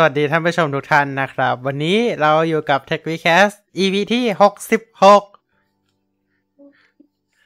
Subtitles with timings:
[0.00, 5.22] สวัสดีท่านผู้ชมทุกท่านนะครับ วันนี้เราอยู่กับ Tech w e e k a s t EP ที่หกสิบหก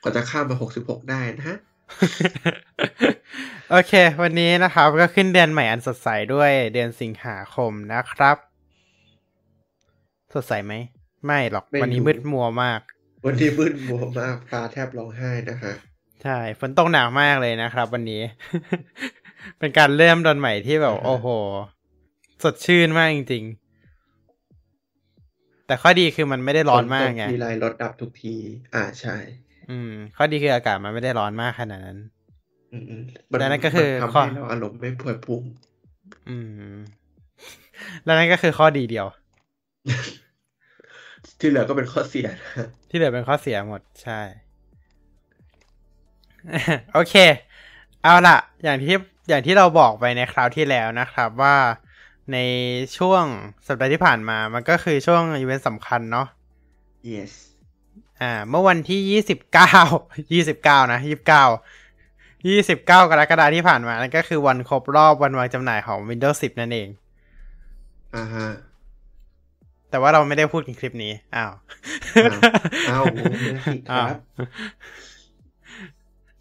[0.02, 1.56] ก็จะข้ามมาหกสิบหกได้นะฮะ
[3.70, 3.92] โอเค
[4.22, 8.36] วันนี้นะครับ ก็ขึ้นเดือนใหม่อันสดใสด้วยเดือนสิงหาคมนะครับ
[10.34, 10.72] สดใสไหม
[11.26, 12.80] ไม่หรอก ไม่ วันนี้รู้มืดมัวมาก
[13.26, 15.72] วันนี้มืดมัวมากตาแทบร้องไห้นะฮะ
[16.22, 18.22] ใช่ฝนตกหนักมากเลยนะครับ วันนี้
[19.58, 21.28] เป็นการเริ่มเดือนใหม่ที่แบบอ่าฮะโอ้โห
[22.42, 23.62] สดชื่นมากจริงๆ
[25.66, 28.34] แต่ข้อดีคือมันไม่ได้ร้อนมากไงฝตทีไรรถดับทุกที
[28.74, 29.16] อ่าใช่
[29.70, 31.98] อืม ข้อดีคืออากาศมันไม่ได้ร้อนมากขนาดนั้น
[32.72, 35.42] อืมๆมันและนั่นก็คือมันข้อทำให้เราอารมณ์ไม่พวยพุ่ง
[36.28, 36.38] อื
[36.72, 36.76] ม
[38.04, 39.06] แล้วนั่นก็คือข้อดีเดียว
[41.40, 44.20] ที่เหลือก็เป็นข้อเสียนะฮะที่เหลือเป็นข้อเสียหมดใช่
[46.92, 47.14] โอเค
[48.02, 48.94] เอาล่ะอย่างที่
[49.28, 51.56] อย่างที่เราบอกไปในคราวที่แล้วนะครับว่า
[52.32, 52.38] ใน
[52.98, 53.24] ช่วง
[53.66, 56.26] สัปดาห์ที่ผ่านมา มันก็คือช่วงอีเวนต์สำคัญเนาะ
[57.12, 57.32] yes
[58.20, 59.72] อ่า เมื่อวันที่ยี่สิบเก้า
[60.32, 61.44] ยี่สิบเก้านะยี่สิบเก้า
[62.48, 66.88] ยี่สิบเก้ากรกฎาที่ผ่านมา นั่นก็คือวันครบรอบวันวางจำหน่ายของ Windows 10 นั่นเอง
[68.16, 68.48] อ่าฮะ
[69.90, 71.52] แต่ว่าเราไม่ได้พูดในคลิปนี้ อ้าว
[72.16, 72.40] อ้าว
[72.90, 74.18] อ้าวไม่ได้สิครับ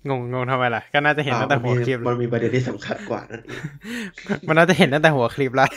[0.08, 3.64] งงงงทำไมล่ะ ก็น่าจะเห็นตั้งแต่หัวคลิปมันมีประเด็นที่สำคัญกว่านั่นเอง
[4.48, 5.70] มันน่าจะเห็นตั้งแต่หัวคลิปแล้ว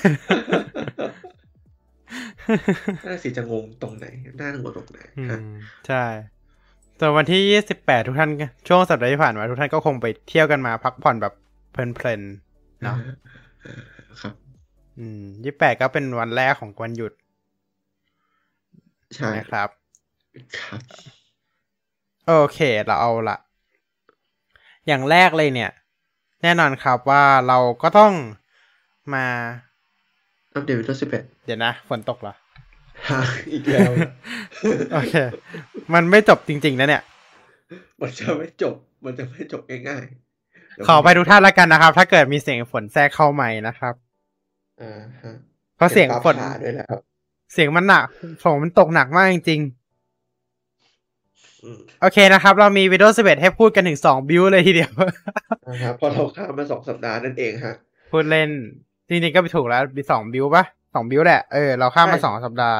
[3.05, 4.07] น่าสิจะงงตรงไหน
[4.41, 5.41] น่างงตรงไหนอืฮะม
[5.87, 5.97] ใช่
[6.99, 11.33] ส่วนวันที่ยี่สิบแปดทุกท่านก็ช่วงสัปดาห์ที่ผ่านมาทุกท่านก็คงไปเที่ยวกันมาพักผ่อนแบบ
[11.73, 12.99] เพลินๆเนาะ
[14.23, 14.35] ครับ
[14.99, 17.13] อืมยี่แปดก็เป็นวันแรกของวันหยุด
[19.17, 19.69] ใช่นะครับ
[20.57, 21.05] ครับ
[22.27, 23.37] โอเค เราเอาละ
[24.87, 25.71] อย่างแรกเลยเนี่ย
[26.43, 28.13] แน่นอนครับว่าเราก็ต้อง
[29.15, 29.27] มา
[30.55, 32.35] อัปเดตวิดีโอสิบเอ็ดเดี๋ยวนะ ฝนตกเหรอ
[33.11, 33.21] ฮะ
[33.53, 33.93] อีกแล้ว
[34.95, 35.15] โอเค
[35.95, 37.03] มันไม่จบจริงๆนะเนี่ย
[38.01, 38.75] มันจะไม่จบ
[39.05, 43.95] มันจะไม่จบง่ายๆเดี๋ยวขอไปทุกท่านละกันนะครับ ถ้าเกิดมีเสียงฝนแทรกเข้าใหม่นะครับ
[44.81, 45.33] อ่าฮะ
[45.77, 47.03] เพราะเสียงฝนฟ้าผ่าด้วยแหละครับ
[47.53, 48.07] เสียงมันหนัก
[48.43, 49.84] ฝนมันตกหนักมากจริงอืมๆ
[52.01, 54.93] โอเคนะครับ เรามีวิดีโอสเให้พูดกันถึงสองบิวเลยทีเดียว
[55.71, 57.75] นะครับเพราะเราข้ามมาสองสัปดาห์นั่นเองฮะ
[58.13, 58.51] พูดเล่น
[59.09, 60.65] จริงๆก็ไปถูกแล้วมีสองบิวปะ
[60.95, 62.79] สองบิวแหละ เออ เราข้ามมาใช่สองสัปดาห์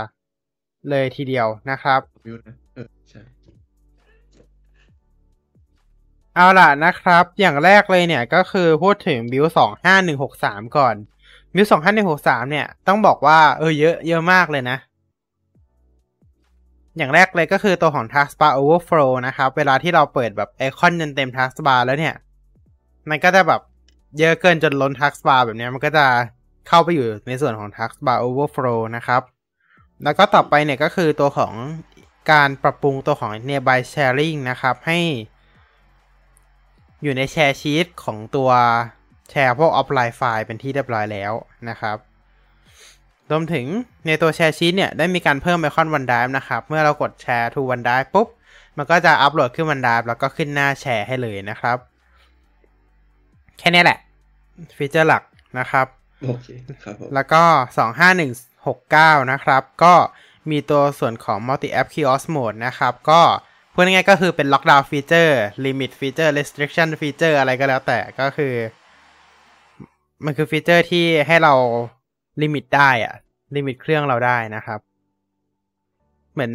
[0.91, 3.23] เลยทีเดียวนะครับวิวนะเออใช่
[6.35, 10.95] เอาล่ะนะครับ อย่างแรกเลยเนี่ยก็คือพูดถึงบิวสองห้าหนึ่งหกสามก่อน
[11.55, 14.79] บิวสองห้าหนึ่งหกสามเนี่ย ต้องบอกว่าเออเยอะเยอะมากเลยนะ
[16.97, 22.15] อย่างแรกเลยก็คือตัวของ Taskbar Overflow นะครับ เวลาที่เราเปิดแบบไอคอนจนเต็ม Taskbar แล้วเนี่ย
[23.11, 23.61] มันก็จะแบบ
[24.19, 26.07] เยอะเกินจนล้น Taskbar แบบนี้มันก็จะ
[26.69, 29.23] เข้าไปอยู่ในส่วนของ Taskbar Overflow นะครับ
[30.05, 31.53] แล้วก็ต่อไปเนี่ยก็คือตัวของ
[32.33, 34.99] การปรับปรุงตัวของ Nearby Sharing นะครับ ให้
[37.03, 38.51] อยู่ใน Share Sheet ของตัว
[39.31, 41.33] แชร์พวก offline file เป็นที่เรียบร้อยแล้ว
[41.69, 41.97] นะครับ
[43.31, 43.67] รวมถึง
[44.07, 48.29] ในตัว Share Sheet เนี่ยได้มีการเพิ่มไอคอน OneDrive นะครับ เมื่อเรากดแชร์ to OneDrive ปุ๊บ
[48.77, 51.77] มันก็จะอัปโหลดขึ้น OneDrive แล้วก็ขึ้นหน้าแชร์ให้เลยนะครับ
[53.59, 53.99] แค่นี้แหละ
[54.77, 55.23] ฟีเจอร์หลัก
[55.59, 55.87] นะครับ
[56.27, 56.49] โอเค
[56.83, 57.43] ครับผมแล้วก็
[58.37, 59.95] 25169 นะครับ ก็
[60.51, 63.21] มีตัวส่วนของ Multi App Kiosk Mode นะครับ ก็
[63.73, 65.33] พูดง่ายๆก็คือเป็น Lockdown Feature
[65.65, 68.55] Limit Feature Restriction Feature อะไรก็แล้วแต่ก็คือ
[70.25, 71.55] มันคือฟีเจอร์ที่ให้เรา
[72.43, 73.15] limit ได้อะ
[73.57, 74.81] limit เครื่องเราได้นะครับ
[76.33, 76.53] เหมือน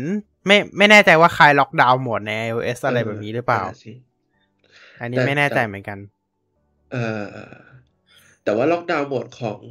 [0.47, 3.91] ไม่ไม่แน่ใจว่าคล้าย Lockdown Mode ใน iOS อะไรแบบนี้หรือเปล่านั่นน่ะสิ
[5.01, 5.97] อันนี้แต่ไม่แน่ใจแต่เหมือนกัน
[6.91, 7.03] เอ่
[7.33, 7.35] อ
[8.43, 9.61] แต่ว่า Lockdown Mode ของ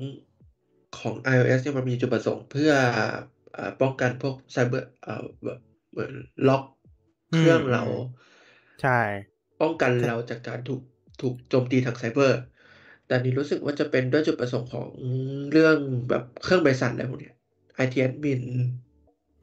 [0.98, 2.72] ของ iOS เนี่ยมันมีจุดประสงค์เพื่อ
[3.54, 6.12] เอ่อป้องกันพวกไซเบอร์เอ่อแบบเหมือน
[6.48, 6.64] ล็อก
[7.34, 7.82] เครื่องอืมเรา
[8.80, 9.00] ใช่
[9.60, 10.82] ป้องกันเราจากการถูก
[11.20, 12.38] ถูกโจมตีทางไซเบอร์
[13.08, 14.88] แต่นี่รู้สึกว่าจะเป็นด้วยจุดประสงค์ของ
[15.52, 15.76] เรื่อง
[16.08, 17.34] แบบเครื่องบริษัทอะไรพวกเนี้ย
[17.84, 18.42] IT admin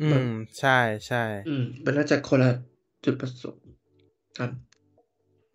[0.01, 0.77] อืม ใช่
[1.07, 2.51] ใช่อืม มันน่าจะคนละ
[3.05, 3.63] จุดประสงค์
[4.37, 4.49] กัน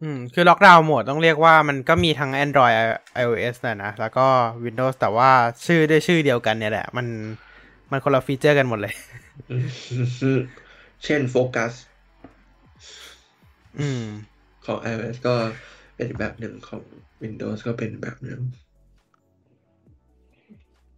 [0.02, 2.74] อืม คือล็อกดาวน์โหมดต้องเรียกว่ามันก็มีทั้ง Android
[3.22, 4.26] iOS นะนะ แล้วก็
[4.64, 5.30] Windows แต่ว่า
[5.66, 7.06] ชื่อด้วยชื่อเดียวกันเนี่ยแหละ มัน
[7.90, 8.94] มันคนละฟีเจอร์กันหมดเลย
[9.50, 9.56] อื
[10.36, 10.40] ม
[11.04, 11.72] เช่นโฟกัส
[13.80, 14.04] อืม
[14.66, 15.34] ของ iOS ก็
[16.00, 16.82] เป็นแบบหนึ่งของ
[17.22, 18.40] Windows ก็เป็นแบบหนึ่ง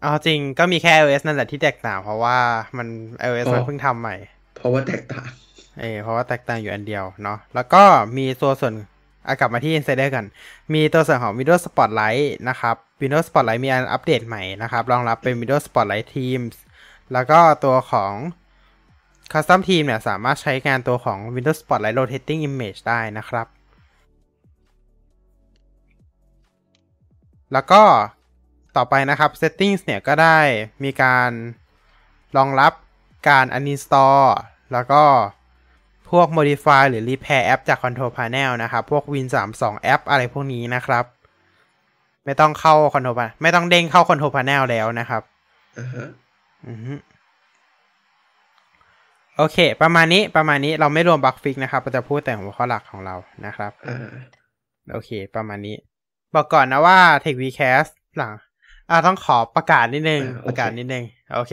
[0.02, 2.38] เอาจริงก็มีแค่ iOS นั่นแหละที่แตกต่าง เพราะว่า
[2.76, 2.88] มัน
[3.26, 4.16] iOS มันเพิ่งทำใหม่
[4.56, 5.28] เพราะว่าแตกต่าง
[5.80, 7.82] เออเพราะว่าแตกต่างอยู่อันเดียวเนาะแล้วก็
[8.16, 8.74] มีตัวส่วน
[9.26, 10.24] อะกลับมาที่ Insider กัน
[10.74, 16.54] มีตัวส่วนของ Windows Spotlight นะครับ Windows Spotlight มีอันอัปเดตใหม่นะครับรองรับเป็น Windows Spotlight Teams
[17.12, 18.12] แล้วก็ตัวของ
[19.32, 23.46] Custom Team เนี่ย สามารถใช้งานตัวของ Windows Spotlight Rotating Image ได้นะครับ
[27.52, 27.82] แล้วก็
[28.76, 30.38] ต่อไปนะครับ Settings เนี่ยก็ได้
[30.84, 31.30] มีการ
[32.36, 32.72] รองรับ
[33.28, 34.24] การ uninstall
[34.72, 35.02] แล้วก็
[36.10, 41.04] พวก modify หรือ repair app จาก control panel นะครับ พวก win 3 2 app อะไรพวกนี้นะครับ
[42.24, 45.22] ไม่ต้องเข้า control panel ไม่ต้องเด้งเข้า control panel แล้วนะครับ
[45.78, 46.08] อ่าฮะ
[46.68, 46.94] อือฮึ
[49.36, 53.16] โอเค ประมาณนี้ประมาณนี้เราไม่รวมบักฟิกนะครับ เราจะพูดแต่หัวข้อหลักของเรา
[53.46, 54.08] นะครับอ่า
[54.92, 55.76] โอเค ประมาณนี้
[56.34, 58.32] บอกก่อนนะว่า Tech Vcast หลัง
[58.90, 61.52] อ่าต้องขอประกาศนิดนึงอ่าโอเคประกาศนิดนึง โอเค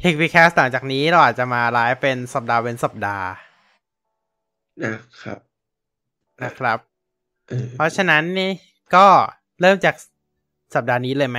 [0.00, 3.28] Tech Vcast หลังจากนี้เราอาจจะมาไลฟ์เป็นสัปดาห์เว้นสัปดาห์
[4.84, 5.38] นะครับ
[6.42, 6.78] นะครับ
[7.48, 8.50] เออเพราะฉะนั้นนี่
[8.94, 9.06] ก็
[9.60, 9.94] เริ่มจาก
[10.74, 11.38] สัปดาห์นี้เลยไหม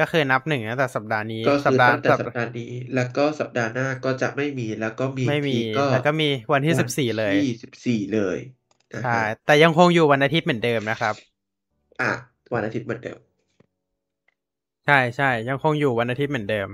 [0.00, 8.38] ก็คือนับหนึ่งตั้งแต่สัปดาห์นี้ก็สัคือดาห์ตั้งแต่สัปดาห์นี้ แล้วก็สัปดาห์หน้าก็จะไม่มีแล้วก็มีไม่มีทีก็แล้วก็มีวันที่สิบสี่เลยที่สิบสี่เลย
[8.92, 11.14] นะใช่ฮะแต่ยังคงอยู่วันอาทิตย์เหมือนเดิมนะครับ
[12.00, 12.12] อะ
[12.54, 13.18] วันอาทิตย์เหมือนเดิม
[14.86, 16.68] ใช่ใช่ยังคงอยู่วันอาทิตย์เหมือนเดิม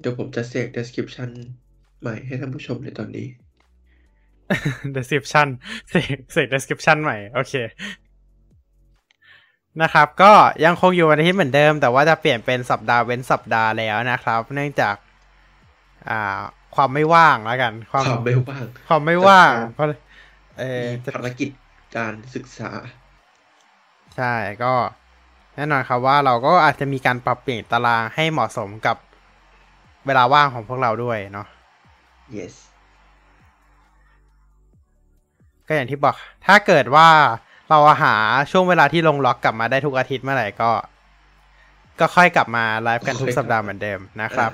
[0.00, 1.30] เดี๋ยวผมจะเสก description
[2.00, 3.26] ใหม่ให้ท่านผู้ชมในตอนนี้
[4.96, 5.48] description
[5.90, 7.54] เสกเสก description ใหม่ โอเค
[9.82, 10.32] นะครับก็
[10.64, 14.94] ยังคงอยู่วันอาทิตย์เหมือนเดิม แต่ว่าจะเปลี่ยนเป็นสัปดาห์เว้นสัปดาห์แล้วนะครับ เนื่องจาก
[16.08, 16.40] อ่า
[16.74, 19.86] ความไม่ว่างแล้วกัน ความความไม่ว่าง ความไม่ว่างจากการเพราะ
[20.58, 21.50] เออมีจะภารกิจ
[21.96, 22.70] การศึกษา
[24.16, 24.74] ใช่ก็
[25.54, 28.96] แน่นอนครับว่าเราก็อาจจะมีการปรับเปลี่ยนตารางให้เหมาะสมกับ
[30.06, 31.46] เวลาว่างของพวกเราด้วยเนาะ
[32.36, 32.54] yes
[35.66, 36.14] ก็อย่างที่บอก
[36.46, 37.08] ถ้าเกิดว่า
[37.70, 38.14] เราหา
[38.50, 40.70] ช่วงเวลาที่ลงล็อกกลับมาได้ทุกอาทิตย์เมื่อไหร่ก็
[42.00, 44.50] ก็ค่อยกลับมาไลฟ์กันทุกสัปดาห์เหมือนเดิมนะครับ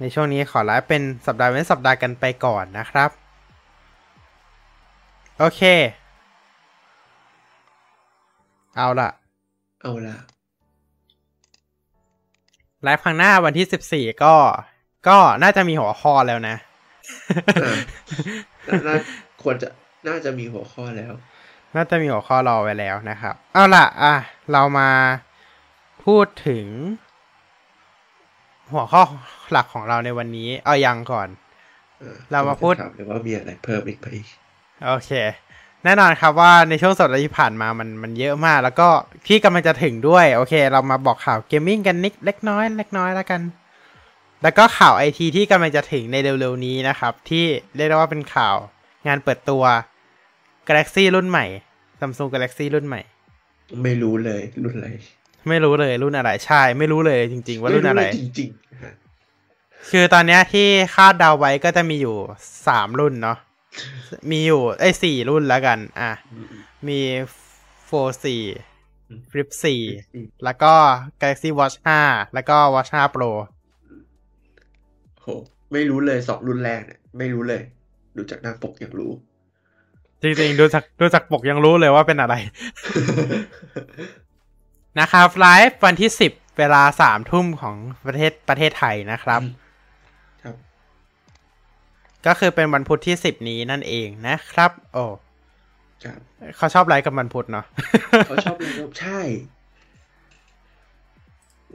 [0.00, 3.10] ในช่วงนี้ขอไลฟ์เป็นสัปดาห์เว้นสัปดาห์กันไปก่อนนะครับ
[5.38, 5.62] โอเค
[8.76, 9.10] เอาล่ะ
[9.82, 10.16] เอาละ
[12.82, 14.34] ไลฟ์ครั้งหน้าวันที่สิบสี่ก็
[15.08, 16.56] ก็น่าจะมีหัวข้อแล้วนะ
[17.64, 17.74] อะ
[18.86, 18.96] น่า
[19.42, 19.68] ควรจะ
[20.08, 21.12] น่าจะมีหัวข้อแล้ว
[21.76, 24.14] น่าจะมีหัวข้อรอไว้แล้วนะครับ เอาล่ะ อะ
[24.52, 24.90] เรามา
[26.04, 26.66] พูดถึง
[28.72, 29.02] หัวข้อ
[29.52, 31.28] หลักของเราในวันนี้ เอายังก่อน
[32.02, 34.06] อะเรามาพูดจะถามเลยว่ามีอะไรเพิ่มอีกไหม
[34.86, 35.10] โอเค
[35.84, 38.88] แน่นอนครับว่าในช่วงสัปดาห์ที่ผ่านมามันมันเยอะมาก แล้วก็
[39.26, 43.40] ที่กำลังจะถึงด้วย โอเค เรามาบอกข่าวเกมมิ่งกันนิดเล็กน้อยเล็กน้อยแล้วกัน
[44.42, 47.44] แล้วก็ข่าวไอทีที่กำลังจะถึงในเร็วๆนี้นะครับ ที่
[47.76, 48.56] เรียกได้ว่าเป็นข่าว
[49.06, 49.62] งานเปิดตัว
[50.68, 51.46] Galaxy รุ่นใหม่
[52.00, 53.00] Samsung Galaxy รุ่นใหม่
[53.82, 54.88] ไม่รู้เลยรุ่นอะไร
[55.48, 58.94] ไม่รู้เลยรุ่นอะไรใช่ ไม่รู้เลยจริง ๆ ว่ารุ่นอะไรม่เลยจริงๆนะฮะ
[59.90, 62.16] คือตอนเนี้ยที่คาดเดาไว้ก็จะมีอยู่
[62.66, 63.38] สามรุ่นเนาะ
[64.30, 66.10] มีอยู่ไอ้ยสี่รุ่นแล้วกัน อะ
[66.88, 67.00] มี
[67.84, 67.90] โฟ
[68.24, 68.42] สี่
[69.30, 69.82] ฟลิปสี่
[70.44, 70.72] แล้วก็
[71.20, 73.30] Galaxy Watch 5แล้วก็ Watch 5 Pro
[75.22, 75.26] โห
[75.72, 77.62] ไม่รู้เลยสองรุ่นแรกเนี่ย ไม่รู้เลย
[78.16, 79.12] ดูจากหน้าปกยังรู้
[80.22, 82.34] จริงๆ ดูจากดูจากปกยังรู้เลยว่าเป็นอะไร
[85.00, 89.65] นะครับไลฟ์วันที่สิบเวลาสามทุ่มของประเทศประเทศไทยนะครับครับ
[92.26, 95.04] ก็คือเป็นวันพุธที่สิบนี้นั่นเองนะครับ โอ้
[96.04, 96.20] ครับ
[96.56, 97.64] เขาชอบไลฟ์กับวันพุธเนาะ
[98.26, 98.68] เขาชอบอะไร
[99.00, 99.20] ใช่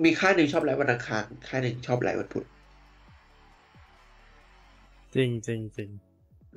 [0.03, 2.45] มีค่ายหนึ่งชอบไลฟ์วันอังคารค่ายหนึ่งชอบไลฟ์วันพุธ
[5.15, 5.89] จริงจริงจริง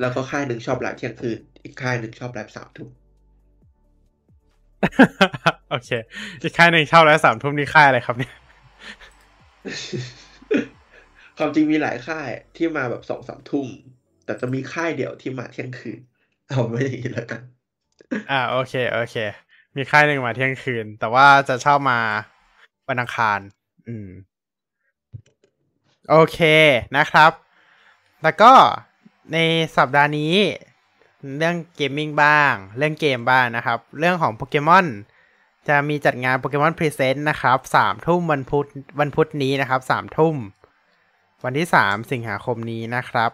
[0.00, 2.88] แล้วก็ค่ายหนึ่งชอบไลฟ์เที่ยงคืนอีกค่ายหนึ่งชอบไลฟ์สามทุ่ม
[5.70, 5.90] โอเค
[6.42, 8.34] อีกค่ายหนึ่งเช่าแล้วสามทุ่มนี่ค่ายอะไรครับเนี่ย
[11.38, 13.66] ความจริงมีหลายค่ายที่มาแบบสองสามทุ่ม
[14.24, 16.00] แต่จะมีค่ายเดียวที่มาเที่ยงคืน
[16.48, 17.42] เอาไม่อย่างนี้แล้วกัน
[18.30, 19.16] อ่าโอเค โอเค
[19.76, 21.98] มีค่ายหนึ่งมาเที่ยงคืน แต่ว่าจะเช่ามา
[22.88, 23.40] วันอังคาร
[23.88, 24.08] อืม
[26.10, 26.38] โอเค
[26.96, 27.32] นะครับ
[28.22, 28.52] แล้วก็
[29.32, 29.38] ใน
[29.76, 30.34] สัปดาห์นี้
[31.38, 34.86] เรื่อง gaming บ้าง เรื่องเกมบ้างนะครับ เรื่องของโปเกมอน
[35.68, 38.66] จะมีจัดงาน Pokémon Presents นะครับสามทุ่มวันพุธ
[39.00, 40.36] วันพุธนี้นะครับสามทุ่ม
[41.44, 43.30] วันที่สามสิงหาคมนี้นะครับ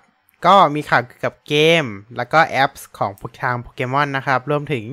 [0.47, 1.85] ก็มีข่าวเกี่ยวกับเกม
[2.17, 3.13] แล้วก็แอปของ
[3.43, 4.85] ทางโปเกมอนนะครับ รวมถึง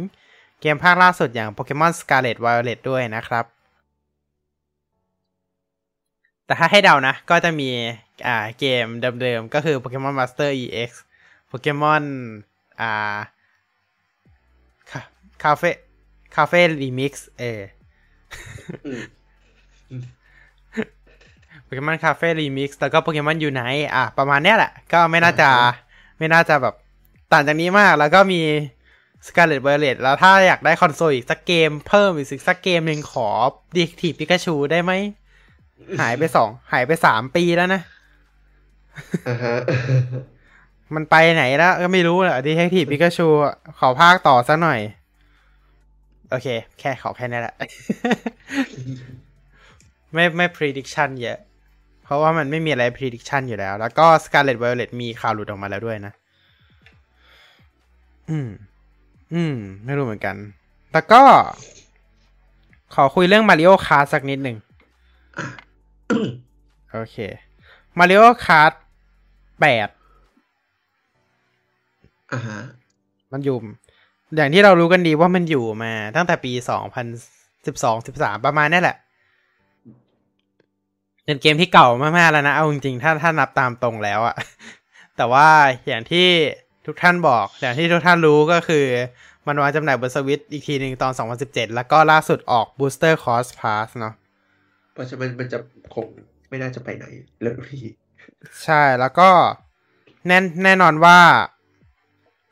[0.61, 3.45] เกมภาคล่าสุดอย่าง Pokémon Scarlet Violet ด้วยนะครับ
[6.45, 7.69] แต่ถ้าให้เดานะ ก็จะมี
[8.27, 8.85] อ่าเกม
[9.21, 10.89] เดิมๆ ก็คือ Pokemon Master EX
[11.49, 12.03] Pokemon
[12.81, 13.17] อ่า
[15.43, 17.43] Café Café ReMix เอ
[21.67, 23.61] Pokemon Café ReMix แล้วก็ Pokemon Unite
[23.95, 25.73] อะ ประมาณเนี้ยแหละ ก็ไม่น่าจะอ่าฮะ
[26.17, 26.75] ไม่น่าจะแบบ
[27.31, 28.41] ต่างจากนี้มากแล้วก็มี
[29.27, 33.29] Scarlet Violet แล้วถ้าอยากได้คอนโซลอีกสักเกมเพิ่มอีกสักเกมหนึ่งขอ
[33.75, 34.91] ดีทีปิกาชูได้ไหม
[35.99, 37.81] หายไปสองหายไปสามปีแล้วนะ
[39.27, 39.55] อ่าฮะ
[40.95, 43.27] มันไปไหนแล้วก็ไม่รู้แหละดีเทคทีปิกาชู
[43.79, 44.79] ขอภาคต่อสักหน่อย
[46.29, 46.47] โอเค
[46.79, 47.55] แค่ขอแค่นี้แหละ
[50.13, 51.37] ไม่ไม่ prediction เยอะ
[52.07, 56.13] เพราะว่ามันไม่มีอะไร prediction อยู่แล้ว แล้วก็ Scarlet Violet มีข่าวหลุดออกมาแล้วด้วยนะ
[58.29, 58.49] อืม
[59.33, 60.35] อืม ไม่รู้เหมือนกัน
[60.93, 61.21] แล้วก็
[62.95, 64.57] ขอคุยเรื่อง Mario Kart สักนิดหนึ่ง
[66.91, 67.17] โอเค
[67.99, 68.73] Mario Kart
[69.61, 69.89] แปด
[72.33, 72.59] อ่าฮะ
[73.31, 73.57] มันอยู่
[74.35, 77.05] อย่างที่เรารู้กันดีว่ามันอยู่มาตั้งแต่ปีสองพัน
[77.67, 78.97] สิบสองสิบสามประมาณนี้แหละ
[81.27, 84.35] เป็นเกมที่เก่ามากๆแล้วนะ เอาจริงๆ ถ้าถ้านับตามตรงแล้วอะ
[85.17, 85.47] แต่ว่า
[85.87, 86.27] อย่างที่
[86.85, 88.85] ทุกท่านบอก อย่างที่ทุกท่านรู้ก็คือ
[89.47, 94.13] มันวางจำหน่ายบนสวิตอีกทีหนึ่งตอน 2017 แล้วก็ล่าสุดออก Booster Cost Pass เนาะ
[94.93, 95.59] เพราะฉะนั้นมันจะ
[95.95, 96.07] คง
[96.49, 97.05] ไม่น่าจะไปไหน
[97.41, 97.83] เลยพี่
[98.63, 99.29] ใช่แล้วก็
[100.27, 101.19] แน่นแน่นอนว่า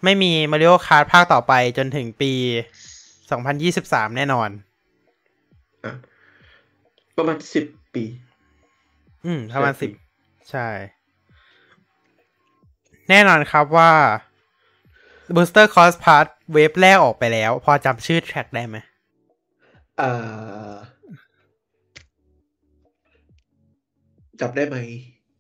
[0.04, 2.32] ไม่มี Mario Kart ภาคต่อไปจนถึงปี
[3.46, 4.50] 2023 แน่นอน
[5.86, 5.92] อะ
[7.18, 7.66] ประมาณสิบ
[7.96, 8.04] ปี
[9.26, 9.92] อืมประมาณใช่สิบ
[10.50, 10.68] ใช่
[13.10, 13.92] แน่นอนครับว่า
[15.36, 18.78] Booster Cost Pass เวฟแรกออกไปแล้ว พอจำชื่อแทร็กได้ไหม
[20.02, 20.74] อ่า
[24.42, 24.78] จำได้ไหม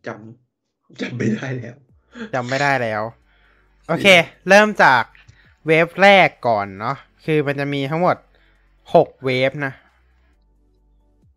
[0.07, 1.75] จำจำไม่ได้แล้ว
[2.33, 3.01] จำไม่ได้แล้ว
[3.87, 4.07] โอเค
[4.49, 5.03] เริ่มจาก
[5.67, 8.17] เวฟแรกก่อนเนาะคือมันจะมีทั้งหมด
[8.95, 9.73] หกเวฟนะ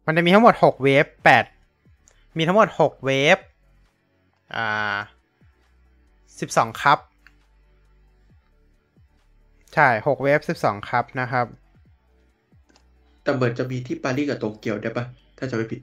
[0.06, 1.44] มันจะมีทั้งหมดหกเวฟแปด
[2.36, 3.38] มีทั้งหมดหกเวฟ
[4.54, 4.96] อ่า
[6.40, 6.98] สิบสองครับ
[9.74, 11.46] ใช่หกเวฟสิบสองครับนะครับ
[13.22, 15.04] แต่เหมือนจะมีที่ปารีสกับโตเกียวได้ปะ
[15.38, 15.80] ถ้าจะไม่ผิด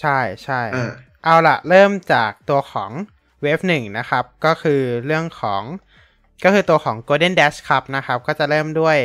[0.00, 0.92] ใช่ใช่อ่า
[1.24, 2.90] เอาละเริ่มจากตัวของ
[3.42, 5.62] เวฟหนึ่งนะครับ ก็คือเรื่องของ
[6.44, 8.98] ก็คือตัวของ Golden Dash ครับนะครับ ก็จะเริ่มด้วย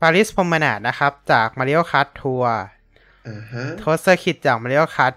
[0.00, 2.48] Paris Promenade นะครับ จาก Mario Kart Tour
[3.26, 5.14] อ่าฮะ Toast Circuit จาก Mario Kart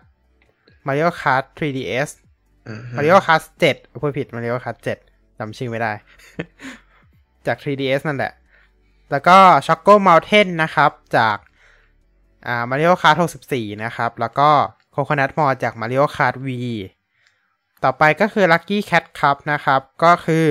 [0.88, 2.10] Mario Kart 3DS
[2.67, 4.77] อ่าฮะ Mario Kart 7พูดผิด Mario Kart
[5.08, 5.91] 7จำชื่อไม่ได้
[7.48, 8.34] จาก 3DS นั่นแหละ
[9.12, 11.38] แล้วก็ Choco Mountain นะครับ จาก
[12.48, 13.17] อ่า Mario Kart
[13.50, 14.50] 64 นะครับ แล้วก็
[14.96, 16.48] Coconut Mall จาก Mario Kart V
[17.84, 20.48] ต่อไปก็คือ Lucky Cat ครับนะครับ ก็คือ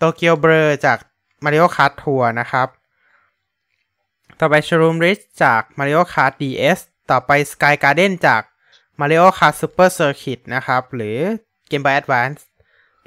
[0.00, 0.98] Tokyo Blur จาก
[1.44, 2.68] Mario Kart Tour นะครับ
[4.40, 6.78] ต่อไป Shroom Ridge จาก Mario Kart DS
[7.10, 8.42] ต่อไป Sky Garden จาก
[9.00, 11.18] Mario Kart Super Circuit นะครับ หรือ
[11.70, 12.40] Game Boy Advance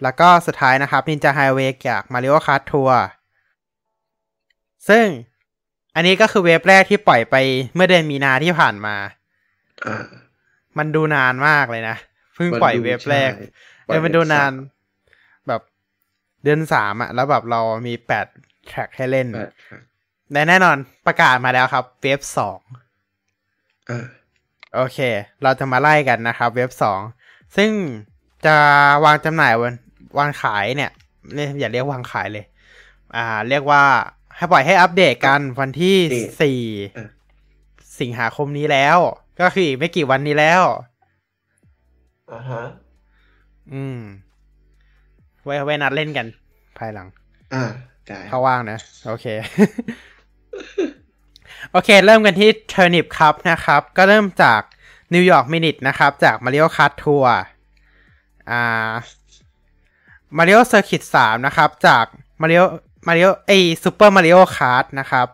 [0.04, 2.96] แล้วก็สุดท้ายนะครับ Ninja Highway จาก Mario Kart Tour
[4.90, 5.06] ซึ่ง
[5.96, 7.36] อันนี้ก็คือเวฟแรกที่ปล่อยไป
[7.76, 8.96] เมื่อเดือนมีนาที่ผ่านมา
[9.86, 10.06] อ่า
[10.78, 11.98] มันดูนานมากเลยนะ
[12.36, 13.48] เพิ่งปล่อยเวฟแรกใช่
[13.86, 14.52] เออมันดูนาน
[15.48, 15.62] แบบ
[16.44, 18.28] เดือนสามอะแล้วแบบเรามีแปด
[18.68, 19.28] แทร็กให้เล่น
[20.34, 22.60] แปดครับและแน่นอนประกาศมาแล้วครับ เวฟสอง
[23.90, 24.06] อ่า
[24.76, 25.00] โอเค
[25.44, 27.02] เราจะมาไล่กันนะครับ เว็บสอง
[27.58, 27.72] ซึ่ง
[28.46, 28.56] จะ
[29.06, 29.74] วางจำหน่ายวัน
[30.18, 30.92] วางขายเนี่ย
[31.34, 32.46] เรียกอย่าเรียกวางขายเลย
[33.16, 33.84] อ่า เรียกว่า
[34.36, 35.98] ให้ปล่อยให้อัปเดตกันวันที่
[36.42, 36.62] สี่
[36.98, 37.10] อ่า
[38.00, 38.98] สิงหาคมนี้แล้ว
[39.42, 40.64] ก็คืออีกไม่กี่วันนี้แล้ว
[42.32, 42.64] อ่าฮะ
[43.74, 44.00] อืม
[45.44, 46.28] ไว้ไว้นัดเล่นกัน
[46.78, 47.08] ภายหลัง
[47.54, 47.64] อ่า
[48.08, 49.26] ได้ถ้าว่างนะ โอเค
[51.72, 54.62] โอเค เริ่มกันที่ Turnip Cup นะครับ ก็เริ่มจาก
[55.14, 57.26] New York Minute นะครับ จาก Mario Kart Tour
[58.50, 58.94] อ่า
[60.38, 62.06] Mario Circuit 3นะครับ จาก
[62.42, 62.64] Mario
[63.08, 63.52] Mario ไอ
[63.84, 65.28] Super Mario Kart นะครับ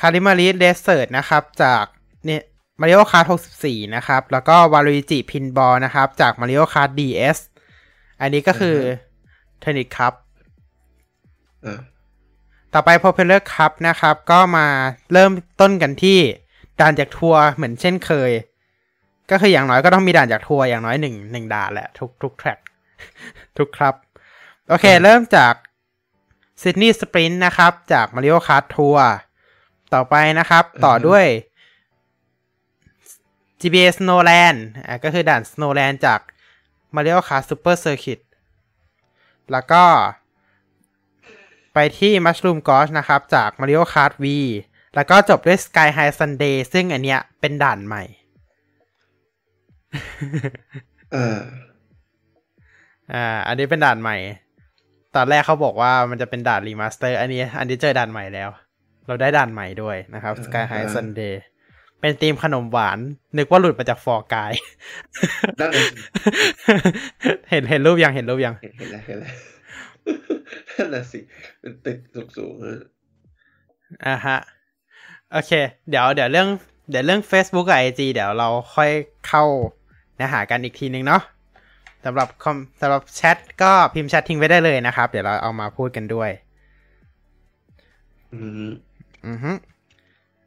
[0.00, 1.84] c a r i m a r i Desert นะครับ จาก
[2.24, 2.42] เนี่ย
[2.80, 3.26] Mario Kart
[3.60, 7.38] 64นะครับ แล้วก็ Waluigi Pinball นะครับ จาก Mario Kart DS
[8.20, 8.76] อันนี้ก็คือ
[9.62, 10.14] Turnip Cup
[11.64, 11.80] อ่า
[12.74, 14.66] ต่อไป Popular Cup นะครับ ก็มา
[15.12, 16.18] เริ่มต้นกันที่
[16.80, 18.30] ด่านจากทัวร์เหมือนเช่นเคย
[19.30, 22.58] ก็คืออย่างน้อยก็ต้องมีด่านจากทัวร์อย่างน้อยหนึ่งหนึ่งด่านแหละ ทุกทุกแทร็ก
[23.58, 23.94] ทุกครับ
[24.68, 25.54] โอเค เริ่มจาก
[26.60, 28.98] Sydney Sprint นะครับ จาก Mario Kart Tour
[29.94, 31.24] ต่อไปนะครับ ต่อด้วย
[33.60, 36.20] GBA Snowland อะก็คือด่าน Snowland จาก
[36.94, 38.20] Mario Kart Super Circuit
[39.52, 39.82] แล้วก็
[41.74, 44.26] ไปที่ Mushroom Gorge นะครับจาก Mario Kart V
[44.94, 48.02] แล้วก็จบด้วย Sky-High Sundae ซึ่งอันเนี้ยเป็นด่านใหม่
[51.12, 51.38] เออ
[53.12, 54.16] อ่า อันนี้เป็นด่านใหม่
[55.16, 58.48] ตอนแรกเขาบอกว่ามันจะเป็นด่าน remaster อันนี้ อันนี้เจอด่านใหม่แล้ว
[59.06, 61.34] เราได้ด่านใหม่ด้วยนะครับ Sky-High Sundae
[62.00, 62.98] เป็นธีมขนมหวาน
[63.38, 64.52] นึกว่าหลุดมาจาก Fall Guys
[65.60, 65.86] นั่นเลย
[67.50, 69.32] เห็นเห็นรูปยังเห็นรูปยัง เห็นเห็นแล้วเห็นแล้ว
[70.76, 71.20] นั่นน่ะสิ
[71.60, 71.98] เป็นตึก
[72.36, 72.80] สูงๆเออ
[74.06, 74.38] อ่าฮะ
[75.32, 75.52] โอเค
[75.88, 76.48] เดี๋ยวเดี๋ยวเรื่อง
[76.90, 78.90] เดี๋ยวเรื่อง Facebook กับ IG เดี๋ยวเราค่อย
[79.26, 79.44] เข้า
[80.14, 81.22] เนื้อหากันอีกทีนึงเนาะ
[82.04, 86.30] สำหรับคอมสำหรับแชทก็พิมพ์แชททิ้งไว้ได้เลยนะครับ เดี๋ยวเราเอามาพูดกันด้วย
[88.32, 88.38] อื
[88.68, 88.70] ม
[89.26, 89.52] อือฮึ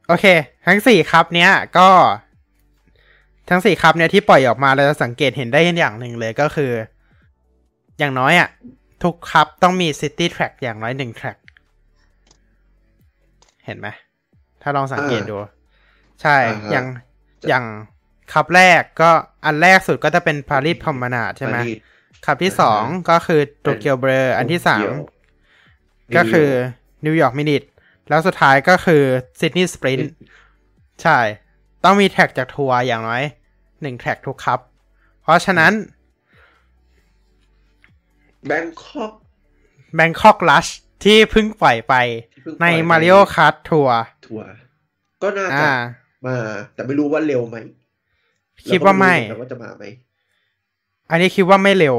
[0.07, 0.25] โอเค
[0.67, 1.89] ทั้งสี่ครับเนี้ยก็
[3.49, 6.71] ทั้งสี่ครับเนี้ยที่ปล่อยออกมาเราจะสังเกตเห็นได้อย่างหนึ่งเลยก็คือ
[7.99, 8.49] อย่างน้อยอะ่ะ
[9.03, 11.37] ทุก Cup ต้องมี City Track อย่างน้อยหนึ่ง track
[13.65, 13.87] เห็นไหม
[14.61, 15.37] ถ้าลองสังเกตดู
[16.21, 16.37] ใช่
[16.71, 16.85] อย่าง
[17.49, 17.65] อย่าง
[18.33, 19.11] Cup แรกก็
[19.45, 21.77] อันแรกสุดก็จะเป็น Paris Promenade ใช่ไหมปารีส
[22.25, 24.89] Cup ที่สองก็คือ Tokyo Blur อันที่สาม
[26.15, 26.49] ก็คือ
[27.05, 27.63] New York Minute
[28.09, 29.03] แล้วสุดท้ายก็คือ
[29.39, 30.05] ซิดนีย์สปริน t
[31.03, 31.19] ใช่
[31.83, 33.23] ต้องมี track จากทัวร์อย่างน้อย
[33.81, 34.59] หนึ่งแท็กทุกครับ
[35.23, 35.71] เพราะฉะนั้น
[38.47, 39.13] แบงคอก
[39.97, 40.71] Bangkok Rush
[41.03, 41.93] ที่เพิ่งปล่อยไป
[42.61, 43.91] ใน Mario Kart Tour
[44.25, 44.49] ทัวร์
[45.21, 45.75] ก็น่าจะอ่า
[46.25, 46.37] มา
[46.73, 47.57] แต่ไม่รู้ว่าเร็วไหม
[48.69, 49.83] คิดว่าไม่แต่ว่าจะมาไหม
[51.09, 51.95] อันนี้คิดว่าไม่เร็ว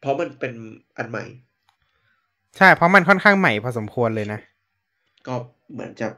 [0.00, 0.52] เพราะมันเป็น
[0.96, 1.24] อันใหม่
[2.56, 4.40] ใช่ เพราะมันค่อนข้างใหม่พอสมควรเลยนะ
[5.26, 5.34] ก็
[5.72, 6.08] เหมือนจะ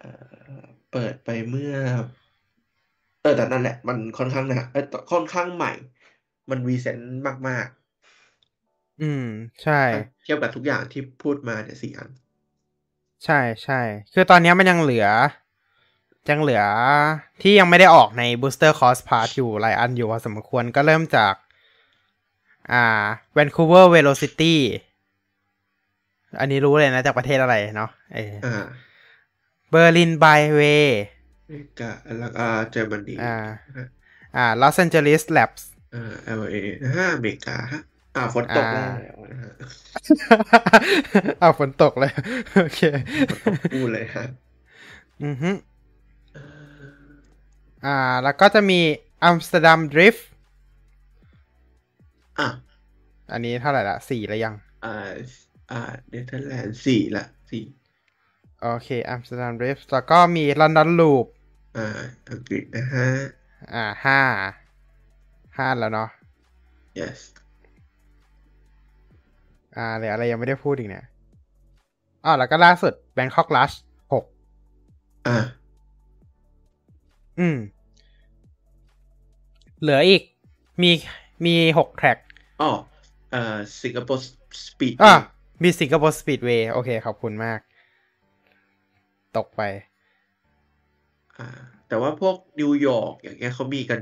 [0.00, 0.10] เอ่
[0.60, 1.74] อเปิดไปเมื่อ
[3.22, 5.72] เออแต่นั่นแหละ มันค่อนข้างนะเออค่อนข้างใหม่
[6.50, 7.68] มันรีเซนต์มาก
[9.02, 9.26] อืม
[9.62, 12.10] ใช่ๆเทียบกับทุกอย่างที่พูดมาเนี่ยสี่อัน
[13.24, 13.80] ใช่ใช่
[14.14, 15.06] คือตอนนี้มันยังเหลือ
[16.30, 16.62] ยังเหลือ
[17.42, 21.34] ที่ยังไม่ได้ออกใน Booster Cost Pass อยู่หลายอันอยู่พอสมควรก็เริ่มจาก
[22.72, 22.84] อ่า
[23.36, 24.54] Vancouver Velocity
[26.40, 28.64] อันนี้รู้เลยนะ จากประเทศอะไรเนาะเอออ่า
[29.72, 30.88] Berlin Byway
[31.44, 33.36] อเมริกาแล้วก็เยอรมนีอ่า
[34.36, 36.30] อ่า Los Angeles Labs อ่า LA นะฮะ อ
[37.20, 37.82] เมริกาฮะ
[38.16, 39.52] อ่าฝนตกอ่าแล้วนะฮะ
[41.40, 42.12] เอาฝนตกเลย
[42.56, 42.80] โอเค
[43.30, 44.24] ฝนตกพูดเลยฮะ
[45.24, 45.50] อือฮึ
[47.86, 48.80] อ่า แล้วก็จะมี
[49.28, 50.22] Amsterdam Drift
[52.38, 52.48] อะ
[53.32, 54.94] อันนี้เท่าไหร่ละสี่แล้วยัง อ่า
[55.70, 57.64] อ่าเนเธอร์แลนด์สี่ละสี่
[58.62, 61.26] โอเค Amsterdam Drift แล้วก็มี London Loop
[61.76, 61.86] อ่า
[62.30, 63.08] อังกฤษนะฮะ
[63.74, 64.20] อ่าห้า
[65.58, 66.08] ห้าแล้วเนาะ
[67.00, 67.18] yes
[69.76, 71.04] อ่าเหลืออะไรยังไม่ได้พูดอีกเนี่ย
[72.24, 73.76] อ๋อแล้วก็ล่าสุด Bangkok Rush
[74.12, 74.24] หก
[75.26, 75.36] อ่า
[77.38, 77.56] อืม
[79.80, 80.22] เหลืออีก
[80.82, 80.90] มี
[81.44, 82.18] มีหกแทร็ก
[82.62, 82.70] อ๋อ
[83.32, 84.20] เอ่อสิงคโปร์
[84.66, 85.14] สปีดอะ
[85.62, 87.60] มีสิงคโปร์สปีดเวย์โอเค ขอบคุณมาก
[89.36, 89.62] ตกไป
[91.38, 91.48] อ่า
[91.88, 94.00] แต่ว่าพวกนิวยอร์กอย่างเงี้ยเขามีกัน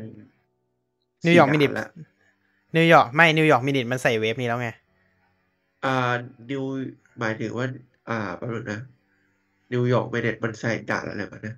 [1.24, 1.88] นิวยอร์กสี่มินิด่านแล้ว
[2.76, 4.68] นิวยอร์กไม่นิวยอร์กมินิทมันใส่เวฟนี้แล้วไง
[5.84, 6.12] อ่า
[6.50, 6.62] นิว
[7.18, 7.66] หมายถึงว่า
[8.08, 8.80] อ่าแป๊บนึงนะ
[9.72, 11.54] New York Minute มันใส่ด่านอะไรมานะ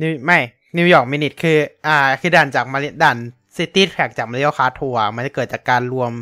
[0.00, 0.38] นิวไม่
[0.76, 3.18] New York Minute คือ อ่า คือด่านจากมาด่าน
[3.56, 6.12] City Track จาก Mario Kart Tour มันจะเกิดจากการรวม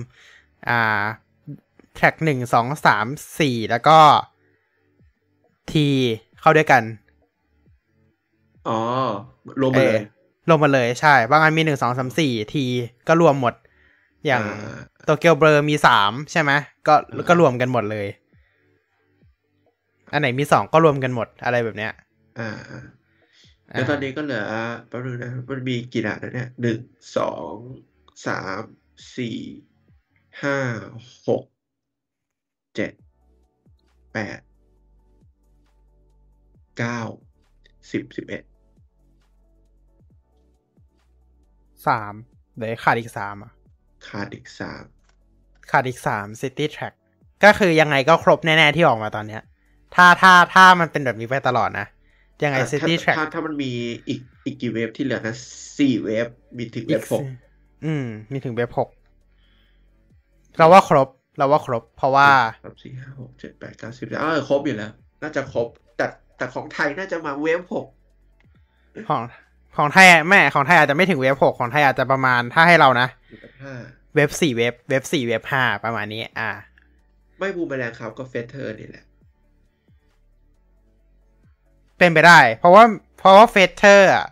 [0.68, 1.02] อ่า
[1.94, 3.06] track หนึ่งสองสาม
[3.38, 3.98] สี่แล้วก็
[5.72, 5.86] T
[6.40, 6.82] เข้าด้วยกัน
[8.68, 8.78] อ๋อ
[9.60, 10.00] รวมมาเลยเออ
[10.48, 12.64] รวมมาเลยใช่ บางอันมีหนึ่งสองสามสี่ T
[13.08, 13.54] ก็รวมหมด
[14.26, 16.50] อย่างอ่าโตเกียวเบลอมีสามใช่ไหม
[16.86, 18.06] ก็อ่าก็รวมกันหมดเลย
[20.12, 21.92] อันไหนมีสองก็รวมกันหมดอะไรแบบเนี้ย
[22.38, 22.82] อ่าอ่า
[23.70, 24.44] แล้วตอนนี้ก็เหลือ
[24.88, 26.80] แป๊บนึงนะ มันมีกี่ด่านแล้วเนี่ยหนึ่ง
[27.16, 27.54] สอง
[28.26, 28.62] สาม
[29.16, 29.38] สี่
[30.42, 30.58] ห้า
[31.28, 31.44] หก
[32.74, 32.92] เจ็ด
[34.12, 34.40] แปด
[36.78, 37.00] เก้า
[37.90, 38.42] สิบสิบเอ็ด
[41.88, 42.12] สาม
[42.56, 43.52] เดี๋ยวขาดอีกสามอะ
[44.08, 44.82] ขาดอีกสาม
[45.70, 46.92] ขาดอีกสาม City Track
[47.44, 49.42] ก็คือยังไงก็ครบแน่ ๆ ที่ออกมาตอนเนี้ย
[49.94, 51.86] ถ้าถ้าถ้ามันเป็นแบบนี้ไปตลอดนะ
[52.44, 53.70] ยังไงอะ City Track ถ้าถ้ามันมี
[54.08, 55.36] อีกอีกกี่ Wave ที่เหลือนะ
[55.78, 56.26] สี่ Wave
[56.56, 57.22] มีถึง Wave หก
[57.84, 58.88] อืม มีถึง Wave หก
[60.58, 62.28] เราว่าครบ เราว่าครบ เพราะว่า
[62.64, 64.92] สามสี่ห้าหกเจ็ดแปดเก้าสิบเออครบอยู่แล้ว
[65.22, 67.86] น่าจะครบ แต่แต่ของไทยน่าจะมา Wave หก
[69.08, 69.22] ของ
[69.76, 73.74] ของไทยแม่ของไทยอาจจะไม่ถึงเว็บหกของไทยอาจจะประมาณถ้าให้เรานะอยู่กับห้า
[74.16, 76.50] เว็บสี่เว็บเว็บสี่เว็บห้าประมาณนี้ อ่า
[77.38, 79.04] ไม่บูมแมลงครับก็เฟเธอร์นี่แหละ
[81.98, 82.84] เป็นไปได้ เพราะว่า
[83.18, 84.26] เพราะว่าเฟเธอร์อะ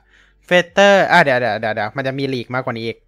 [0.46, 2.98] เฟเธอร์อะเดี๋ยวเดี๋ยวเดี๋ยวเดี๋ยวมันจะมีลีกมากกว่านี้อีก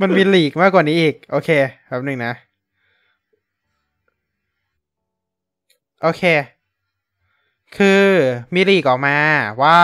[0.00, 1.50] มันมีลีกมากกว่านี้อีก โอเค
[1.86, 2.32] แป๊บหนึงนะ
[6.02, 6.22] โอเค
[7.78, 8.04] คือ
[8.54, 9.16] มี leak ออกมา
[9.62, 9.78] ว่า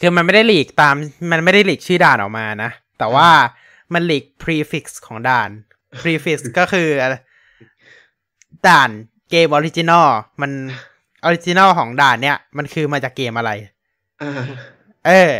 [0.00, 0.94] คือมันไม่ได้ leak ตาม
[1.32, 3.28] มันไม่ได้ leak ชื่อด่านออกมานะ แต่ว่า
[3.94, 5.50] มัน leak prefix ของด่าน
[6.02, 6.88] prefix ก็คือ
[8.68, 8.90] ด่าน
[9.30, 10.08] เกม original
[10.40, 10.50] มัน
[11.24, 13.50] original ของด่านเนี้ยมันคือมาจากเกมอะไร
[14.22, 14.42] อ่า
[15.06, 15.32] เออ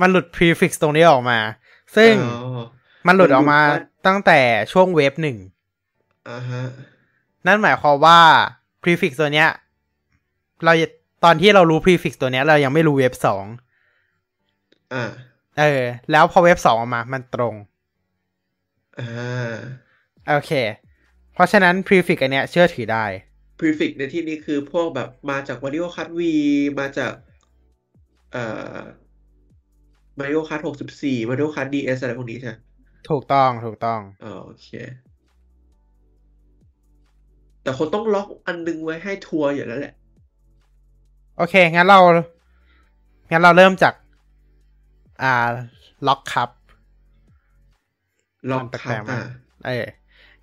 [0.00, 1.38] มันหลุด prefix ตรงนี้ออกมา
[1.96, 2.62] ซึ่งอ๋อ
[3.06, 4.40] มันหลุดออกมามันหลุดว่าตั้งแต่
[4.72, 5.36] ช่วงเวฟหนึ่ง
[6.28, 6.62] อ่าฮะ
[7.46, 8.20] นั่นหมายความว่า
[8.86, 9.48] prefix ตัวเนี้ย
[10.64, 10.72] เรา
[11.24, 13.44] ตอนที่เรารู้ prefix ตัวเนี้ย เรายังไม่รู้เวฟสอง
[14.92, 17.54] อ่า เออ แล้วพอเวฟสองออกมา มันตรง
[18.98, 19.06] อ่า
[20.28, 20.50] โอเค
[21.34, 23.04] เพราะฉะนั้น prefix อันเนี้ยเชื่อถือได้
[23.58, 26.20] prefix ในที่นี้คือพวกแบบมาจาก Mario Kart V
[26.80, 27.12] มาจาก
[28.32, 28.84] เอ่อ
[30.20, 32.54] Mario Kart 64 Mario Kart DS อะไรพวกนี้ใช่ไหม
[33.08, 34.68] ถูกต้อง ถูกต้องอ๋อโอเค
[37.66, 39.94] แต่คนต้องล็อกอันนึงไว้ให้ทัวร์อยู่แล้วแหละ
[41.36, 42.00] โอเค งั้นเรา
[43.30, 43.94] งั้นเราเริ่มจาก
[45.22, 45.48] อ่า
[46.06, 46.50] Rock Cup
[48.50, 49.22] Rock มันแปลกครับๆมากอ่า
[49.66, 49.86] เออ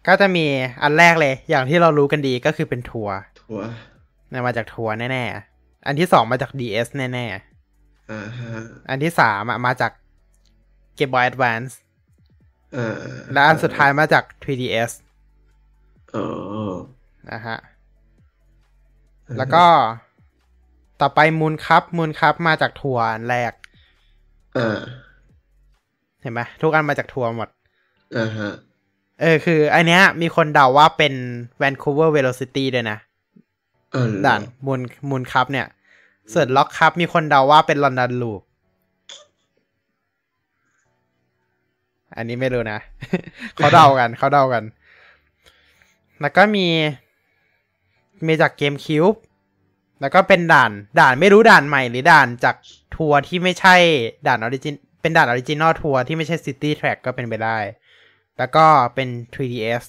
[0.07, 0.45] ก็จะมี
[0.83, 3.67] อันแรกเลย อย่างที่เรารู้กันดีก็คือเป็นทัวร์ทัวร์
[4.29, 7.25] เนี่ยมาจากทัวร์แน่ๆ อันที่สองมาจาก DS แน่
[8.11, 9.91] อ่าฮะๆอันที่สามอะมาจาก
[10.97, 11.73] Game Boy Advance
[12.75, 12.95] อ่า
[13.33, 14.91] และอันสุดท้ายมาจาก 3DS
[16.15, 16.27] อ๋อ
[17.31, 17.57] นะฮะ
[19.37, 19.65] แล้วก็
[21.01, 23.53] ต่อไปมูลคัพมูลคัพมาจากทัวร์อันแรก
[24.57, 24.79] อ่า
[26.21, 27.49] เห็นไหมทุกอันมาจากทัวร์หมด
[28.17, 28.51] อ่าฮะ
[29.21, 31.13] เออคืออันเนี้ย มีคนเดาว่าเป็น
[31.61, 32.97] Vancouver Velocity ด้วยนะ
[33.95, 35.67] อ่าเหรอด่าน Moon Moon Cup เนี่ย
[36.33, 38.41] ส่วน Rock Cup มีคนเดาว่าเป็น London Loop
[42.15, 42.79] อันนี้ไม่รู้นะ
[43.55, 44.63] เขาเดากัน เขาเดากัน
[46.21, 46.67] แล้วก็มี
[48.27, 49.15] มีจาก GameCube
[50.01, 52.55] แล้วก็เป็นด่านด่านไม่รู้ด่านใหม่หรือด่านจาก
[52.95, 53.75] ทัวร์ที่ไม่ใช่
[54.27, 57.57] ด่าน origin เป็นด่าน original ทัวร์ที่ไม่ใช่ City Track ก็เป็นไปได้
[58.37, 59.83] แล้วก็เป็น 3DS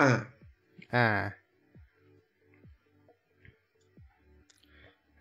[0.00, 0.10] อ่า
[0.94, 1.06] อ่า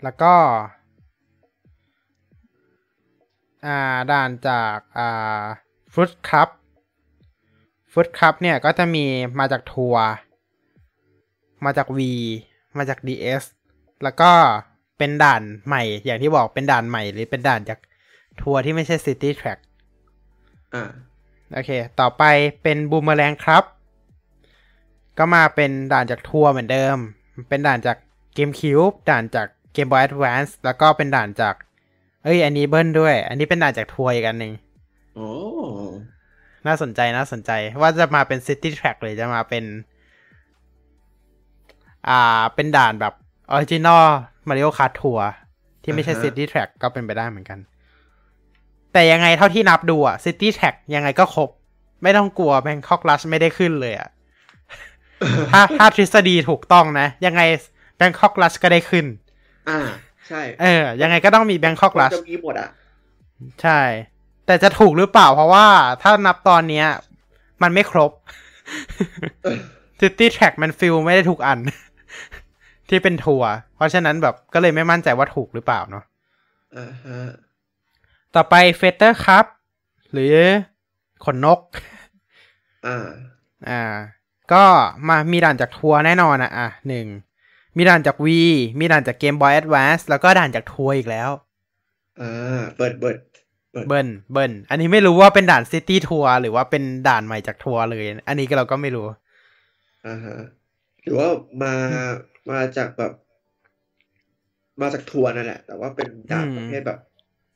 [0.04, 0.34] แล้วก็
[3.66, 5.44] อ่าด่านจากอ่า
[5.94, 9.06] Fruit Cup Fruit Cup เนี่ยก็จะมี
[9.40, 10.04] มาจากทัวร์
[11.66, 12.00] มาจาก Wii
[12.78, 13.44] มาจาก DS
[14.04, 14.32] แล้วก็
[14.98, 17.80] เป็นด่านใหม่ อย่างที่บอกเป็นด่านใหม่ หรือเป็นด่านจาก
[18.42, 19.60] ทัวร์ที่ไม่ใช่ City Track
[20.74, 20.84] อ่า
[21.54, 22.24] โอเค ต่อไป
[22.64, 23.64] เป็น Boomerang Cup
[25.18, 26.98] ก็มาเป็นด่านจากทัวร์เหมือนเดิม
[27.50, 27.98] เป็นด่านจาก
[28.34, 31.56] GameCube ด่านจากเกมบอย a d แว n น e แล้วก็เป็นด่านจาก
[32.24, 34.54] เอ้ย อันนี้เบิ้ลด้วย อันนี้เป็นด่านจากทัวร์อีกอันหนึ่ง
[35.16, 35.30] โอ้
[36.68, 37.52] น่าสนใจน่าสนใจ
[37.82, 39.64] ว่าจะมาเป็น City Track หรือจะมาเป็น
[42.10, 43.14] อ่าเป็นด่านแบบ
[43.52, 44.04] original
[44.48, 45.30] Mario Kart Tour
[45.84, 47.60] ที่ไม่ใช่ City Track ก็เป็นไปได้เหมือนกัน
[48.94, 51.50] แต่ยังไงเท่าที่นับดูอะ City Track ยังไงก็ครบ
[52.04, 54.10] ไม่ต้องกลัว Bangkok Rush ไม่ได้ขึ้นเลยอะ
[55.52, 57.42] ถ้าถ้าทฤษฎีถูกต้องนะ ยังไง
[57.98, 59.06] Bangkok Rush ก็ได้ขึ้น
[59.70, 59.80] อ่า
[60.28, 62.70] ใช่ เออ ยังไงก็ต้องมี Bangkok มัน Rush จะมีหมดอะ
[63.62, 63.80] ใช่
[64.46, 65.66] แต่จะถูกหรือเปล่าเพราะว่า
[66.02, 66.88] ถ้านับตอนเนี้ย
[67.62, 68.12] มันไม่ครบ
[70.00, 71.60] City Track มัน fill ไม่ได้ทุกอัน
[72.90, 76.04] ที่เป็นทัวร์เพราะฉะนั้นแบบก็เลยไม่มั่นใจว่าถูกหรือเปล่าเนาะ
[76.78, 77.20] อ่าฮะ
[78.36, 79.46] ต่อไป Feather Cup
[80.14, 80.36] หรือ
[81.26, 81.60] ขนนก
[82.88, 83.08] อ่า
[83.70, 83.84] อ่า
[84.54, 84.64] ก็
[85.08, 87.08] มามีด่านจากทัวร์แน่นอนอะอะหนึ่ง
[87.78, 88.28] มีด่านจาก Wii
[88.80, 91.30] มีด่านจากเกม Boy Advance แล้วก็ด่านจากทัวร์อีกแล้ว
[92.22, 93.18] อ่าเปิดเปิด
[93.88, 99.08] เบิ้ลเบิ้ลอันนี้ไม่รู้ว่าเป็นด่าน City Tour หรือว่าเป็นด่านใหม่จากทัวร์เลย อันนี้ก็เราก็ไม่รู้
[100.08, 100.38] อ่าฮะ
[101.04, 101.30] หรือว่า
[101.62, 101.74] มา
[102.50, 103.14] มาจากแบบ
[104.82, 107.00] มาจากทัวร์นั่นแหละ แต่ว่าเป็นด่านอืมประเภทแบบ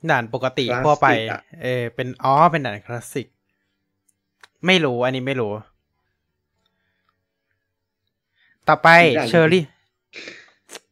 [0.10, 3.28] ด่านปกติคลาสสิกทั่วไปอะเออเป็นอ๋อเป็นด่านคลาสสิก
[4.66, 5.54] ไม่รู้ อันนี้ไม่รู้
[8.68, 9.66] ต่อไปมีด่านเชอรี่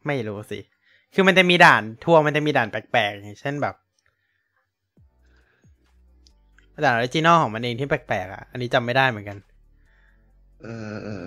[0.07, 0.59] ไม่รู้สิ
[1.13, 3.75] คือมันจะมีด่านทัวร์มันจะมีด่านแปลกๆอย่างเช่นแบบ
[6.83, 9.37] ด่าน original ของมันเองที่แปลกๆอะ อันนี้จำไม่ได้เหมือนกัน
[10.61, 11.25] เออเออ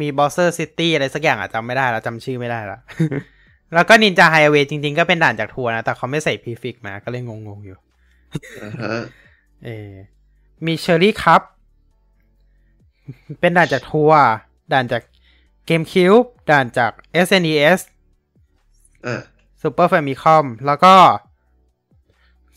[0.00, 2.78] มี Bowser City อะไรสักอย่างอะจำไม่ได้แล้วจำชื่อไม่ได้ละ
[3.74, 7.78] แล้วก็นินจาไฮเวย์จริงๆ ก็เป็นด่านจากทัวร์นะ แต่เขาไม่ใส่พีฟิกมาก็เลยงงๆอยู่
[8.62, 8.92] อ่าฮะ
[9.64, 9.92] เออ
[10.66, 11.42] มี Cherry Cup
[13.40, 14.22] เป็นด่านจากทัวร์
[14.72, 15.02] ด่านจาก
[15.66, 16.14] GameCube
[16.50, 16.92] ด่านจาก
[17.26, 17.80] SNES
[19.06, 19.22] อ่า
[19.62, 20.94] Super Famicom แล้วก็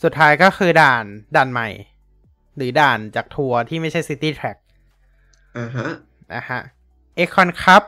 [0.02, 1.04] สุดท้ายก็คือด่าน
[1.36, 1.68] ด่านใหม่
[2.56, 4.58] หรือด่านจากทัวร์ที่ไม่ใช่ City Track
[5.58, 5.88] อ่าฮะ
[6.32, 6.60] นะฮะ
[7.22, 7.82] Acorn Cup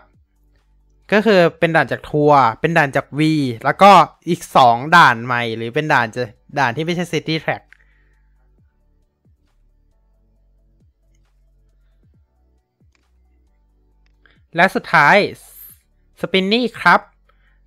[1.13, 3.21] ก็คือเป็นด่านจากทัวร์เป็นด่านจาก V
[3.65, 3.91] แล้วก็
[4.29, 6.23] อีกสองด่านใหม่ หรือเป็นด่านจะ
[6.59, 7.63] ด่านที่ไม่ใช่ City Track
[14.57, 15.17] และสุดท้าย
[16.21, 17.01] Spinny ครับ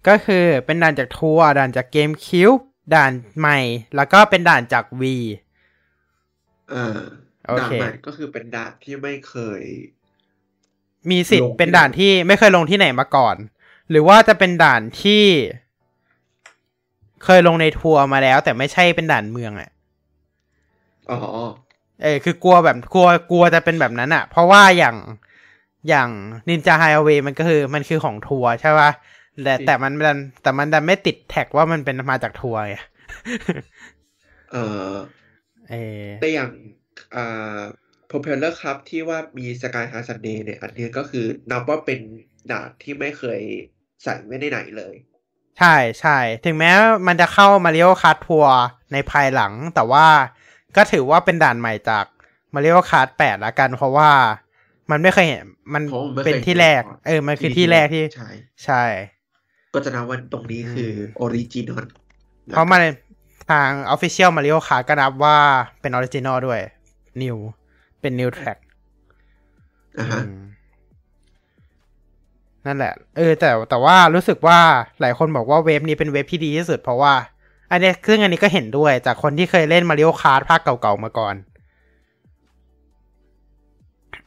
[0.08, 2.52] ก็คือเป็นด่านจากทัวร์ด่านจากเกมคิว
[2.94, 3.60] ด่านใหม่
[3.96, 5.04] แล้วก็เป็นด่านจาก V
[6.74, 7.02] อ่า
[7.46, 9.62] โอด่านเคใหม่ก็คือเป็นด่านที่ไม่เคย
[11.12, 13.36] มีสิทลธิ์งเป็นด่านที่ไม่เคยลงที่ไหนมาก่อน
[13.90, 15.24] หรือว่าจะเป็นด่านที่
[17.24, 19.70] เคยลงในทัวร์มาแล้ว แต่ไม่ใช่เป็นด่านเมืองอะ่ะ
[21.12, 21.20] อ๋อ
[22.04, 24.96] เออคือกลัวแบบกลัวกลัวจะเป็นแบบนั้นอะ่ะ เพราะว่าอย่าง
[25.90, 26.10] อย่าง
[26.50, 28.92] นินจาไฮเวย์มันก็คือมันคือของทัวร์ใช่ป่ะ
[29.44, 32.76] แต่แต่มันดันแต่มันดันไม่ติดแท็กว่ามันเป็นมาจากทัวร์ไง
[34.52, 34.92] เอ่อ
[35.70, 36.50] เออแต่อย่าง
[37.16, 37.60] อ่า
[38.10, 42.00] Propeller Cup ที่ว่ามี Sky High Sunday เนี่ย อันนี้ก็คือนับว่าเป็น
[42.52, 43.42] ด่านที่ไม่เคย
[44.04, 44.96] ใส่ไว้ในไหนเลย
[45.60, 46.72] ใช่ใช่ ถึงแม้
[47.08, 48.56] มันจะเข้ามาริโอคาร์ t ทัวร์
[48.94, 50.08] ในภายหลัง แต่ว่า
[50.76, 52.06] ก็ถือว่าเป็นด่านใหม่จาก
[52.54, 54.10] มาริโอคาร์ t แปดละกัน เพราะว่า
[54.92, 55.44] มันไม่เคยเห็น
[55.74, 58.30] มันเพราะมันไม่เคยเป็นที่แรกเห็นมาก่อนเออ มันคือที่แรกที่ ใช่
[58.66, 58.84] ใช่
[59.74, 61.86] ก็จะนับว่าตรงนี้คือ original
[62.54, 62.82] เพราะมัน
[63.50, 65.38] ทาง Official Mario Kart ก็นับว่า
[65.82, 66.62] เป็น original ด้วย
[67.22, 67.38] New
[68.02, 68.60] เป็น New Track
[70.00, 70.42] อ่าฮะอืม
[72.66, 74.60] นั่นแหละ เออ แต่แต่ว่ารู้สึกว่า
[75.02, 77.14] หลายคนบอกว่าเว็บนี้เป็นเว็บที่ดีที่สุด เพราะว่า
[77.72, 81.36] อันเนี้ยซึ่งอันนี้ก็เห็นด้วยจากคนที่เคยเล่นมาริโอคาร์ภาคเก่าๆมาก่อน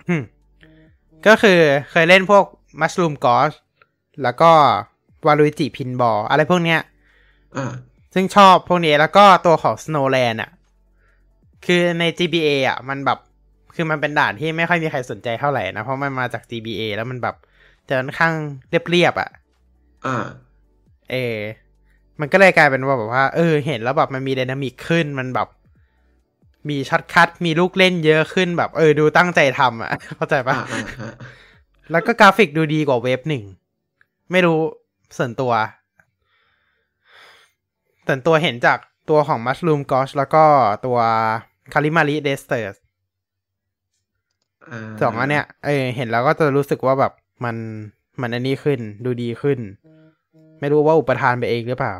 [0.09, 0.23] อืม
[1.27, 1.59] ก็คือ
[1.91, 2.45] เคยเล่นพวก
[2.81, 3.57] Mushroom Ghost
[4.23, 4.53] แล้วก็
[5.27, 6.81] วาลุจิพินบอลอะไรพวกเนี้ย
[7.57, 7.73] อ่า
[8.15, 10.51] ซึ่งชอบพวกนี้แล้วก็ตัวของ Snowland อะ
[11.67, 13.19] คือใน GBA อะ มันแบบ
[13.75, 17.37] คือมันเป็นด่านที่ไม่ค่อยมีใครสนใจเท่าไหร่นะ เพราะมันมาจาก GBA แล้วมันแบบ
[17.89, 18.35] จะค่อนข้าง
[18.91, 19.31] เรียบๆอะ
[20.07, 20.17] อ่า
[21.11, 21.39] เออ
[22.21, 25.49] มันก็เลยกลายเป็นว่าแบบว่า เออ เห็นแล้วแบบมันมี dynamic ขึ้น มันแบบ
[26.69, 31.13] มี shortcut มีลูกเล่นเยอะขึ้นแบบ เออ ดูตั้งใจทำอะ เข้าใจปะอ่าอ่าฮะ
[31.91, 33.45] แล้วก็กราฟิกดูดีกว่า wave หนึ่ง
[34.31, 34.61] ไม่รู้
[35.19, 35.53] ส่วนตัว
[38.07, 38.79] ส่วนตัวเห็นจาก
[39.11, 40.45] ตัวของ Mushroom g o s h แล้วก็
[40.87, 40.99] ตัว
[41.73, 42.82] Kalimari d e s t e r s อ่าส
[44.71, 47.13] องอันเนี้ยเออเห็นแล้วก็จะรู้สึกว่าแบบ
[47.45, 47.57] มัน
[48.21, 49.59] มันอันนี้ขึ้น ดูดีขึ้น
[50.61, 51.95] ไม่รู้ว่าอุปทานไปเองหรือเปล่า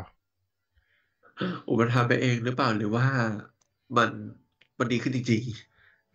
[1.69, 3.05] อุปทานไปเองหรือเปล่าหรือว่า
[3.97, 4.09] มัน
[4.79, 5.43] มันดีขึ้นจริง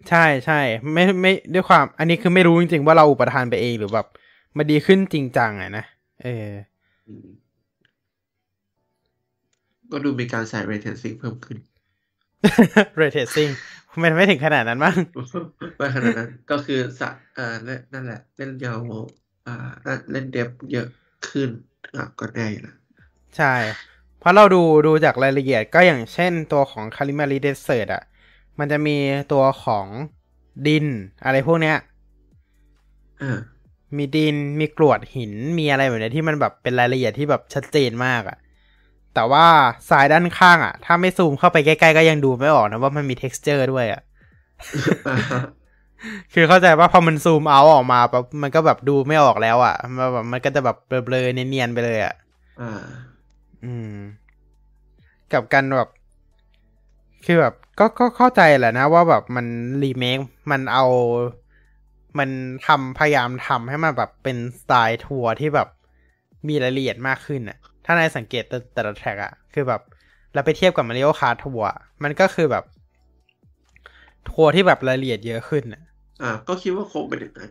[0.09, 0.61] ใช่ใช่
[0.93, 4.07] ไม่ไม่ด้วยความ อันนี้คือไม่รู้จริงๆว่าเราอุปทานไปเองหรือแบบ
[4.57, 5.85] มันดีขึ้นจริงจังอะนะ
[6.23, 7.27] เออๆอืม
[9.93, 11.59] ก็ดูมีการใส่ ray tracing เพิ่มขึ้น
[13.01, 13.53] ray tracing
[14.03, 14.97] มันไม่ถึงขนาดนั้นมั้ง
[15.77, 18.79] ไม่ขนาดนั้น ก็คือสะเอ่อเล่นนั่นแหละ เล่นยาว
[19.47, 19.53] อ่า
[20.13, 20.89] เล่นเดฟเยอะ
[21.29, 21.51] ขึ้น
[21.97, 22.75] อะก็ได้อยู่นะ
[23.37, 23.55] ใช่
[24.19, 28.03] เพราะเราดูดูจากรายละเอียดก็อย่างเช่นตัวของ Calimari Desert อะ
[28.59, 28.97] มันจะมี
[29.33, 29.87] ตัวของ
[30.67, 30.87] ดิน
[31.25, 31.77] อะไรพวกเนี้ย
[33.21, 33.33] อ่า
[33.97, 38.37] มีดินมีกรวดหินมีอะไรแบบเนี้ยที่มันแบบเป็นรายละเอียดที่แบบชัดเจนมากอะ่ะ
[39.19, 39.47] แต่ว่า
[39.91, 44.01] สายด้านข้างอะ่ะ ถ้าไม่ซูมเข้าไปใกล้ๆก็ยังดูไม่ออกนะว่ามันมี t e x t อร์ด้วยอะ่ะ
[45.09, 45.41] อ่าฮะ
[46.35, 52.15] คือเข้าใจว่าพอมันซูมเอาออกมาแบบมันก็แบบดูไม่ออกแล้วอะ่ะมันแบบมันก็จะแบบเบลอๆเนียนๆไปเลยอะ่ะ
[52.61, 52.83] อ่า
[53.65, 53.95] อืม
[55.33, 55.91] กับกันแบบ
[57.27, 59.47] คือแบบก็ก็เข้าใจแหละนะ ว่าแบบมัน
[59.83, 60.19] รีเมค
[60.51, 60.85] มันเอา
[62.19, 62.31] มัน
[62.67, 65.69] ทำพยายามทำให้มันแบบเป็นสไตล์ทัวร์ที่แบบ
[66.49, 67.59] มีรายละเอียดมากขึ้นอะ
[67.91, 69.81] ถ้านายสังเกตแต่แต่ละ track อะคือแบบ
[70.35, 71.71] เราไปเทียบกับ Mario Kart Tour
[72.03, 72.65] มันก็คือแบบ
[74.31, 75.83] ทัวร์ที่แบบรายละเอียดเยอะขึ้นอะ
[76.23, 77.51] อ่า ก็คิดว่าคงเป็นอย่างนั้น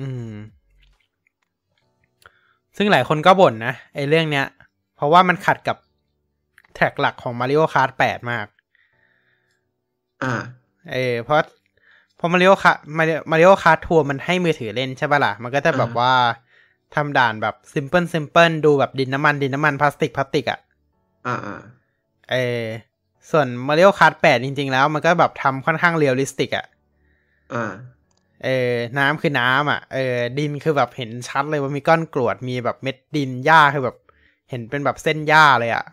[0.00, 0.34] อืม
[2.76, 4.46] ซึ่งหลายคนก็บ่นนะไอ้เรื่องเนี้ย
[4.96, 5.76] เพราะว่ามันขัดกับ
[6.74, 8.46] track หลักของ Mario Kart 8มาก
[10.22, 10.34] อ่า
[10.92, 11.40] เออเพราะ
[12.16, 12.78] เพราะ Mario Kart
[13.32, 16.12] Mario Kart ทัวร์มันให้มือถือเล่นใช่ปะล่ะ มันก็จะแบบอ่าว่า
[16.94, 20.58] ทำด่านแบบ simple simple ดูแบบดินน้ำมัน ดินน้ำมันพลาสติกพลาสติกอะ่ะ
[21.26, 21.56] อ่าอ่า
[22.30, 22.64] เออ
[23.30, 26.66] ส่วน Mario Kart 8จริง ๆ แล้วมันก็แบบทำค่อนข้าง realistic อะ
[27.54, 27.72] อ่า
[28.44, 33.96] เออ น้ำคือน้ำอะ เออ ดินคือแบบเห็นชัดเลยว่ามีก้อนกรวด มีแบบเม็ดดินหญ้าคือแบบ
[34.50, 35.84] เห็นเป็นแบบเส้นหญ้าเลยอะ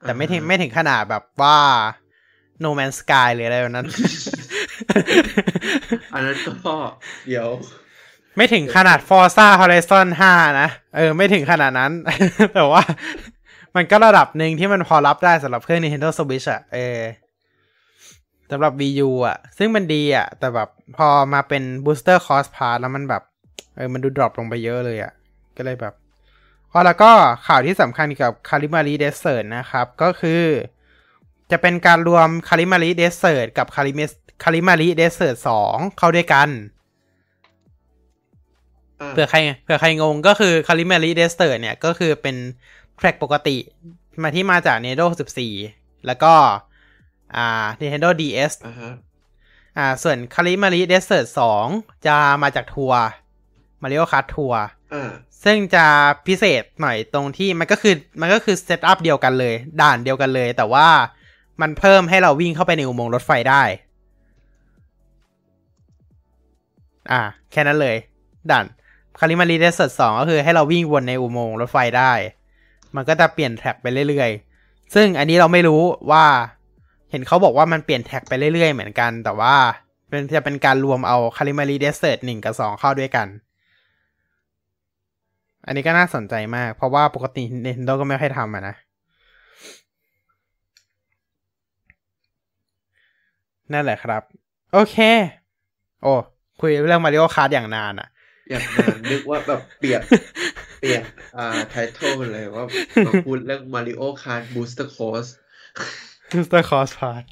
[0.00, 1.58] แต่ไม่ถึงอ่าไม่ถึงขนาดแบบว่า
[2.62, 3.88] No Man's Sky หรืออะไรแบบนั้น
[6.14, 6.74] อันนั้นก็
[7.28, 7.48] เดี๋ยว
[8.38, 11.92] ไม่ถึงขนาด Forza Horizon 5 นะ เออ ไม่ถึงขนาดนั้น
[12.54, 12.82] แต่ว่า
[13.76, 17.00] มันก็ระดับหนึ่งที่มันพอรับได้สำหรับเครื่อง Nintendo Switch อะเออ
[18.50, 23.22] สำหรับ Wii U อะซึ่งมันดีอะแต่แบบพอมาเป็น Booster Cost Pass แล้วมันแบบ
[23.76, 25.12] เออ มันดูดรอปลงไปเยอะเลยอะ
[25.56, 25.94] ก็เลยแบบ
[26.70, 27.10] พอแล้วก็
[27.46, 30.42] ข่าวที่สำคัญเกี่ยวกับ Kalimari Desert นะครับ ก็คือ
[31.50, 34.06] จะเป็นการรวม Kalimari Desert กับ Kalimari
[34.42, 36.48] Kalimari Desert 2เข้าด้วยกัน
[39.10, 42.36] เผื่อใครเผื่อใครงงก็คือ Calimari Desert เนี่ยก็คือเป็น
[42.96, 43.56] แทร็กปกติ
[44.22, 45.06] มาที่มาจาก Nintendo
[45.56, 46.32] 14แล้วก็
[47.36, 48.94] อ่า Nintendo DS อ่าฮะ
[49.76, 51.26] อ่าส่วน Calimari Desert
[51.64, 53.02] 2จะมาจากทัวร์
[53.82, 54.62] Mario Kart ทัวร์
[54.94, 55.10] อ่า
[55.44, 55.86] ซึ่งจะ
[56.26, 60.88] พิเศษหน่อยตรงที่มันก็คือมันก็คือ setup เดียวกันเลย ด่านเดียวกันเลย แต่ว่า
[61.60, 63.62] มันเพิ่มให้เราวิ่งเข้าไปในอุโมงค์รถไฟได้
[67.10, 67.20] อ่า
[67.52, 67.96] แค่นั้นเลย
[68.50, 68.64] ด่าน
[69.20, 72.12] Kalimari Desert สองก็คือให้เราวิ่งวนในอุโมงค์รถไฟได้
[72.96, 76.24] มันก็จะเปลี่ยน track ไปเรื่อยๆ ซึ่งอันนี้เราไม่รู้ว่า
[77.10, 79.54] เห็นเขาบอกว่ามันเปลี่ยน track ไปเรื่อยๆ เหมือนกัน แต่ว่า
[80.08, 83.26] เป็นจะเป็นการรวมเอา Kalimari Desert หนึ่งกับสองเข้าด้วยกัน
[85.66, 88.74] อันนี้ก็น่าสนใจมาก เพราะว่าปกติ Nintendo ก็ไม่ค่อยทำอะนะ
[93.72, 94.22] นั่นแหละครับ
[94.72, 94.96] โอเค
[96.02, 96.14] โอ้
[96.60, 98.08] คุยเรื่อง Mario Kart อย่างนานอะ
[98.48, 100.02] อย่างนั้นนึกว่าแบบเปลี่ยน
[100.80, 101.02] เปลี่ยน
[101.36, 102.64] อ่าไททอลเลยว่า
[103.06, 105.30] มาพูดเรื่อง Mario Kart Booster Course
[106.30, 107.24] คือ Star Cross Part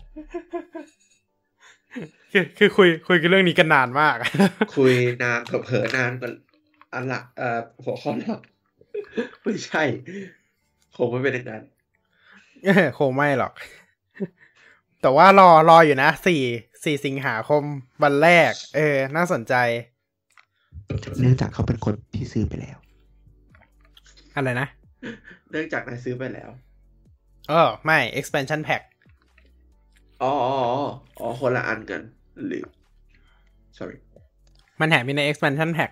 [2.33, 4.17] คือคือคุยคุยกันเรื่องนี้กันนานมาก
[4.77, 6.31] คุยนานกับเผลอนานกว่า
[6.93, 8.41] อันหลักเอ่อหัวข้อหลัก
[9.43, 9.83] ไม่ใช่
[10.97, 11.63] คงไม่เป็นอย่างนั้น
[12.65, 13.53] เออคงไม่หรอก
[15.03, 16.43] แต่ว่ารอรออยู่นะสี่
[16.85, 17.63] สี่สิงหาคม
[18.03, 19.55] วันแรก เออ น่าสนใจ
[21.21, 22.79] เนื่องจากเขาเป็นคนที่ซื้อไปแล้ว
[24.37, 24.69] อะไรนะ
[25.51, 26.51] เนื่องจากนายซื้อไปแล้ว
[27.49, 28.83] เออไม่ expansion pack
[30.23, 30.89] อ๋ออ๋ออ๋อ
[31.21, 32.03] อ๋อคนละอันกัน
[32.47, 32.65] หรือ
[33.79, 33.97] sorry
[34.81, 35.91] มันแถมมีใน expansion pack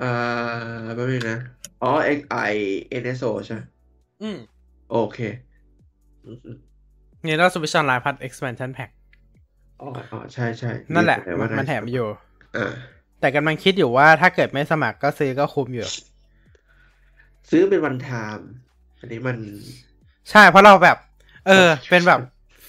[0.00, 0.12] อ่า
[0.94, 1.38] แป๊บนึงนะ
[1.82, 2.54] อ๋อ X I
[3.02, 3.60] N S O ใช่ไหม
[4.22, 4.38] อืม
[4.90, 5.18] โอเค
[6.24, 6.56] อืมอืม
[7.24, 8.90] นี่เรา Switch Online plus Expansion Pack
[9.82, 12.06] อ๋ออ๋อใช่ใช่นั่นแหละลืมไปว่ามันแถมอยู่
[12.56, 12.72] อ่า
[13.20, 15.88] แต่กำลังคิดอยู่ว่าถ้าเกิดไม่สมัครก็ซื้อก็คุ้มอยู่
[17.50, 18.48] ซื้อเป็น one time
[19.00, 19.38] อันนี้มัน
[20.30, 20.96] ใช่เพราะเราแบบ
[21.46, 22.20] เออ เป็นแบบ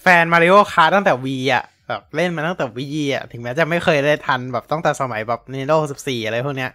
[0.02, 6.70] แฟน Mario Kart ตั้งแต่ Wii อะแบบเล่นมาตั้งแต่ Wii อะ ถึงแม้จะไม่เคยได้ทันแบบตั้งแต่สมัยแบบ Nintendo 14อะไรพวกเนี้ย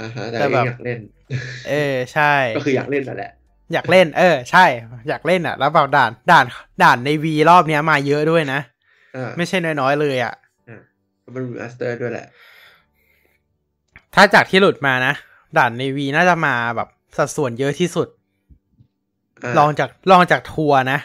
[0.00, 0.98] อ่าฮะแต่แต่ก็แบบอยากเล่น
[1.68, 3.32] เออ ใช่ ก็คืออยากเล่นนั่นแหละ
[3.72, 4.64] อยากเล่น เออ ใช่
[5.08, 6.44] อยากเล่นอะ แล้วแบบด่าน ด่าน
[6.82, 8.73] ด่านใน Wii รอบเนี้ยมาเยอะด้วยนะอ่า
[9.36, 10.34] ไม่ใช่น้อยๆเลยอะ
[10.68, 10.80] อ่า
[11.34, 12.26] มัน remaster ด้วยแหละ
[14.14, 15.14] ถ้าจากที่หลุดมานะ
[15.56, 20.98] ด่านใน Wii น่าจะมาแบบสัดส่วนเยอะที่สุดอ่ารองจากรองจากทัวร์นะ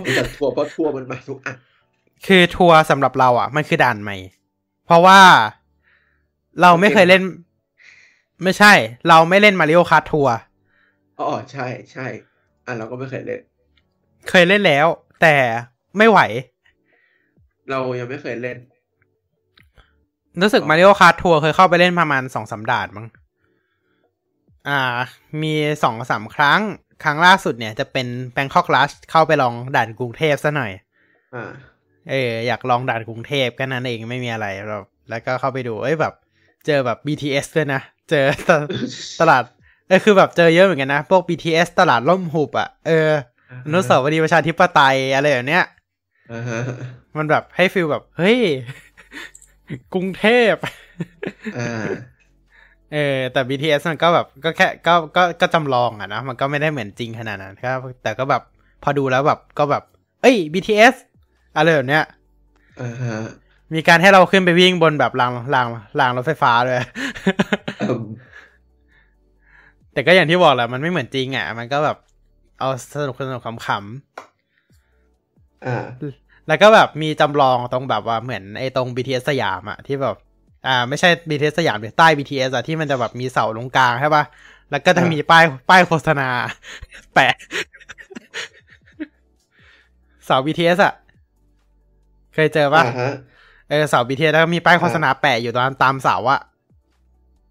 [0.00, 1.56] รองจากทัวร์เพราะทัวร์มันมาทุกอัน
[2.26, 4.16] คือทัวร์สำหรับเราอะ มันคือด่านใหม่
[4.86, 5.20] เพราะว่า
[6.62, 7.22] เราไม่เคยเล่น
[8.42, 8.72] ไม่ใช่
[9.08, 10.36] เราไม่เล่น Mario Kart Tour
[11.18, 12.06] อ๋อใช่ใช่
[12.66, 13.40] อะเราก็ไม่เคยเล่น
[14.28, 14.86] เคยเล่นแล้ว
[15.22, 15.36] แต่
[15.98, 16.20] ไม่ไหว
[17.70, 18.58] เรายังไม่เคยเล่น
[20.42, 23.06] รู้สึก Mario Kart Tour เคยเข้าไปเล่นประมาณสองสามด่านมั้ง
[24.68, 24.80] อ่า
[25.42, 26.60] มีสองสามครั้ง
[27.02, 30.72] ครั้งล่าสุดเนี่ยจะเป็น Bangkok Rush เข้าไปลองด่านกรุงเทพซะหน่อย
[31.34, 31.50] อ่า
[32.10, 36.14] เออ อยากลองด่านกรุงเทพก็นั้นเองไม่มีอะไรแบบแล้วก็เข้าไปดู เอ้ยแบบ
[36.66, 39.42] เจอแบบ BTS ด้วยนะ เจอตลาด
[39.88, 43.10] เออคือแบบเจอเยอะเหมือนกันนะ พวก BTS ตลาดร่มหุบอะ เออ
[43.66, 45.64] อนุสาวรีย์ประชาธิปไตยอะไรแบบเนี้ย
[46.32, 46.60] อ่าฮะ
[47.18, 48.38] มันแบบให้ feel แบบ เฮ้ย
[49.94, 50.54] กรุงเทพ
[51.58, 51.88] อ่า
[52.92, 58.42] เออแต่ BTS มันก็แบบก็แค่ก็ก็ก็จำลองอะนะ มันก็ไม่ได้เหมือนจริงขนาดนั้นครับแต่ก็แบบ
[58.82, 59.82] พอดูแล้วแบบก็แบบ
[60.22, 60.94] เอ้ย BTS
[61.56, 62.04] อะไรแบบเนี้ย
[62.80, 63.18] อ่าฮะ
[63.74, 65.66] มีการให้เราขึ้นไปวิ่งบนแบบรางราง
[66.00, 66.82] รางรถไฟฟ้าด้วย
[67.82, 68.04] อืม
[69.92, 71.96] แต่ก็อย่างที่บอกแหละมันไม่เหมือนจริงอะ มันก็แบบ
[72.58, 73.54] เอาสนุกสนุกขำ
[75.66, 80.16] อ่าๆ แล้วก็แบบมีจำลองตรงแบบว่าเหมือนไอ้ตรง BTS สยามอะที่แบบ
[80.66, 84.24] อ่าไม่ใช่ BTS สยามหรือใต้ BTS อะที่มันจะแบบมีเสาตรงกลางใช่ปะ
[84.70, 86.28] แล้วก็จะมีป้ายป้ายโฆษณา
[87.14, 87.34] แปะ
[90.26, 90.94] เสา BTS อะ
[92.34, 93.12] เคยเจอปะอ่าฮะ
[93.70, 96.40] เออเสา BTS แล้วก็มีป้ายโฆษณาแปะอยู่ตามตามเสาอะ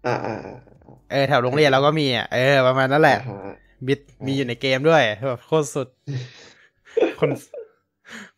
[0.06, 0.56] อ่าอ่าอ่า
[1.10, 3.54] เออแถวโรงเรียนเราก็มีอะเออประมาณนั้นแหละอ่าฮะ
[3.86, 5.88] บิดมีอยู่ในเกมด้วยแบบโคตรสุด
[7.20, 7.30] คน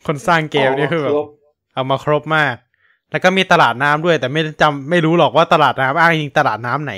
[0.06, 1.28] คนสร้างเกมนี่คือแบบรบ
[1.74, 2.56] เอามาครบมาก
[3.10, 6.92] แล้วก็มีตลาดน้ำด้วย แต่ไม่จำไม่รู้หรอกว่าตลาดน้ำอ้างยิงตลาดน้ำไหน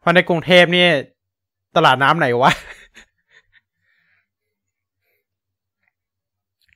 [0.00, 0.86] เพราะในกรุงเทพนี่
[1.76, 2.52] ตลาดน้ำไหนวะ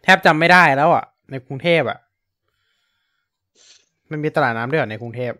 [0.02, 1.98] แทบจำไม่ได้แล้วอะ ในกรุงเทพอะ
[4.10, 5.32] มันมีตลาดน้ำด้วยเหรอในกรุงเทพ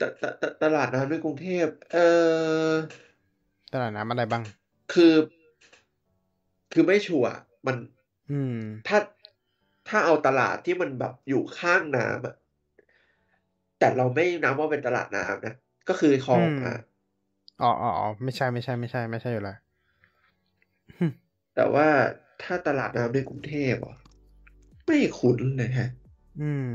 [0.00, 1.96] ตตตตลาดน้ำในกรุงเทพ เอ
[2.68, 2.72] อ
[3.72, 4.42] ตลาดน้ำอะไรบ้าง
[4.92, 5.14] คือ
[6.72, 7.32] คือไม่ชัวร์
[7.66, 7.76] มัน
[8.30, 8.58] อืม
[8.88, 8.98] ถ้า
[9.88, 12.36] ถ้าเอาตลาดที่มันแบบอยู่ข้างน้ำอะ
[13.78, 15.54] แต่เราไม่นับว่าเป็นตลาดน้ำนะ
[15.88, 16.76] ก็คือคลองอืมอะ
[17.62, 19.56] อ๋ออ๋ออ๋อไม่ใช่ไม่ใช่ไม่ใช่ ไม่ใช่อยู่แล้ว
[21.54, 21.88] แต่ว่า
[22.42, 23.96] ถ้าตลาดน้ำในกรุงเทพอะ
[24.86, 25.88] ไม่คุ้นเลยฮะ
[26.40, 26.72] อืม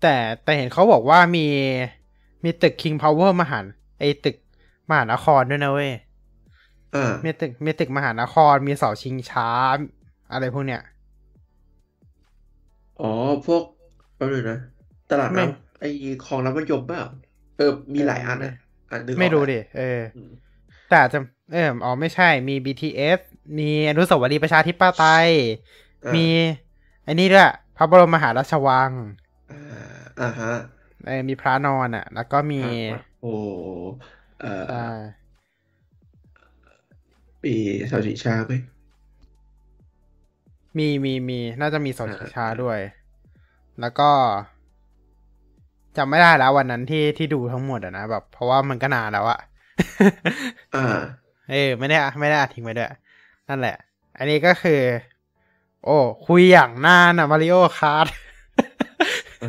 [0.00, 1.46] แต่แต่เห็นเขาบอกว่ามี
[2.44, 3.64] มีตึก King Power มหาน
[3.98, 4.36] ไอตึก
[4.88, 6.13] มหานครด้วยนะเว้ยอ่า
[7.24, 9.50] มีตึกมีตึกมหานคร มีเสาชิงช้า
[10.30, 10.80] อะไรพวกเนี้ย
[12.96, 13.04] อ๋อ
[13.46, 13.62] พวก
[14.16, 14.56] แป๊บนึงนะ
[15.08, 15.86] ตลาดไม่น้ำไอ้
[16.20, 17.00] คลองน้ำมันยมเปล่า
[17.54, 17.64] เออ
[17.94, 18.50] มีหลายอันนะ
[18.90, 20.30] อันนึงไม่ออกรู้อะดิ เอออืม
[20.88, 21.18] แต่อาจจะ
[21.52, 23.18] เออ อ๋อ ไม่ใช่ มี BTS
[23.58, 25.30] มีอนุสาวรีย์ประชาธิปไตย
[26.04, 26.20] อ่ามี
[27.06, 27.44] อันนี้ด้วย
[27.76, 28.92] พระบรมมหาราชวัง
[29.50, 29.56] อ่า
[30.20, 30.52] อ่าฮะ
[31.04, 32.68] เออ มีพระนอนอะ แล้วก็มีอ่า
[33.20, 33.28] โอ้
[34.40, 35.23] เอ่ออ่า
[37.44, 37.54] ปี
[37.88, 38.52] เสาชิงช้าไหม
[40.78, 42.78] มีมีมี น่าจะมีเสาชิงช้าอ่าด้วย
[43.80, 44.10] แล้วก็
[45.96, 49.40] จำไม่ได้แล้ววันนั้นที่ที่ดูทั้งหมดอะนะแบบ เพราะว่ามันก็นานแล้วอะ
[50.76, 50.98] อ่า
[51.50, 52.92] เออไม่ได้ไม่ได้อัดทิ้งไว้ด้วย
[53.48, 53.76] นั่นแหละ
[54.18, 54.80] อันนี้ก็คือ
[55.84, 58.14] โอ้ คุยอย่างนานอะมาริโอคาร์
[59.42, 59.48] อ่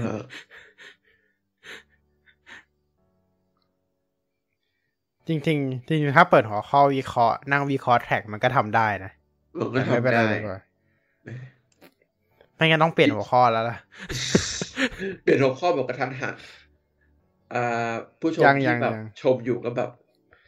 [5.28, 9.12] จริงๆจริงๆถ้าเปิดหัวข้อวิเคราะห์นั่งวิเคราะห์แท็กมันก็ทำได้นะ
[9.74, 10.60] มันก็ไม่เป็นทำไรได้ดีกว่า
[12.56, 13.78] ไม่งั้นต้องเปลี่ยนหัวข้อแล้วล่ะ
[15.24, 16.36] เปลี่ยนหัวข้อแบบกระทันหัน
[17.54, 19.90] อ่าผู้ชมยังยัที่งแบบยังชมอยู่ก็แบบ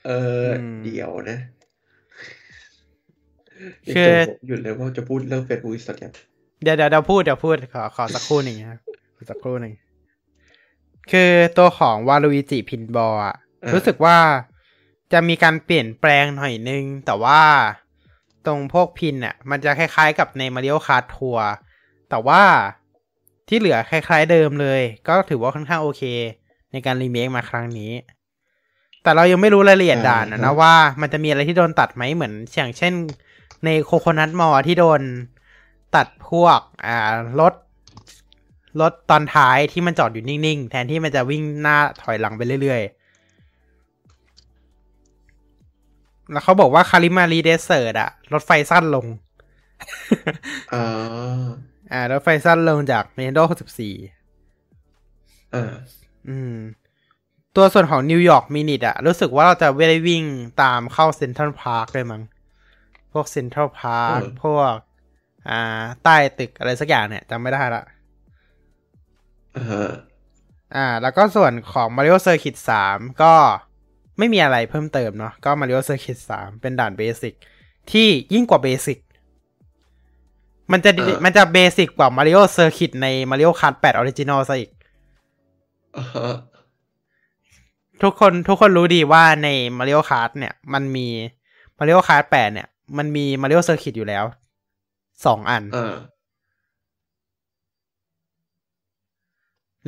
[0.07, 0.11] เอ
[0.45, 1.37] ออมเดี๋ยวนะ
[3.95, 6.11] คือยังจบหยุดเลยว่าจะพูดเรื่องเฟซบุ๊กอินสตาแกรม
[6.63, 8.79] เดี๋ยวเดี๋ยวเดี๋ยวพูดเดี๋ยวพูดขอขอสักครู่หนึ่งนะครับ
[9.15, 9.73] ขอสักครู่หนึ่ง
[11.11, 13.35] คือตัวของ Waluigi Pinball อะ
[13.73, 14.17] รู้สึกว่า
[15.13, 17.41] จะมีการเปลี่ยนแปลงหน่อยนึง แต่ว่า
[18.45, 21.47] ตรงพวก pin อะมันจะคล้ายๆกับในมาริโอคาร์ t ทัวร์
[22.09, 22.43] แต่ว่า
[23.47, 26.03] ที่เหลือคล้ายๆเดิมเลย ก็ถือว่าค่อนข้างโอเค
[26.71, 27.91] ในการรีเมคมาครั้งนี้
[29.03, 32.93] แต่เรายังไม่รู้รายละเอียดด่านนะนะว่ามันจะมีอะไรที่โดนตัดไหมเหมือนอย่างเช่น
[33.65, 35.01] ใน Coconut Mall ที่โดน
[35.95, 36.97] ตัดพวกอ่า
[37.39, 37.53] รถ
[38.81, 42.96] รถตอนท้ายที่มันจอดอยู่นิ่งๆ แทนที่มันจะวิ่งหน้าถอยหลังไปเรื่อยๆ
[46.31, 49.05] แล้วเขาบอกว่า Kalimari Desert อะรถไฟสั้นลง
[50.73, 50.83] อ่า
[51.91, 53.53] อ่ารถไฟสั้นลงจาก Nintendo 64
[55.53, 55.73] อ่า
[56.29, 56.55] อืม
[57.55, 60.23] ตัวส่วนของ New York Minute อะรู้สึกว่าเราจะไม่ได้วิ่ง
[60.61, 62.21] ตามเข้า Central Park เลยมั้ง
[63.13, 64.73] พวก Central Park เออพวก
[65.49, 65.61] อ่า
[66.03, 67.83] ใต้ตึกอะไรสักอย่างเนี่ยจำไม่ได้ละ
[69.55, 69.91] อ่าฮะ
[70.75, 72.55] อ่าแล้วก็ส่วนของ Mario Circuit
[72.87, 73.33] 3 ก็
[74.17, 77.33] ไม่มีอะไรเพิ่มเติมเนาะก็ Mario Circuit 3เป็นด่าน basic
[77.91, 78.99] ที่ยิ่งกว่า basic
[80.71, 84.71] มันจะดีมันจะ basic กว่า Mario Circuit ใน Mario Kart 8 Original ซะอีก
[85.97, 86.35] อ่าฮะ
[88.01, 89.47] ทุกคนทุกคนรู้ดีว่าใน
[89.77, 91.07] Mario Kart เนี่ย มันมี
[91.79, 94.25] Mario Kart 8เนี่ย มันมี Mario Circuit อยู่แล้ว
[95.25, 95.95] สองอันอ่า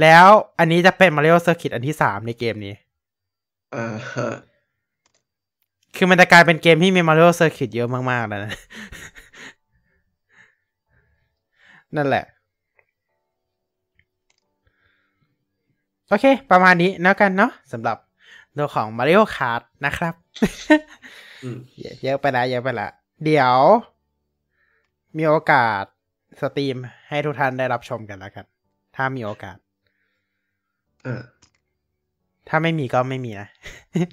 [0.02, 0.26] แล้ว
[0.60, 2.74] อันนี้จะเป็น Mario Circuit อันที่สามในเกมนี้
[3.74, 4.28] อ่าฮะ
[5.96, 8.54] คือมันจะกลายเป็นเกมที่มี Mario Circuit เยอะมากๆแล้วนะ
[11.96, 12.24] นั่นแหละ
[16.08, 17.98] โอเค ประมาณนี้แล้วกันเนาะสำหรับ
[18.58, 20.14] ตัวของ Mario Kart นะครับ
[21.44, 22.88] อืมเยอะเยอะไปละเยอะไปละ
[23.24, 23.58] เดี๋ยว
[25.18, 25.84] มีโอกาส
[26.42, 26.78] สตรีม
[27.10, 28.46] ให้ทุกท่านได้รับชมกันแล้วกัน
[28.96, 29.58] ถ้ามีโอกาส
[31.06, 31.39] อ่า
[32.50, 33.48] ถ้าไม่มีก็ไม่มีนะ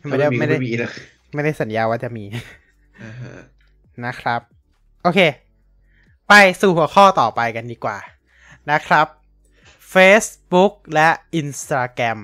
[0.01, 0.91] ถ้าไม่ได้ไม่ไม่ได้มีนะ
[1.35, 2.25] ไม่ได้สัญญาว่าจะมี
[3.03, 3.33] อ่าฮะ
[4.05, 4.41] นะครับ
[5.03, 5.21] โอเค
[6.29, 7.99] ไปสู่หัวข้อต่อไปกันดีกว่า
[8.71, 9.07] นะครับ
[9.95, 11.09] Facebook และ
[11.41, 12.19] Instagram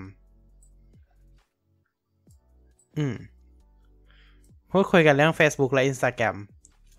[2.99, 3.15] อืม
[4.71, 6.37] พูดคุยกันเรื่อง Facebook และ Instagram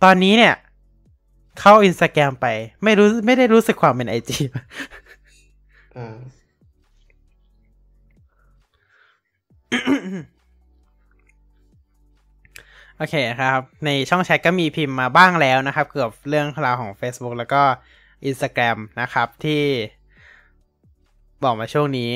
[0.04, 0.56] ตอนนี้เนี่ย
[1.60, 2.48] เข้า Instagram ไป
[2.84, 4.32] ไม่รู้ไม่ได้รู้สึกความเป็น IG
[5.98, 6.18] อ่า
[12.98, 17.62] โออเคครับ ในช่องแชทก็มีพิมพ์มาบ้างแล้วนะครับ เกี่ยวกับเรื่องราวของ Facebook แล้วก็
[18.30, 19.64] Instagram นะครับ ที่
[21.44, 22.12] บอกมาช่วงนี้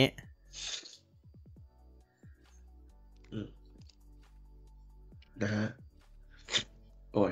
[3.32, 3.48] อืม
[5.42, 5.68] นะฮะ
[7.14, 7.32] โอ้ย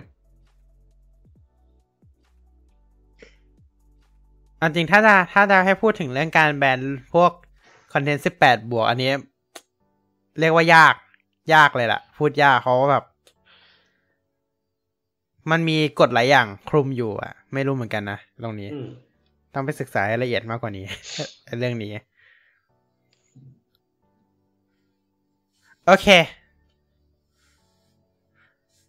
[4.62, 6.80] อันจริงถ้าจะถ้าจะให้พูดถึงเรื่องการแบน
[7.14, 7.32] พวก
[7.94, 9.12] คอนเทนต์สิบแปดบวก อันนี้
[10.40, 10.96] เรียกว่ายาก
[11.54, 13.06] ยากเลยล่ะ พูดยากเพราะว่าแบบ
[15.52, 18.90] มันมีกฎหลายอย่างคลุมอยู่ อะ ไม่รู้เหมือนกันนะตรงนี้อืม
[19.54, 20.86] ต้องไปศึกษาให้ละเอียดมากกว่านี้
[21.60, 21.92] เรื่องนี้
[25.86, 26.08] โอเค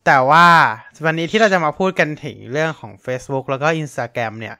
[0.06, 0.46] แต่ว่า
[1.04, 4.56] วันนี้ที่เราจะมาพูดกันถึงเรื่องของ Facebook แล้วก็ Instagram เนี่ย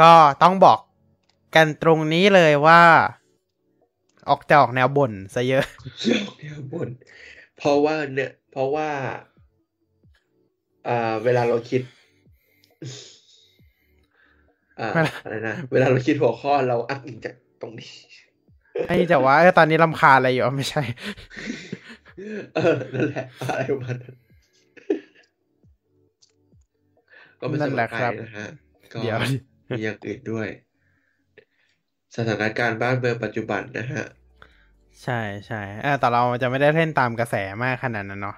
[0.00, 0.10] ก็
[0.42, 0.78] ต้องบอก
[1.54, 2.82] กันตรงนี้เลยว่า
[4.28, 5.64] ออกจะออกแนวบ่นซะเยอะ
[6.02, 6.88] เรื่องเดียวบน
[7.56, 8.88] เพราะว่าเนี่ย เพราะว่า
[10.88, 11.82] อ่าเวลาเราคิด
[14.80, 17.90] อ่าเวลาอะไรนะเวลาเราคิดหัวข้อเราอ้างอิงจากตรงนี้
[18.88, 20.82] ไอ้แต่ว่าเออตอนนี้ลำคาญอะไรอยู่อ๋อไม่ใช่
[22.54, 24.14] เออนั่นแหละอะไรประมาณนั้น
[27.40, 28.46] ก็ไม่นั่สนนุแหกละไปครับนะฮะ
[28.94, 29.18] ก็เดี๋ยว
[29.70, 30.48] มีอย่างอื่นด้วย
[32.16, 34.06] สถานการณ์บ้านเมืองปัจจุบันนะฮะ
[35.02, 38.36] ใช่ใช่เออแต่เราจะไม่ได้เล่นตามกระแสมากขนาดนั้นเนาะ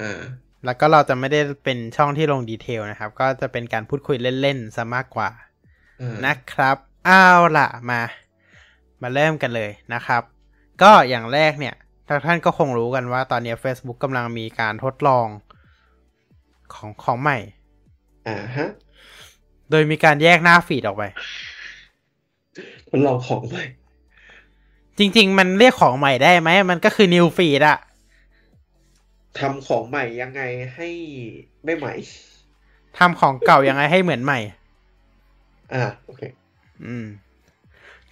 [0.00, 0.20] อ่า
[0.64, 5.30] แล้วก็เราจะไม่ได้เป็นช่องที่ลงดีเทลนะครับ ก็จะเป็นการพูดคุยเล่นๆซะมากกว่า
[6.00, 7.24] อ่านะครับเอา
[7.58, 8.00] ล่ะมา
[9.02, 10.22] มาเริ่มกันเลยนะครับ
[10.82, 11.74] ก็อย่างแรกเนี่ย
[12.06, 15.26] ทุกท่านก็คงรู้กันว่าตอนนี้ Facebook กำลังมีการทดลอง
[16.74, 17.38] ของของใหม่
[18.28, 18.70] อ่าฮะ
[19.70, 21.04] โดยมีการแยกหน้าฟีดออกไป
[22.88, 23.64] ทดลองของใหม่
[24.98, 27.78] จริง ๆ มันเรียกของใหม่ได้ไหม มันก็คือ new feed อะ
[29.38, 30.42] ทำของใหม่ยังไง
[30.74, 30.88] ให้
[31.64, 31.94] ไม่ใหม่
[32.98, 34.38] ทำของเก่ายังไงให้เหมือนใหม่
[35.74, 36.22] อ่าโอเค
[36.84, 37.06] อืม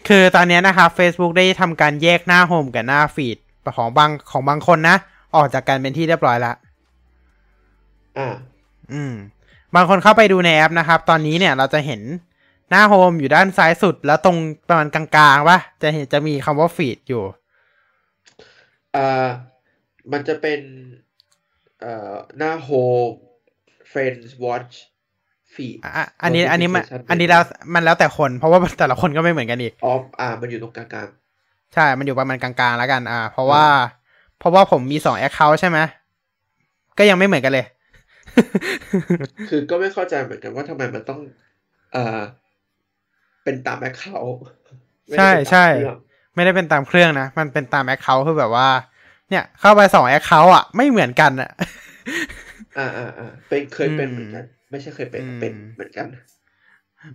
[0.08, 3.38] คือตอนนี้นะครับ Facebook ได้ทำการแยกหน้าโฮมกับหน้าฟีด
[3.76, 4.96] ของบางของบางคนนะ
[5.36, 6.52] ออกจากกันเป็นที่เรียบร้อยละ
[8.18, 8.28] อ่า
[8.92, 9.14] อืม
[9.74, 12.00] บางคนเข้าไปดูในแอปนะครับ ตอนนี้เนี่ยเราจะเห็น
[12.70, 14.36] หน้าโฮมอยู่ด้านซ้ายสุด แล้วตรง
[14.68, 15.04] ประมาณกลา
[15.34, 17.22] งๆปะจะเห็นจะมีคำว่าฟีดอยู่
[18.96, 19.28] อ่า
[20.12, 20.60] มันจะเป็น
[21.80, 23.14] เอ่อหน้า Home
[23.90, 24.74] Friends Watch
[25.54, 27.42] Feed อะอันนี้อันนี้มัน Notification อันนี้แล้ว
[27.74, 31.08] มันแล้วแต่คนเพราะว่าแต่ละคนก็ไม่เหมือนกันอีกออฟอ่า มันอยู่ตรงกลาง
[31.74, 33.64] ใช่ มันอยู่ประมาณกลางๆแล้วกัน อ่า เพราะว่า
[34.38, 35.78] เพราะว่าผมมีสอง account ใช่ไหม
[36.98, 41.20] ก็ยังไม่เหมือนกันเลยๆคือก็ไม่เข้าใจเหมือนกันว่าทำไมมันต้อง
[41.96, 42.20] อ่า
[43.46, 44.36] เป็นตาม account
[45.14, 45.66] ใช่ใช่
[46.34, 48.68] ไม่ได้เป็นตามเครื่องนะ มันเป็นตาม account คือแบบว่า
[49.30, 51.50] เนี่ย เข้าไปสอง account อะ ไม่เหมือนกันอะ
[52.78, 56.08] อ่าอ่าอ่าเป็นเคยเป็นอืมเหมือนกัน ไม่ใช่เคยเป็นอืมเป็นเหมือนกัน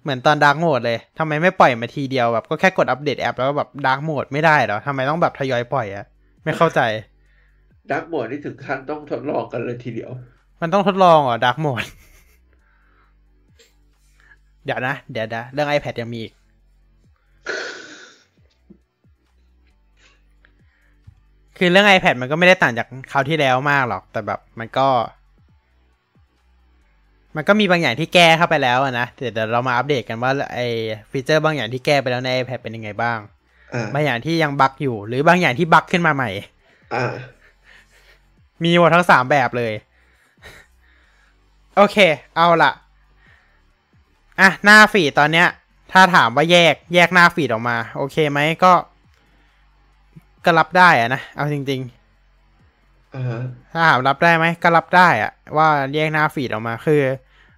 [0.01, 6.05] เหมือนตอน dark mode เลยทำไมไม่ปล่อยมาทีเดียวแบบก็แค่กดอัปเดตแอปแล้วก็แบบ dark mode ไม่ได้เหรอทำไมต้องแบบทยอยปล่อยอะ
[6.43, 6.79] ไม่เข้าใจ
[7.91, 10.11] dark mode นี่ถึงขั้นต้องทดลองกันเลยทีเดียว
[10.61, 11.83] มันต้องทดลองเหรอ dark mode
[14.65, 16.33] เดี๋ยวนะ เดี๋ยวนะเรื่อง iPad ยังมีอีก
[21.57, 24.87] คือเรื่อง iPad มันก็ไม่ได้ต่างจากคราวที่แล้วมากหรอก แต่แบบมันก็
[27.35, 30.59] มันก็มีบางอย่างที่แก้เข้าไปแล้วอะนะเดี๋ยวเดี๋ยวเรามาอัปเดตกันว่าไอ
[31.11, 33.19] feature บางอย่างที่แก้ไปแล้วใน iPad เป็นยังไงบ้าง
[33.73, 36.29] อ่าบางอย่างที่ยัง bug อยู่ หรือบางอย่างที่ bug ขึ้นมาใหม่
[36.95, 37.13] อ่า
[38.63, 39.73] มีหมดทั้งสามแบบเลย
[41.77, 41.97] โอเค
[42.35, 42.71] เอาละ
[44.39, 45.47] อะหน้า feed ตอนเนี้ย
[45.91, 48.73] ถ้าถามว่าแยกแยกหน้า feed ออกมา โอเคไหมก็
[50.45, 51.81] ก็รับได้อะนะเอาจริง
[53.15, 57.01] อ่าฮะๆถ้าถามรับได้ไหมก็รับได้อะว่าแยกหน้า feed ออกมาคือ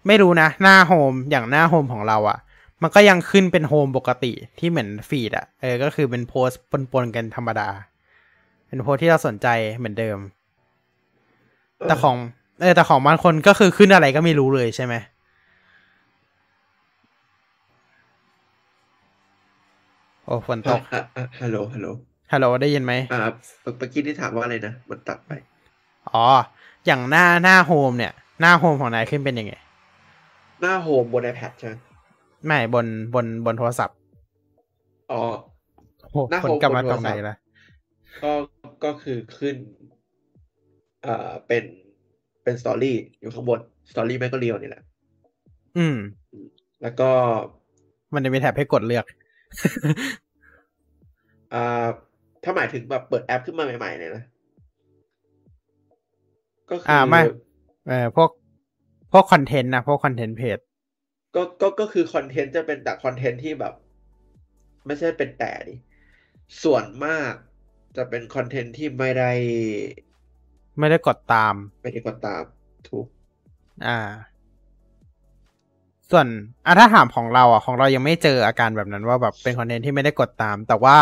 [0.08, 2.38] ไม่รู้นะ หน้า home อย่างหน้า home ของเราอะ
[2.82, 6.62] มันก็ยังขึ้นเป็นโฮมปกติที่เหมือนฟีดอะเออก็คือเป็นโพสต์
[6.92, 7.70] ปนๆกันธรรมดา
[8.68, 10.18] เป็นโพสต์ที่เราสนใจเหมือนเดิม
[11.88, 12.18] แต่ของ
[12.62, 14.94] เออแต่ของบางคนก็คือขึ้นอะไรก็ไม่รู้เลยใช่ไหม
[20.34, 21.88] อ้ฝนตอะกอะอะฮัลโหลฮัลโหล
[22.32, 23.20] ฮัลโหลได้ยินไหมอ่า
[23.62, 25.32] เมื่อกี้ที่ถามว่าอะไรนะมันตัดไป
[26.12, 26.26] อ๋อ
[26.86, 29.54] อย่างหน้าหน้าโฮมเนี่ย หน้าโฮมของนายขึ้นเป็นยังไง
[30.62, 31.76] หน้าโฮมบน iPad ใช่ไหม
[32.46, 33.98] ไม่บนบนบนโทรศัพท์
[35.12, 35.22] อ๋อ
[36.12, 37.36] โอ้หน้าคนโฮมกลับมาบนโทตรรงไหนศัพท์ละ
[38.24, 38.32] ก็
[38.84, 39.56] ก็คือขึ้น
[41.04, 41.64] เอ่อเป็น
[42.44, 43.60] เป็นสตอรี่อยู่ข้างบน
[43.92, 44.84] สตอรี่แม่งก็เรียวนี่แหละ
[45.78, 45.98] อืม
[46.82, 47.10] แล้วก็
[48.14, 49.06] มันจะมีแท็บให้กดเลือก
[51.54, 51.88] อ่า
[52.44, 54.24] ถ้าหมายถึงแบบเปิดแอปขึ้นมาใหม่ๆเลยนะ
[56.70, 57.22] ก็คืออ่าไม่
[57.88, 58.30] เออพวก
[59.12, 60.60] พวกคอนเทนต์นะพวกคอนเทนต์เพจ
[61.36, 63.74] ก็ก็ก็คือคอนเทนต์จะเป็นแต่คอนเทนต์ที่แบบ
[64.86, 65.76] ไม่ใช่เป็นแต่ดิ
[66.64, 67.34] ส่วนมาก
[67.98, 69.32] จะเป็นคอนเทนต์ที่ไม่ได้
[70.80, 72.44] ไม่ได้กดตาม ไม่ได้กดตาม
[72.88, 73.06] ถูก
[73.88, 74.00] อ่า
[76.12, 76.28] ส่วน
[76.66, 80.98] อะถ้าถามของเราอะของเรายังไม่เจออาการแบบนั้นว่าแบบเป็นคอนเทนต์ที่ไม่ได้กดตาม แต่ว่า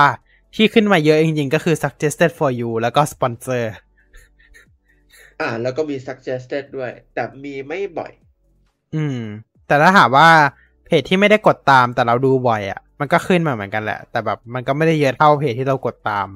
[0.55, 3.63] ที่ขึ้นมาเยอะจริงๆ ก็คือ suggested for you แล้วก็ sponsor
[5.41, 8.11] อ่า แล้วก็มี suggested ด้วย แต่มีไม่บ่อย
[8.95, 9.19] อืม
[9.67, 10.29] แต่ถ้าถามว่า
[10.85, 16.27] เพจที่ไม่ได้กดตามแต่เราดูบ่อยอะ มันก็ขึ้นมาเหมือนกันแหละ แต่แบบมันก็ไม่ได้เยอะเท่าเพจที่เรากดตาม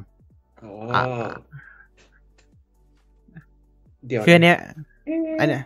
[0.63, 1.03] อ๋ออะ
[4.07, 4.57] เดี๋ยวคืออันเนี้ย
[5.39, 5.63] อันเนี้ย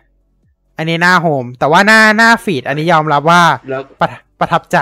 [0.78, 4.08] อันนี้หน้าโฮม แต่ว่าหน้าหน้าฟีด อันนี้ยอมรับว่าแล้วประ
[4.40, 4.78] ประทับใจ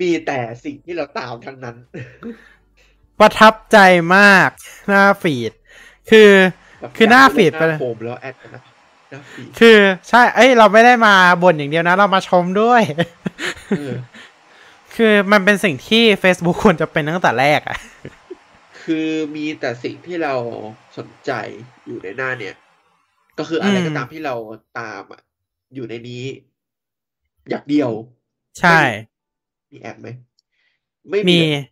[0.00, 1.76] มีแต่สิ่งที่เราตามทั้งนั้น
[3.20, 3.78] ประทับใจ
[4.16, 4.50] มาก
[4.88, 5.52] หน้าฟีด
[6.10, 6.30] คือ
[6.80, 8.62] แบบคือหน้าฟีดหไปน้าโฮมแล้วแอดกันนะ
[9.10, 9.78] หน้าฟีดคือ
[10.08, 12.82] ใช่เอ้ย เราไม่ได้มาบ่นอย่างเดียวนะ เรามาชมด้วย
[13.78, 13.94] เออ
[14.96, 17.78] คือมันเป็นสิ่งที่ Facebook ควรจะเป็นตั้งแต่แรกอะ
[18.82, 20.34] คือมีแต่สิ่งที่เรา
[20.98, 21.32] สนใจ
[21.86, 22.54] อยู่ในหน้าเนี่ย
[23.38, 24.34] ก็คืออะไรก็ตามที่เรา
[24.78, 25.20] ตามอะ
[25.74, 26.24] อยู่ในนี้
[27.48, 27.90] อย่างเดียว
[28.60, 28.78] ใช่
[29.72, 30.08] มี ad ไหม
[31.10, 31.64] ไม่มีเลย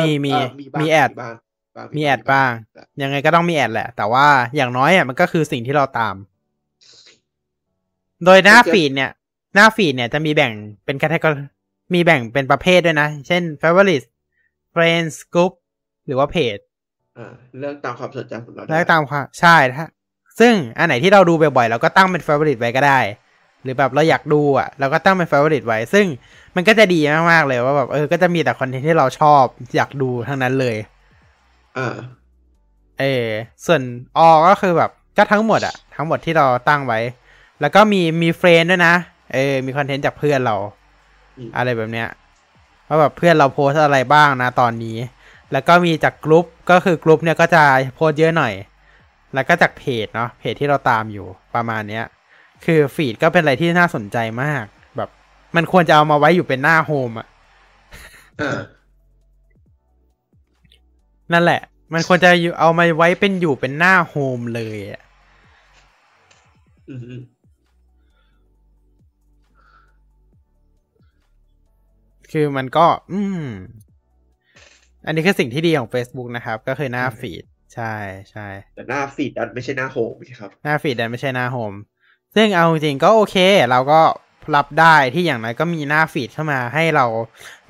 [0.00, 1.34] มีเออมีเออบ้างมี ad บ้าง
[1.76, 2.50] บ้างมี ad บ้าง
[3.02, 4.26] ยังไงก็ต้องมี ad แหละ แต่ว่า
[4.56, 6.14] อย่างน้อยอะมันก็คือสิ่งที่เราตาม
[8.24, 9.10] โดยหน้าฟีดเนี่ย
[9.54, 10.52] หน้าฟีดเนี่ยจะมีแบ่ง
[10.84, 11.26] เป็น category
[11.94, 14.06] มีแบ่งเป็นประเภทด้วยนะ เช่น favorite
[14.74, 15.52] friends group
[16.06, 16.58] หรือว่าเพจ
[17.18, 19.86] อ่าเลือกตามความสนใจของเราได้แล้วตามความใช่ถ้า
[20.40, 23.00] ซึ่งอันไหนที่เราดูบ่อยๆเราก็ตั้งเป็น favorite ไว้ก็ได้
[23.62, 26.06] หรือแบบเราอยากดูอะ เราก็ตั้งเป็น favorite ไว้ ซึ่ง
[26.60, 27.00] มันก็จะดี
[27.32, 29.42] มากๆเลยว่าแบบเออก็จะมีแต่คอนเทนต์ที่เราชอบ
[29.76, 30.76] อยากดูทั้งนั้นเลย
[31.78, 31.96] อ่า
[33.00, 33.26] เออ
[33.66, 33.82] ส่วน
[34.18, 37.00] ออก็คือแบบก็ทั้งหมดอะทั้งหมดที่เราตั้งไว้
[37.60, 38.94] แล้วก็มีมี friends ด้วยนะ
[39.32, 40.56] เออมีคอนเทนต์จากเพื่อนเรา
[41.38, 42.08] อืมอะไรแบบเนี้ย
[42.88, 44.96] ว่าแบบเพื่อนเราโพสต์อะไรบ้างนะตอนนี้
[45.52, 47.62] แล้วก็มีจากกลุ่มก็คือกลุ่มเนี่ยก็จะ
[47.94, 48.54] โพสต์เยอะหน่อย
[49.34, 52.04] แล้วก็จากเพจเนาะเพจที่เราตามอยู่ประมาณเนี้ย
[52.64, 54.77] คือฟีดก็เป็นอะไรที่น่าสนใจมากแบบ
[55.56, 57.26] มันควรจะเอามาไว้อยู่เป็นหน้าโฮมอะ
[58.40, 58.58] อ่า
[61.32, 61.60] นั่นแหละ
[61.94, 65.02] มันควรจะอยู่เอามาไว้เป็นอยู่เป็นหน้าโฮมเลยอะ
[66.88, 67.22] อืมอืม
[72.32, 73.44] คือมันก็ อืม
[75.06, 77.44] อันนี้คือสิ่งที่ดีของ Facebook นะครับ ก็คือหน้าฟีด
[77.74, 77.94] ใช่
[78.30, 81.72] ใช่แต่หน้าฟีดดันไม่ใช่หน้า home สิครับ หน้าฟีดแต่ไม่ใช่หน้า home
[82.34, 83.36] ซึ่งเอาจริงๆก็โอเค
[83.70, 84.00] เราก็
[84.56, 87.06] รับได้ที่อย่างไรก็มีหน้าฟีดเข้ามาให้เรา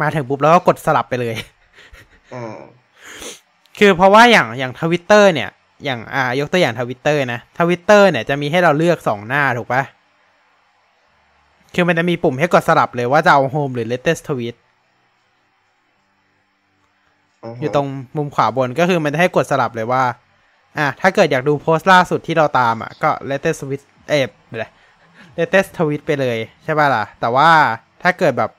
[0.00, 1.36] มาถึงปุ๊บแล้วก็กดสลับไปเลย
[2.34, 2.56] อ่า
[3.78, 5.50] คือเพราะว่าอย่างอย่างทวิตเตอร์เนี่ย
[5.84, 9.82] อย่างอ่ายกตัวอย่างทวิตเตอร์นะทวิตเตอร์เนี่ยจะมีให้เราเลือกสองหน้าถูกปะ
[11.74, 14.56] คือมันจะมีปุ่มให้กดสลับเลยว่าจะเอาโฮมหรือ latest tweet
[17.60, 20.02] อยู่ตรงมุมขวาบนก็คือมันจะให้กดสลับเลยว่า
[20.78, 24.68] อะถ้าเกิดอยากดูโพสต์ล่าสุดที่เราตามอะ ก็ latest tweet เอ๊ะไม่ได้
[25.38, 27.50] latest tweet ไปเลยใช่ป่ะล่ะ แต่ว่า
[28.02, 28.50] ถ้าเกิดแบบ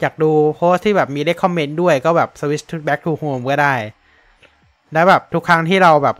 [0.00, 3.74] อยากดูโพสต์ที่แบบมีเลขคอมเมนต์ด้วยก็แบบ switch to back to home ก็ได้
[4.92, 6.16] แล้วแบบทุกครั้งที่เราแบบ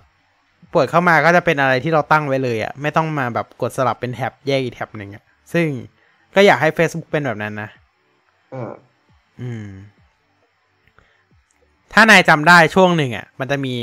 [0.72, 5.66] เปิดเข้ามาก็จะเป็นอะไรที่เราตั้งไว้เลยอะ ไม่ต้องมาแบบกดสลับเป็นแท็บแยกอีกแท็บหนึ่งอะ ซึ่ง
[6.34, 7.70] ก็อยากให้ Facebook เป็นแบบนั้นนะ
[8.54, 8.72] อ่า
[9.40, 9.68] อืม
[11.92, 13.74] ถ้านายจำได้ช่วงหนึ่งอะ มันจะมี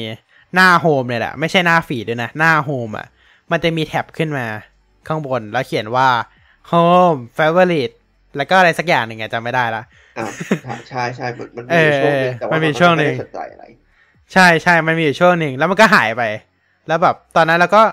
[0.55, 3.07] หน้าโฮมเลยแหละ ไม่ใช่หน้าฟีดด้วยนะ หน้าโฮมอะ
[3.51, 4.45] มันจะมีแท็บขึ้นมา
[5.07, 6.07] ข้างบนแล้วเขียนว่า
[6.71, 7.95] home favorite
[8.37, 9.83] แล้วก็อะไรสักอย่างหนึ่งอะจำไม่ได้ละ
[10.17, 10.25] อ่า
[10.89, 13.63] ใช่ใช่มันมันเอมีอช่วงหนึงแต่ว่ามันมีก็ช่วงหนึ่งไม่ได้สนใจอะไร
[14.33, 16.23] ใช่ใช่มันมีอยู่ช่วงหนึ่งแล้วมันก็หายไป
[16.87, 17.83] แล้วแบบตอนนั้นเราก็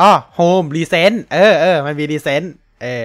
[0.00, 2.42] อ๋อ home recent เออเออมันมี recent
[2.82, 3.04] เออ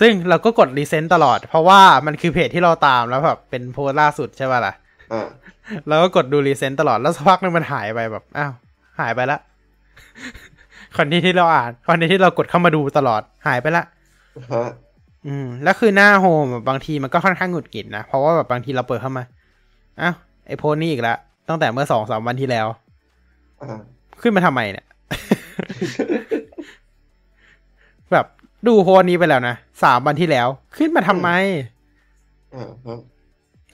[0.00, 4.74] ซึ่งเราก็กด recent ตลอด เพราะว่ามันคือเพจที่เราตามแล้วแบบเป็นโพสต์ล่าสุดใช่ป่ะล่ะ
[5.12, 5.26] อ่า
[5.88, 8.52] เราก็กดดู recent ตลอดแล้วสักพักนึงมันหายไปแบบอ้าว
[9.00, 9.38] หายไปละ
[10.96, 13.84] คอนเทนต์ที่เราอ่านคอนเทนต์ที่เรากดเข้ามาดูตลอดหายไปละ
[14.52, 14.64] ฮะ
[15.26, 19.24] อืม แล้วคือหน้า home อะบางทีมันก็ค่อนข้างหงุดหงิดนะ เพราะว่าแบบบางทีเราเปิดเข้ามา
[20.00, 20.14] อ้าว
[20.46, 21.18] ไอโพสต์นี่อีกแล้ว
[21.48, 22.66] ตั้งแต่เมื่อสองสามวันที่แล้ว
[23.62, 23.80] อ่า
[24.22, 24.86] ขึ้นมาทำไมเนี่ย
[28.12, 28.26] แบบ
[28.66, 31.28] ดูโพสต์นี้ไปแล้วนะสามวันที่แล้ว ขึ้นมาทำไม
[32.54, 33.00] อ่าฮะ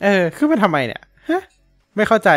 [0.02, 1.42] เออ ขึ้นมาทำไมเนี่ยฮะ
[1.96, 2.30] ไม่เข้าใจ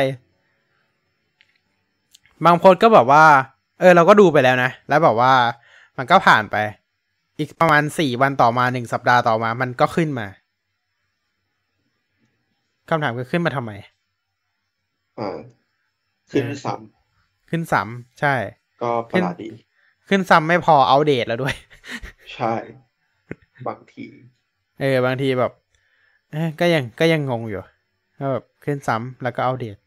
[2.45, 5.33] บางโพสต์ก็แบบว่าเออเราก็ดูไปแล้วนะ แล้วแบบว่า
[5.97, 6.55] มันก็ผ่านไป
[7.39, 10.27] อีกประมาณสี่วันต่อมาหนึ่งสัปดาห์ต่อมา มันก็ขึ้นมา
[12.89, 13.71] คำถามคือขึ้นมาทำไม
[15.19, 15.37] อ่า
[16.31, 16.73] ขึ้นซ้
[17.49, 18.33] ขึ้นซ้ำใช่
[18.81, 19.49] ก็ประหลาดดี
[20.09, 21.55] ขึ้นซ้ำไม่พออัปเดตแล้วด้วย
[22.35, 22.53] ใช่
[23.67, 24.05] บางที
[24.79, 25.51] เออ บางทีแบบ
[26.31, 27.61] เอ้ยก็ยังก็ยังงงอยู่
[28.17, 29.77] ก็แบบขึ้นซ้ำแล้วก็อัปเดต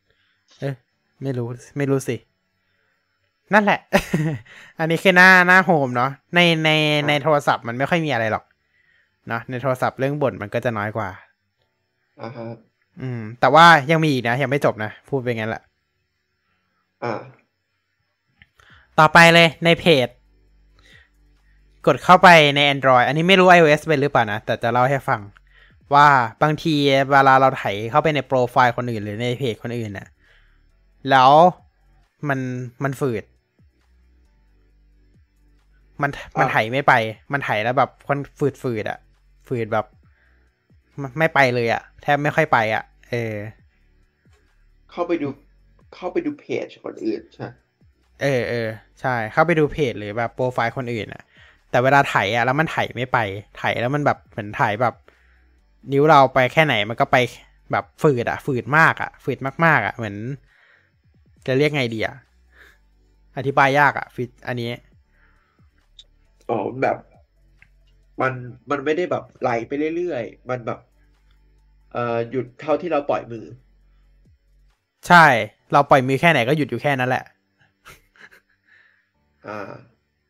[0.61, 0.75] เอ้ย
[1.23, 2.17] ไม่รู้ไม่รู้สิ
[3.55, 3.81] นั่นแหละ
[4.79, 6.71] อันนี้คือหน้าหน้าโฮมเนาะ ในใน
[7.09, 8.45] ในโทรศัพท์มันไม่ค่อยมีอะไรหรอก
[9.29, 11.09] เนาะในโทรศัพท์เรื่องบ่นมันก็จะน้อยกว่า
[12.23, 12.47] อ่าฮะ
[13.03, 15.63] อืม แต่ว่ายังมีอีกนะ ยังไม่จบนะ พูดไปงั้นแหละ
[17.05, 17.13] อ่า
[18.99, 20.09] ต่อไปเลยในเพจ
[21.87, 25.21] กดเข้าไปใน Android อันนี้ไม่รู้ iOS เป็นหรือเปล่านะ แต่จะเล่าให้ฟัง
[25.95, 26.09] ว่า
[26.43, 26.75] บางที
[27.11, 30.09] เวลาเราไถเข้าไปในโปรไฟล์คนอื่น หรือในเพจคนอื่นน่ะ
[31.11, 31.31] แล้ว
[32.29, 32.41] มัน
[32.83, 33.25] มันฝืด
[36.03, 36.93] มันมันไถไม่ไป
[37.33, 38.99] มันไถแล้วแบบคนฝืดฝืดๆอะ
[39.49, 39.87] ฝืดแบบ
[41.03, 43.35] มันไม่ไปเลยอะแทบไม่ค่อยไปอะเออ
[44.91, 45.29] เข้าไปดู
[45.95, 47.49] เข้าไปดูเพจคนอื่นใช่
[48.23, 48.69] เออเออ
[49.01, 51.23] ใช่ เข้าไปดูเพจหรือแบบโปรไฟล์คนอื่นอะ
[51.71, 53.19] แต่เวลาถ่ายอะแล้วมันถ่ายไม่ไป
[53.61, 54.95] ถ่ายแล้วมันแบบเหมือนถ่ายแบบ
[55.93, 57.17] นิ้วเราไปแค่ไหนมันก็ไป
[57.73, 60.17] แบบฝืดอะฝืดมากอะฝืดมากๆอะเหมือน
[61.47, 62.17] จะเรียกไงดีอะ
[63.37, 64.71] อธิบายยากอะฟิตอันนี้
[66.49, 66.97] อ๋อแบบ
[68.21, 68.33] มัน
[68.71, 70.79] มันไม่ได้แบบไหลไปเรื่อยๆ มันแบบ
[71.93, 73.45] เอ่อหยุดเท่าที่เราปล่อยมือ
[75.09, 75.27] ใช่
[75.73, 77.25] เราปล่อยมือแค่ไหนก็หยุดอยู่แค่นั้นแหละ
[79.47, 79.73] อ่า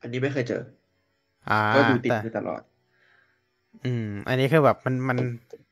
[0.00, 0.62] อันนี้ไม่เคยเจอ
[1.48, 2.62] อ่าก็ดูติดแต่มือตลอด
[3.84, 5.18] อืม อันนี้คือแบบมันมัน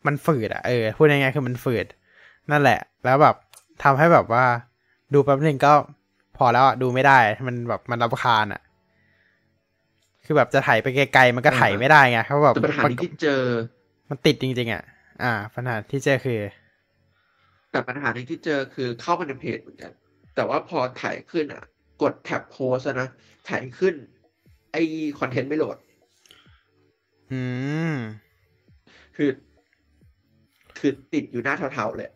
[0.06, 1.86] มันฝืดอะเออพูดง่ายๆคือมันฝืด
[2.50, 3.34] นั่นแหละ แล้วแบบ
[3.82, 4.44] ทำให้แบบว่า
[5.12, 5.72] ดูแป๊บหนึ่งก็
[6.36, 8.60] พอแล้วอะดูไม่ได้ มันแบบมันรำคาญอะ
[10.24, 13.42] คือแบบจะถ่ายไปไกลๆมันก็ถ่ายไม่ได้ไงเพราะแบบแต่ปัญหามันที่เจอ
[14.10, 14.82] มันติดจริง ๆอะ
[15.22, 16.40] อ่า ปัญหาที่เจอคือ
[17.70, 19.92] แต่ปัญหาหนึ่งที่เจอคือเข้ามาในเพจเหมือนกัน
[20.34, 21.64] แต่ว่าพอถ่ายขึ้นอะ
[22.02, 23.08] กดแท็บโพสนะ
[23.48, 23.94] ถ่ายขึ้น
[24.72, 24.76] ไอ
[25.18, 25.76] คอนเทนต์ไม่โหลด
[27.32, 27.42] อื
[27.92, 27.94] ม
[29.16, 29.30] คือ
[30.78, 32.10] คือติดอยู่หน้าเทาๆเลย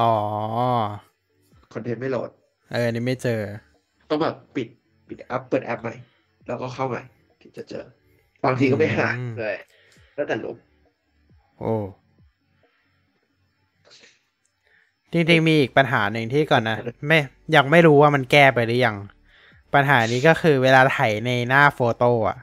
[0.00, 0.12] อ๋อ
[1.74, 2.30] คอนเทนต์ไม่โหลด
[2.72, 3.40] เอออันนี้ไม่เจอ
[4.10, 4.68] ต้องแบบปิด
[5.08, 5.94] ปิดแอปเปิดแอปใหม่
[6.46, 7.02] แล้วก็เข้าใหม่
[7.50, 7.84] ถึงจะเจอ
[8.44, 9.56] บางทีก็ไม่หายอืมเลย
[10.14, 10.56] แล้วแต่ลม
[11.58, 11.74] โอ้
[15.12, 16.76] จริงๆมีอีกปัญหาหนึ่งที่ก่อนนะ
[17.06, 17.18] ไม่
[17.56, 18.96] ยังไม่รู้ว่ามันแก้ไปหรือยัง
[19.74, 22.38] ปัญหานี้ก็คือเวลาถ่ายในหน้าโฟโต้อะ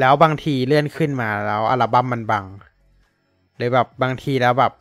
[0.00, 2.44] แล้วบางทีเลื่อนขึ้นมาแล้วอัลบั้มมันบัง
[3.56, 4.72] หรือแบบบางทีแล้วแบบ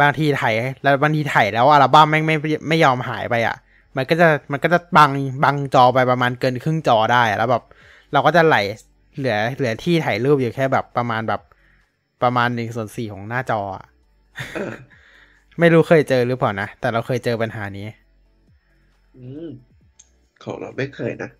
[0.00, 3.56] บางทีถ่ายแล้วบางทีถ่ายแล้วอัลบั้มแม่งไม่ไม่ไม่ยอมหายไปอะ
[3.96, 5.12] มันก็จะมันก็จะบัง
[5.44, 7.64] บังจอไปประมาณเกินครึ่งจอได้อะแล้วแบบ
[8.12, 8.56] เราก็จะไหล
[9.16, 11.40] เหลือเหลือที่ถ่ายรูปอยู่แค่แบบประมาณแบบ
[12.22, 13.84] ประมาณหนึ่งส่วนสี่ของหน้าจออะ
[14.54, 14.72] เออ
[15.58, 17.86] ไม่รู้เคยเจอหรือเปล่านะ แต่เราเคยเจอปัญหานี้
[19.16, 19.48] อืม
[20.42, 21.30] ของเราไม่เคยนะ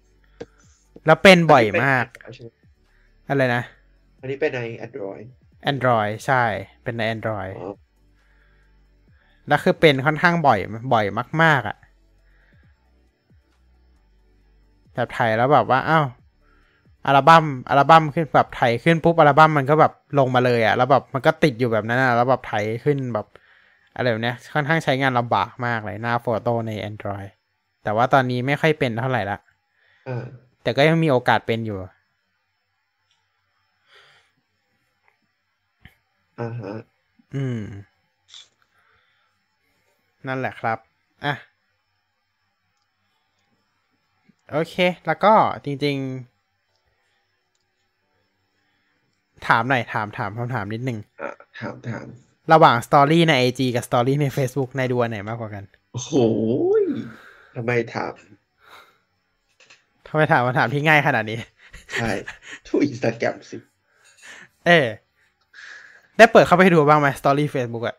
[1.07, 3.63] แล้วเป็นบ่อยมากอันนี้เป็น Android ใช่ไหมอะไรนะ
[4.21, 5.25] อันนี้เป็นใน Android
[5.71, 6.45] Android ใช่
[6.83, 7.75] เป็นใน Android อ๋อ
[9.49, 10.59] แล้วคือเป็นค่อนข้างบ่อย
[10.95, 11.05] บ่อย
[11.43, 11.77] มาก ๆอะ่ะ
[14.97, 16.07] แบบไทยแล้วแบบว่าอ้าว
[17.07, 23.27] อัลบั้มอัลบั้มขึ้นแบบไทยขึ้นปุ๊บอัลบั้มมันก็แบบลงมาเลยอะ่ะแล้วแบบมันก็ติดอยู่แบบนั้นอะแล้วแบบไทยขึ้นแบบ
[23.95, 27.31] อะไรแบบเนี้ยค่อนข้างใช้งานลำบากมากเลยหน้าโฟโต้ใน Android
[27.85, 29.39] แต่ว่าตอนนี้ไม่ค่อยเป็นเท่าไหร่ละ
[30.09, 30.25] อ่า
[30.63, 31.79] แต่ก็ยังมีโอกาสเป็นอยู่
[36.41, 36.73] อ่าฮะ
[37.35, 37.63] อืม
[40.27, 40.79] นั่นแหละครับ
[41.25, 41.35] อะ
[44.53, 44.75] โอเค
[45.07, 45.33] แล้วก็
[45.65, 45.97] จริง
[48.03, 51.31] ๆ ถามหน่อยถามถามคำถามนิดนึงอ่า
[51.61, 52.07] ถามถาม
[52.53, 56.15] ระหว่างสตอรี่ใน IG กับสตอรี่ใน Facebook ในดูอันไหนมากกว่ากัน โอ้โห
[56.83, 56.85] ย
[57.57, 58.13] ทำไมถาม
[60.09, 61.39] ทำไมถามคำถามที่ง่ายขนาดนี้
[61.95, 62.11] ใช่
[62.67, 63.57] ทุกอินสตาแกรมสิ
[64.67, 64.87] เออ
[66.17, 67.97] ได้เปิดเข้าไปดูบ้างไหมสตอรี่ Facebook อะ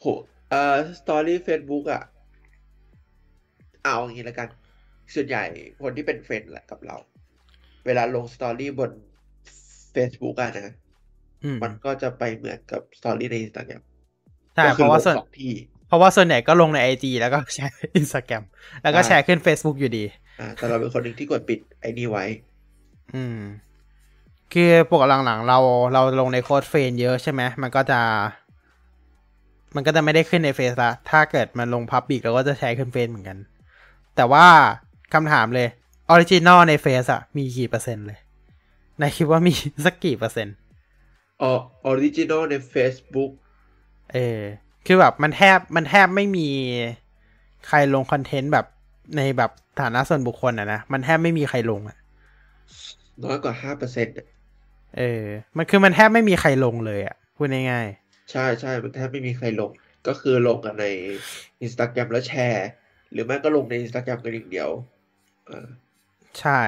[0.00, 0.06] โห
[0.50, 2.02] เอ่อสตอรี่เฟซบุ๊กอะ
[3.84, 4.48] เอาอย่างนี้แล้วกัน
[5.14, 5.44] ส่วนใหญ่
[5.82, 6.96] คนที่เป็นเฟรนด์แหละกับเรา
[7.86, 8.90] เวลาลงสตอรี่บน
[9.94, 10.74] Facebook อะนะ
[11.44, 13.82] อืมมันก็จะไปเหมือนกับสตอรี่ในอินสตาแกรม
[14.54, 15.52] ใช่ก็เพคือราะลว่างส่วนสองที่
[15.86, 18.44] เพราะว่าส่วนใหญ่ก็ลงใน IG แล้วก็แชร์ Instagram
[18.82, 20.04] แล้วก็แชร์ขึ้น Facebook อยู่ดี
[20.40, 22.24] อ่าแต่เราเป็นคนหนึ่งที่กดปิดไอ้นี่ไว้
[23.14, 23.38] อืม
[24.52, 25.58] คือปกหลังๆเรา
[25.92, 28.00] เราลงในโค้ดเฟรนเยอะใช่ไหมมันก็จะ
[29.74, 33.38] มันก็จะไม่ได้ขึ้นในเฟซละถ้าเกิดมันลง public เราก็จะแชร์ขึ้นเฟซเหมือนกัน
[34.16, 34.46] แต่ว่า
[35.14, 35.68] คำถามเลย
[36.10, 38.18] original ในเฟซอะมีกี่เปอร์เซ็นต์เลย
[39.00, 39.52] นายคิดว่ามี
[39.84, 40.56] สักกี่เปอร์เซ็นต์
[41.42, 43.30] original ใน Facebook
[44.12, 44.40] เออ
[44.86, 46.48] คือแบบมันแทบมันแทบไม่มี
[47.68, 48.66] ใครลงคอนเทนต์แบบ
[49.16, 49.50] ในแบบ
[49.80, 51.96] ฐานะส่วนบุคคลอะนะ มันแทบไม่มีใครลงอะ
[53.24, 54.14] น้อยกว่าห้าเปอร์เซ็นต์
[54.98, 55.24] เออ
[55.56, 57.86] มันคือมันแทบไม่มีใครลงเลยอะพูดง่าย
[58.32, 59.70] ใช่ใช่มันแทบไม่มีใครลง
[60.06, 60.86] ก็คือลงกันใน
[61.62, 62.68] อินสตาแกรมแล้วแชร์
[63.12, 65.01] หรือไม่ก็ลงในอินสตาแกรมกันอย่างเดียวเออๆ
[66.40, 66.60] ใช่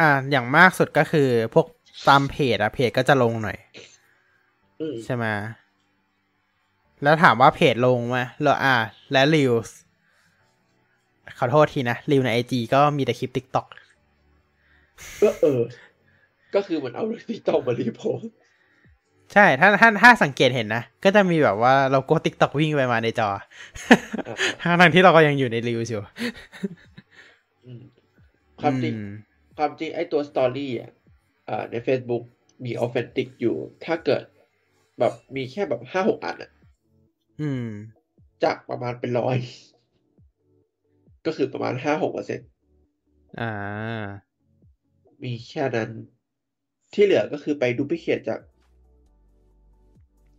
[0.00, 1.66] อ่า อย่างมากสุดก็คือ พวก
[2.08, 3.58] ตามเพจอะเพจก็จะลงหน่อย
[4.80, 5.24] อืมใช่ไหม
[7.02, 8.76] แล้วถามว่าเพจลงไหมแล้วอ่า
[9.12, 9.76] และ Reels
[11.38, 13.66] ขอโทษทีนะ Reels ในไอจีก็มีแต่คลิปติ๊กต็อก
[15.22, 15.60] ก็เออ
[16.54, 18.34] ก็คือมันเอาที่ต้องมา repost
[19.32, 23.28] ใช่ ถ้าถ้าถ้าสังเกตเห็นนะ ก็จะมีแบบว่าโลโก้ติ๊กต็อกวิ่งไปมาในจอ
[24.60, 26.02] ทั้งๆที่เราก็ยังอยู่ใน Reels อยู่
[27.64, 27.82] อืม
[28.62, 29.10] ความจริงอืม
[29.58, 30.90] ความจริงไอ้ตัวสตอรี่อะ
[31.48, 32.24] อ่าใน Facebook
[32.64, 34.22] มี authentic อยู่ ถ้าเกิด
[34.98, 36.50] แบบมีแค่แบบห้าหกอันอะ
[37.40, 37.66] อืม
[38.44, 39.36] จากประมาณเป็นร้อย
[41.26, 42.40] ก็คือประมาณห้าหกเปอร์เซ็น
[43.40, 43.52] อ่า
[45.22, 45.90] มีแค่นั้น
[46.92, 48.40] ที่เหลือก็คือไปดูพิเคตจาก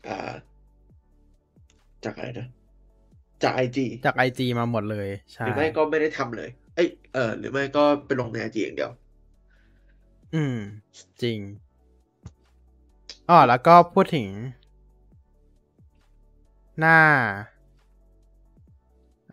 [0.07, 0.33] อ่า
[2.05, 2.47] จากอะไรนะ
[3.43, 8.91] จากไอจีจากไอจีมาหมดเลย ใช่หรือไม่ก็ไม่ได้ทำเลย เอ้ยเออหรือไม่ก็ไปลงในไอจีอย่างเดียว
[10.33, 10.57] อืม
[11.21, 11.39] จริง
[13.29, 14.27] อ๋อแล้วก็พูดถึง
[16.79, 16.99] หน้า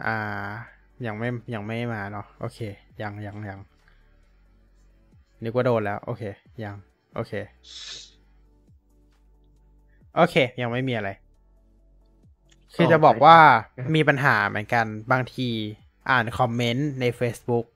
[0.04, 0.48] อ่า
[1.06, 2.58] ยังไม่ยังไม่มาเนาะโอเค
[3.02, 3.60] ยังยังยัง
[5.42, 6.22] นึกว่าโดนแล้ว โอเค
[6.64, 6.76] ยัง
[7.14, 7.32] โอเค
[10.16, 11.10] โอเค ยังไม่มีอะไร
[12.74, 13.36] คือจะบอกว่า
[13.96, 15.48] มีปัญหาเหมือนกันบางที
[16.10, 17.66] อ่านคอมเมนต์ใน Facebook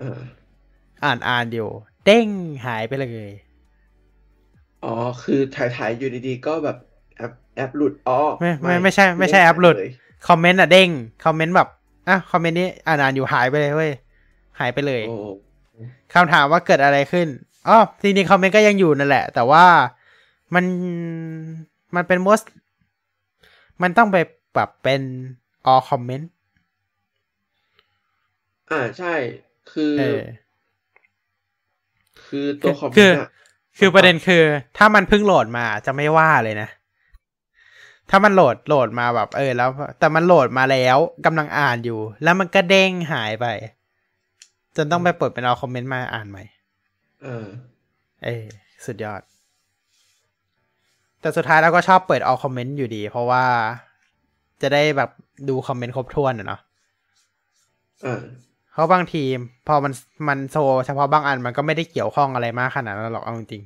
[0.00, 0.20] เออ
[1.04, 1.68] อ่านอ่านอยู่
[2.04, 2.28] เด้ง
[2.66, 3.30] หายไปเลย
[4.84, 6.76] อ๋อ คือถ่ายถ่ายอยู่ดีๆ ก็แบบ
[7.16, 9.92] แอปแอปหลุด อ๋อ ไม่ไม่ไม่ใช่ ไม่ใช่แอปหลุดเลย
[10.28, 10.88] คอมเมนต์อะเด้ง
[11.24, 11.68] คอมเมนต์แบบ
[12.08, 13.92] อะ คอมเมนต์นี้อ่านอ่านอยู่หายไปเลยเว้ย
[14.58, 15.16] หายไปเลยโอ้
[16.14, 17.28] คำถามว่าเกิดอะไรขึ้น
[17.68, 19.64] อ๋อจริงๆคอมเมนต์ก็ยังอยู่นั่นแหละ แต่ว่า
[20.54, 20.64] มัน
[21.94, 22.46] มันเป็น most
[23.82, 24.16] มันต้องไป
[24.54, 25.00] ปรับเป็น
[25.72, 26.26] all comment
[28.70, 29.14] อ่าใช่
[29.72, 30.20] คือเออ
[32.26, 33.28] คือตัวคอมเมคืนอต์อะ
[33.78, 34.42] คือประเด็นคือ
[34.78, 36.68] ถ้ามันเพิ่งโหลดมาจะไม่ว่าเลยนะ
[38.10, 43.46] ถ้ามันโหลดโหลดมาแบบเออแล้ว แต่มันโหลดมาแล้วกำลังอ่านอยู่ แล้วมันก็เด้งหายไป
[44.76, 46.42] จนต้องไปเปิดเป็นเอาคอมเมนต์มาอ่านใหม่
[47.24, 47.46] เออ
[48.24, 48.44] เออ
[48.86, 49.22] สุดยอด
[51.20, 53.44] แต่สุดท้ายเราก็ชอบเปิดเอาคอมเมนต์อยู่ดี เพราะว่า
[54.62, 55.10] จะได้แบบ
[55.48, 56.60] ดูคอมเมนต์ครบถ้วนอะเนาะ
[58.04, 58.22] อ่า
[58.74, 59.24] เพราะบางที
[59.66, 59.92] พอมัน
[60.28, 63.62] มันโชว์เฉพาะบางอันมันก็ไม่ได้เกี่ยวข้องอะไรมากขนาดนั้นหรอกเอาจริง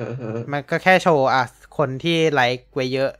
[0.00, 1.44] อ่าฮะๆมันก็แค่โชว์อะ
[1.78, 3.10] คนที่ไลค์ไว้เยอะ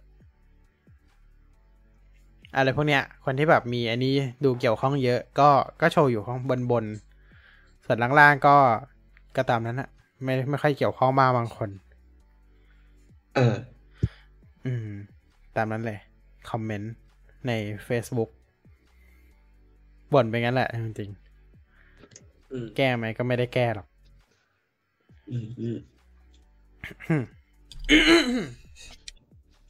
[2.56, 5.50] อะไรพวกเนี้ย คนที่แบบมีอันนี้ดูเกี่ยวข้องเยอะ ก็
[5.80, 8.56] ก็โชว์อยู่ข้างบนบนๆส่วนล่างๆก็
[9.36, 9.88] ก็ตามนั้นอะ
[10.24, 11.68] ไม่ไม่ค่อยเกี่ยวข้องมากบางคน
[13.34, 13.54] เออ
[14.66, 14.90] อืม
[15.56, 15.98] ตามนั้นเลย
[16.50, 16.92] คอมเมนต์
[17.46, 17.52] ใน
[17.88, 18.30] Facebook
[20.12, 21.10] บ่นไปงั้นแหละจริง
[22.52, 23.86] อืมๆแก้ไหมก็ไม่ได้แก้หรอก
[25.30, 25.78] อืมอืม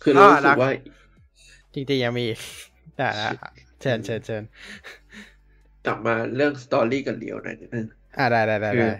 [0.02, 0.70] คือเราอ่ารู้สึรักกว่า
[1.74, 2.38] จริงๆยังมีอีก
[3.00, 3.10] อ่า
[3.80, 4.42] เชิญเชิญเชิญ
[5.86, 7.86] กลับมาเรื่องสตอรี่กันเดียวหน่อยนิดนึง
[8.18, 8.90] อ่าได้ได้ได้คือได้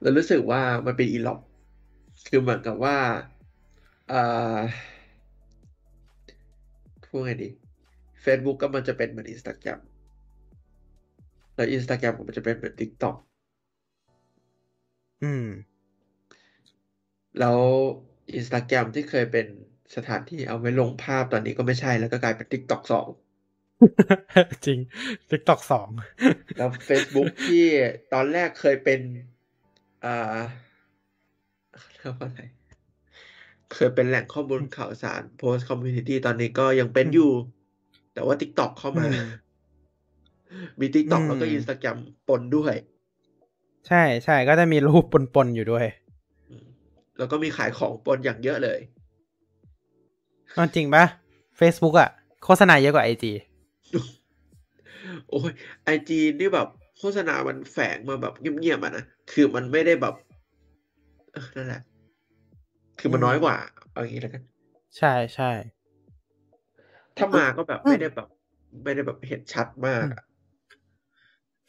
[0.00, 1.40] เรารู้สึกว่ามันเป็นอีล็อก
[2.28, 2.96] คือเหมือนกับว่า
[4.08, 4.22] เอ่
[4.56, 4.58] อ
[7.04, 7.48] พูดไงดี
[8.24, 13.16] Facebook ก็มันจะเป็นเหมือน Instagram แล้ว Instagram ก็มันจะเป็นเหมือน TikTok
[15.22, 15.46] อืม
[17.40, 17.60] แล้ว
[18.38, 19.46] Instagram ที่เคยเป็น
[19.96, 23.08] สถานที่เอาไว้ลงภาพตอนนี้ก็ไม่ใช่แล้วก็กลายเป็น TikTok สอง
[24.66, 24.78] จริง
[25.30, 25.88] TikTok สอง
[26.56, 27.64] แล้ว Facebook ที่
[28.12, 29.00] ตอนแรกเคยเป็น
[30.04, 30.38] อ่า
[31.92, 32.42] เรียกว่าอะไร
[33.74, 37.32] เคยเป็นแหล่งข้อมูลข่าวสาร Post Community ตอนนี้ก็ยังเป็นอยู่
[38.14, 39.06] แต่ว่า TikTok เข้ามา
[40.54, 41.96] อืมมี TikTok อืมแล้วก็ Instagram
[42.28, 42.74] ปนด้วย
[43.88, 45.86] ใช่ใช่ก็จะมีรูปปนๆอยู่ด้วย
[46.50, 46.66] อืม
[47.18, 48.78] แล้วก็มีขายของปนอย่างเยอะเลย
[50.52, 51.04] เอาจริงปะ
[51.58, 52.10] Facebook อะ
[52.44, 53.24] โฆษณาเยอะกว่า IG
[55.30, 55.52] โอ้ย
[55.84, 60.14] ไอจีนี่แบบโฆษณามันแฝงมาแบบเงียบๆอะนะ คือมันไม่ได้แบบ
[61.32, 61.82] เออนั่นแหละ
[62.98, 63.56] คือมันน้อยกว่า
[63.92, 64.42] เอาอย่างนี้แล้วกัน
[64.98, 65.50] ใช่ใช่
[67.16, 68.28] ถ้ามาก็แบบไม่ได้แบบ
[68.84, 70.24] ไม่ได้แบบเห็นชัดมากอะ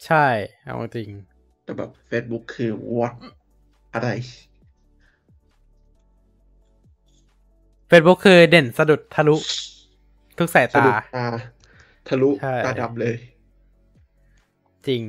[0.04, 0.26] ใช่
[0.64, 1.10] เอาจริง
[1.64, 3.14] แต่แบบ Facebook คือ what
[3.94, 4.08] อะไร
[7.90, 9.36] Facebook คือเด่นสะดุดทะลุ
[10.38, 11.26] ทุกสายสะตาดุดตา
[12.08, 13.16] ทะลุใช่ตาดำเลย
[14.86, 15.02] จริง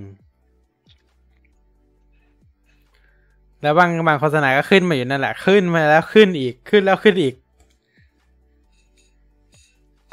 [3.62, 7.34] แล้วบางบางโฆษณาก็ขึ้นมาอยู่นั่นแหละ ขึ้นมาแล้วขึ้นอีกขึ้นแล้วขึ้นอีก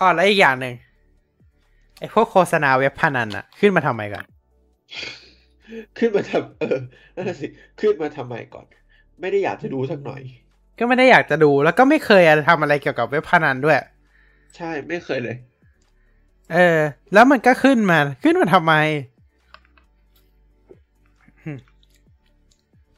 [0.00, 0.74] อ๋อแล้วอีกอย่างหนึ่ง
[1.98, 4.24] ไอ้พวกโฆษณาเว็บพนันอะขึ้นมาทำไมกัน
[5.98, 6.78] ขึ้นมาทำเออ
[7.14, 7.46] นั่นนะสิ
[7.80, 8.66] ขึ้นมาทำไมก่อน
[9.20, 10.22] ไม่ได้อยากจะดูสักหน่อย
[10.78, 13.78] ก็ไม่ได้อยากจะดูแล้วก็ไม่เคยทำอะไรเกี่ยวกับเว็บพนันด้วย
[14.56, 15.36] ใช่ไม่เคยเลย
[16.52, 16.78] เออ
[17.12, 18.74] แล้วมันก็ขึ้นมา ขึ้นมาทำไม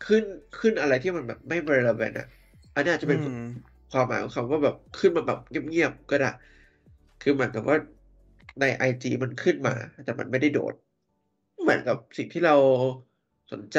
[0.04, 0.24] ขึ้น
[0.58, 2.26] ขึ้นอะไรที่มันแบบไม่ relevant อะ
[2.74, 3.42] อันนี้อาจจะเป็นอืม
[3.90, 6.26] ความหมายของคำว่าแบบขึ้นมาแบบเงียบๆก็ได้
[7.22, 7.76] คือเหมือนกับว่า
[8.60, 9.74] ในไอจีมันขึ้นมา
[10.04, 10.74] แต่มันไม่ได้โดด
[11.66, 12.54] เหมือนกับสิ่งที่เรา
[13.52, 13.78] สนใจ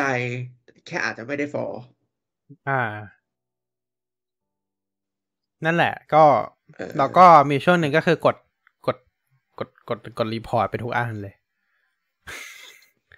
[0.86, 1.74] แค่อาจจะไม่ได้ฟอล
[2.68, 2.78] อ่า
[5.66, 6.24] นั่นแหละ ก็
[6.78, 8.36] เออแล้วก็มีช่วงหนึ่งก็คือกด
[8.88, 8.98] กด
[9.60, 11.36] กดกดกด report ไปทุกอันเลย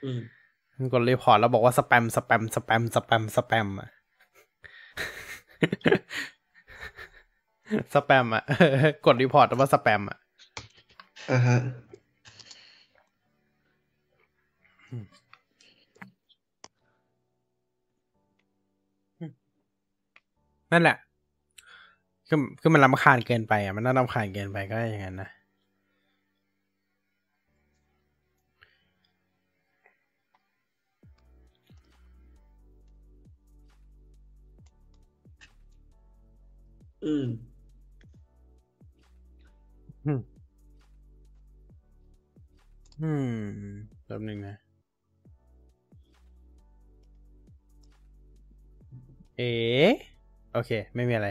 [0.03, 0.21] อืม
[0.93, 3.89] กด report แล้วบอกว่า spam spam spam spam spam อะ
[7.93, 8.43] สแปมอะ
[9.05, 10.17] กด report แล้วว่าสแปมอะ
[11.29, 11.57] อ่าฮะ
[20.71, 20.97] นั่นแหละ
[22.27, 25.29] คือคือมันรำคาญเกินไปอะมันน่ารำคาญเกินไปก็อย่างนั้นนะ
[37.03, 37.25] อืม
[43.01, 43.29] อืม
[44.05, 44.55] แป๊บนึงนะ
[49.37, 49.51] เอ๋
[50.53, 51.29] โอเค ไม่มีอะไร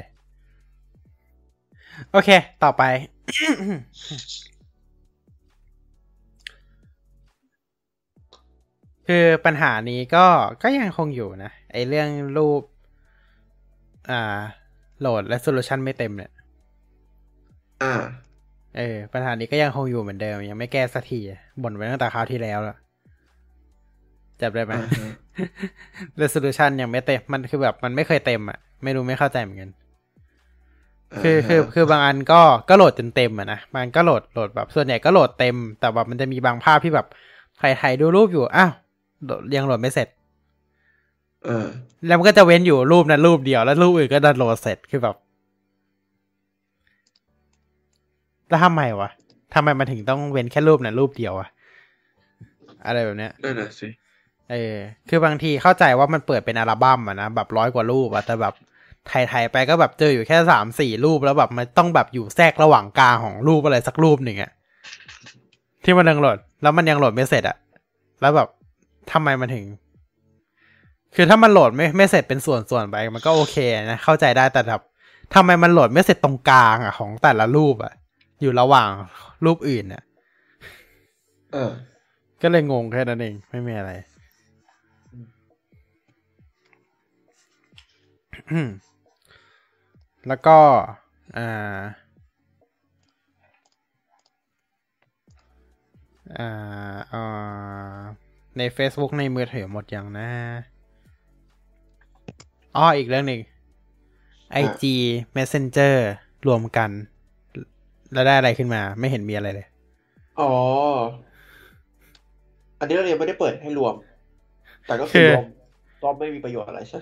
[2.13, 2.31] โอเค
[2.63, 2.83] ต่อไป
[9.07, 10.27] คือปัญหานี้ก็
[10.63, 12.63] ก็ยังคงอยู่นะ ไอเรื่องรูป
[14.11, 14.39] อ่า
[15.01, 16.33] โหลด resolution ไม่เต็มเนี่ย
[17.83, 17.95] อ่า
[18.77, 22.77] เออ ปัญหานี้ก็ยังคงอยู่เหมือนเดิม ยังไม่แก้สักทีอะบ่นไว้ตั้งแต่คราวที่แล้วแล้ว
[24.41, 25.13] จับได้ไหมอ่าฮะ
[26.23, 29.71] resolution ยังไม่เต็ม มันคือแบบมันไม่เคยเต็มอะ ไม่รู้ไม่เข้าใจเหมือนกัน
[31.23, 37.07] คือคือคือบางอันก็ก็โหลดจนเต็มอะนะบางอันก็โหลดโหลดแบบส่วนใหญ่ก็โหลดเต็ม แต่แบบมันจะมีบางภาพที่แบบ
[37.59, 38.71] ใครไทยดูรูปอยู่ อ้าว
[39.25, 40.09] โหลดยังโหลดไม่เสร็จ
[41.49, 41.67] อ่า
[42.07, 45.17] แล้วมันก็จะเว้นอยู่รูปนั้นรูปเดียวแล้วรูปอื่นก็ดันโหลดเสร็จคือแบบ
[48.49, 49.11] แล้วทำไมวะ
[49.55, 51.49] ทำไมมันถึงต้องเว้นแค่รูปนั้นรูปเดียวอะ
[52.87, 53.89] อะไรแบบเนี้ยนั่นน่ะสิ
[54.51, 54.77] เออ
[55.09, 58.55] คือบางทีเข้าใจว่ามันเปิดเป็นอัลบั้มอะนะแบบร้อยกว่ารูปอะแต่แบบ
[59.09, 64.51] ไทยๆไปก็แบบเจออยู่แค่สามสี่รูปแล้วแบบมันต้องแบบอยู่แทรกระหว่างกลางของรูปอะไรสักรูปหนึ่งอะ
[65.85, 67.57] ที่มันยังโหลด แล้วมันยังโหลดไม่เสร็จอะ
[68.21, 68.49] แล้วแบบ
[69.13, 69.67] ทำไมมันถึง
[71.15, 73.57] คือถ้ามันโหลดไม่ไม่เสร็จเป็นส่วนๆไป มันก็โอเค
[73.91, 74.83] นะเข้าใจได้แต่แบบ
[75.35, 77.93] ทำไมมันโหลดไม่เสร็จตรงกลางอะของแต่ละรูปอะ
[78.43, 78.91] อยู่ระหว่าง
[79.45, 80.03] รูปอื่นอะ
[81.55, 81.73] อ่า
[82.43, 83.93] ก็เลยงงแค่นั้นเองไม่มีอะไร
[90.29, 90.59] แล้วก็
[91.39, 91.81] อ่า
[96.39, 97.99] อ่าอ่า
[98.59, 100.29] ใน Facebook ในมือถือหมดยังนะ
[102.77, 103.41] อ้อ อีกเรื่องหนึ่ง
[104.65, 104.83] IG
[105.37, 105.95] Messenger
[106.47, 106.91] รวมกัน
[108.13, 109.67] แล้วได้อะไรขึ้นมา ไม่เห็นมีอะไรเลย
[110.41, 110.53] อ๋อ
[112.79, 113.95] อันนี้เรายังไม่ได้เปิดให้รวม
[114.87, 115.45] แต่ก็คืคืออรวม
[116.03, 117.01] ก็ไม่มีประโยชน์อะไรใช่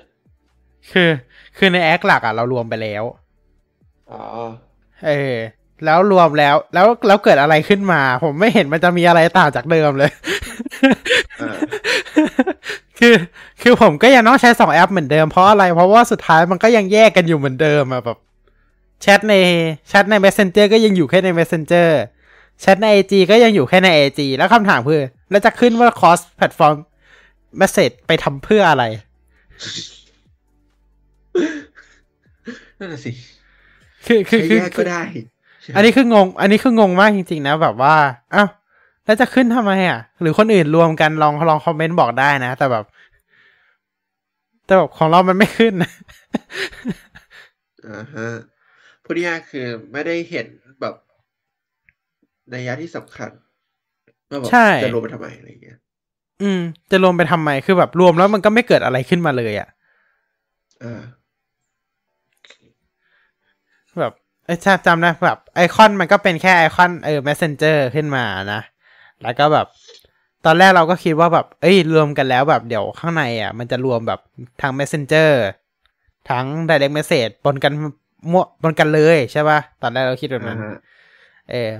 [0.93, 1.11] คือ
[1.57, 3.05] คือในแอคหลักอะเรารวมไปแล้ว
[4.11, 4.23] อ๋อ
[5.07, 5.37] เออ
[5.85, 10.11] แล้วรวมแล้ว แล้วแล้วเกิดอะไรขึ้นมา ผมไม่เห็นมันจะมีอะไรต่างจากเดิมเลย
[11.43, 11.59] อ่า
[12.99, 13.15] คือ
[13.63, 18.19] คือผมก็ยังต้องใช้สองแอปเหมือนเดิมเพราะอะไร เพราะว่าสุดท้ายมันก็ยังแยกกันอยู่เหมือนเดิมอะแบบ
[19.03, 19.35] แชทใน
[19.89, 21.89] แชทใน Messenger ก็ยังอยู่แค่ใน Messenger
[22.61, 26.77] แชทใน IG ก็ยังอยู่แค่ใน IG แล้วคำถามคือ แล้วจะขึ้นว่า cross platform
[27.61, 28.85] message ไปทำเพื่ออะไร
[32.79, 33.13] นั่นน่ะสิ
[34.07, 35.03] คือคือใช้คือแยกก็ได้
[35.77, 37.95] อันนี้คืองง อันนี้คืองงมากจริงๆนะแบบว่า
[38.35, 38.49] อ้าว
[39.05, 42.85] แล้วจะขึ้นทำไมอะ หรือคนอื่นรวมกันลองลองคอมเมนต์บอกได้นะ แต่แบบ
[44.67, 45.91] แต่แบบของเรามันไม่ขึ้นนะ
[47.89, 48.29] อ่าฮะ
[49.05, 50.47] พูดง่ายๆคือไม่ได้เห็น
[50.81, 50.95] แบบ
[52.51, 53.31] ในยยะที่สำคัญ
[54.31, 55.79] ว่าแบบใช่จะรวมไปทำไมอะไรอย่างเงี้ย
[56.43, 56.61] อืม
[56.91, 59.69] จะรวมไปทำไมคือแบบรวมแล้วมันก็ไม่เกิดอะไรขึ้นมาเลย อะ
[60.83, 61.03] อ่า
[64.01, 64.13] แบบ
[64.47, 68.61] เอ้ยจำจำนะแบบไอคอนมันก็เป็นแค่ไอคอนเออ messenger ขึ้นมานะ
[69.23, 69.67] แล้วก็แบบ
[70.47, 74.21] ตอนแรกเราก็คิดว่าแบบ เอ้ย รวมกันแล้วแบบเดี๋ยวข้างในอะ มันจะรวมแบบ
[74.63, 75.31] ทั้ง messenger
[76.31, 77.73] ทั้ง direct message บนกัน
[78.33, 80.79] มั่วบนกันเลยใช่ป่ะ ตอนแรกเราคิดแบบอ่านั้นฮะ
[81.51, 81.71] เออ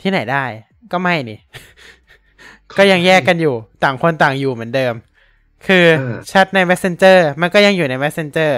[0.00, 0.44] ที่ไหนได้
[0.92, 1.38] ก็ไม่นี่
[2.78, 3.54] ก็ยังแยกกันอยู่
[3.84, 4.94] ต่างคนต่างอยู่เหมือนเดิม
[5.66, 5.84] คือ
[6.28, 8.52] แชทใน messenger มันก็ยังอยู่ใน messenger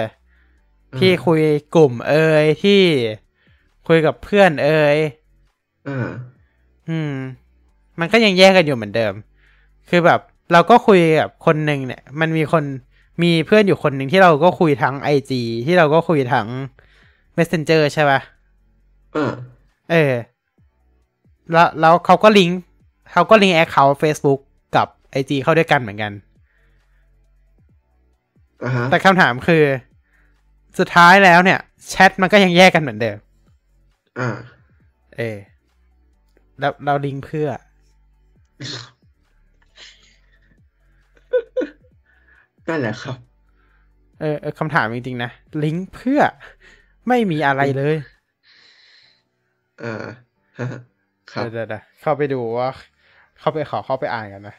[0.97, 1.41] ที่คุย
[1.75, 2.81] กลุ่มเอ่ยที่
[3.87, 4.97] คุยกับเพื่อนเอ่ย
[5.87, 6.07] อ่า
[6.89, 7.13] อืม
[7.99, 9.13] มันก็ยังแยกกันอยู่เหมือนเดิม
[9.89, 10.19] คือแบบ
[10.53, 12.63] เราก็คุยกับคนหนึ่งเนี่ย มันมีคน
[13.23, 16.47] มีเพื่อนอยู่คนหนึ่งที่เราก็คุยทั้งไอจีที่เราก็คุยทั้ง
[17.37, 18.19] messenger ใช่ปะ
[19.15, 19.31] อ่า
[19.91, 20.13] เออ
[21.51, 22.59] แล้วแล้วเขาก็ลิงก์
[23.11, 24.39] เขาก็ลิงก์ account Facebook
[24.75, 26.11] กับไอจีเข้าด้วยกันเหมือนกัน
[28.63, 29.63] อ่าฮะแต่คำถามคือ
[30.77, 31.59] สุดท้ายแล้วเนี่ย
[31.89, 33.17] แชทมันก็ยังแยกกันเหมือนเดิม
[34.19, 34.29] อ่า
[35.17, 35.37] เออ
[36.59, 37.49] แล้วเราลิงก์เพื่อ
[42.67, 43.17] นั่นแหละครับ
[44.19, 45.29] เออเออคำถามจริงๆนะ
[45.63, 46.21] ลิงก์เพื่อ
[47.07, 47.95] ไม่มีอะไรเลย
[49.83, 50.05] อ่า
[50.59, 50.67] ฮะ
[51.31, 52.69] ครับเดี๋ยวเดี๋ยวๆๆเข้าไปดูว่า
[53.39, 54.55] เข้าไปขอเข้าไปอ่านกันนะ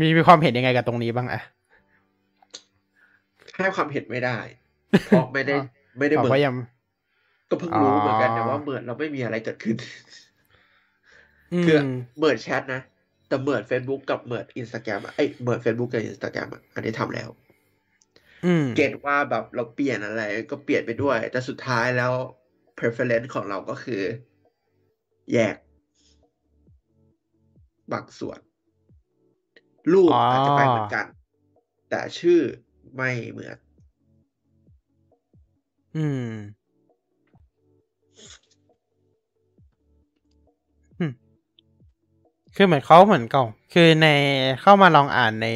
[0.00, 1.40] มีมีความเห็นยังไงกับตรงนี้บ้างอะ
[3.56, 4.38] ให้ความเห็นไม่ได้
[5.02, 5.56] เพราะไม่ได้อ๋อ
[5.98, 6.54] ไม่ได้อ๋อเหมือเพราะนยัง
[7.50, 9.76] ก็เพิ่งรู้เหมือนกันนะอ๋อว่าเหมือนเราไม่มีอะไรเกิดขึ้น
[11.52, 11.80] อืคือม
[12.16, 12.80] เหมือนแชทนะ
[13.28, 17.28] แต่เหมือน Facebook กับเหมือนอินสตาแกรมอะไอยเหมือน Facebook กับอินสตาแกรมอะอันนี้ทำแล้ว
[18.44, 22.12] อืมเกตว่าแบบเราเปลี่ยนอะไร ก็เปลี่ยนไปด้วย แต่สุดท้ายแล้ว
[22.78, 24.02] preference ของเราก็คือ
[25.32, 25.56] แยก
[27.92, 28.40] บางส่วน
[29.92, 31.06] รูปอ๋อออาจจะไปเหมือนกัน
[31.90, 32.40] แต่ชื่อ
[32.96, 33.56] ไม่เหมือน
[35.96, 36.26] อืม
[42.56, 44.06] คือเหมือนเขาเหมือนเก่า คือใน
[44.60, 45.48] เข้ามาลองอ่านใน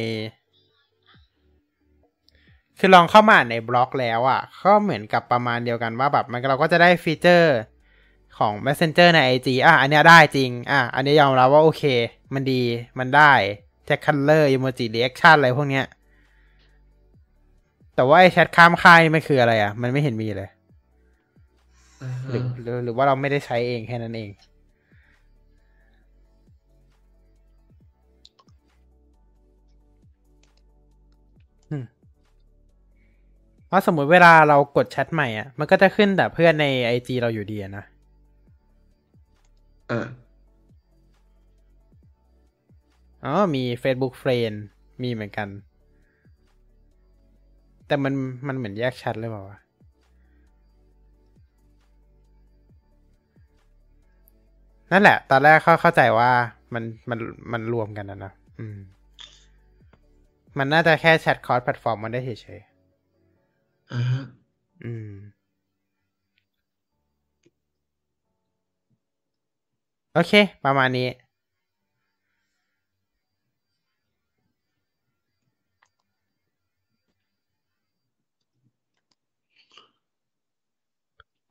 [2.79, 7.55] คือลองเข้ามาอ่านในบล็อกแล้วอะ่ะ ก็เหมือนกับประมาณเดียวกันว่าแบบมันเราก็จะได้ฟีเจอร์
[8.37, 11.83] ของ Messenger ใน IG อะ อันนี้ได้จริง อะ อันนี้ยอมรับว่าโอเค
[12.33, 12.61] มันดี
[12.99, 13.33] มันได้
[13.85, 15.85] chat color emoji reaction อะไรพวกเนี้ย
[17.95, 20.49] แต่ว่าไอ้แชทข้ามค่ายนี่มันคืออะไรอะ มันไม่เห็นมีเลย
[22.29, 24.29] หรือหรือหรือว่าเราไม่ได้ใช้เองแค่นั้นเอง
[31.71, 31.83] อืม
[33.67, 37.85] เพราะสมมุติเวลาเรากดแชทใหม่อะ มันก็จะขึ้นแต่เพื่อนในไอจีเราอยู่ดีอะนะ
[39.91, 40.07] อ่า
[43.23, 44.55] อ๋อ มี Facebook Friend
[45.03, 45.47] มีเหมือนกัน
[47.87, 48.13] แต่มัน
[48.47, 49.57] มันเหมือนแยกแชทเลยเปล่าวะ
[54.91, 56.31] นั่นแหละ ตอนแรกเข้าเข้าใจว่า
[56.73, 57.19] มันมัน
[57.51, 58.77] มันรวมกันนะนะอืม
[60.57, 62.61] มันน่าจะแค่แชท cross platform มันได้เฉย
[63.91, 65.11] อ่าฮะๆอืม
[70.13, 70.33] โอเค
[70.65, 71.07] ประมาณนี้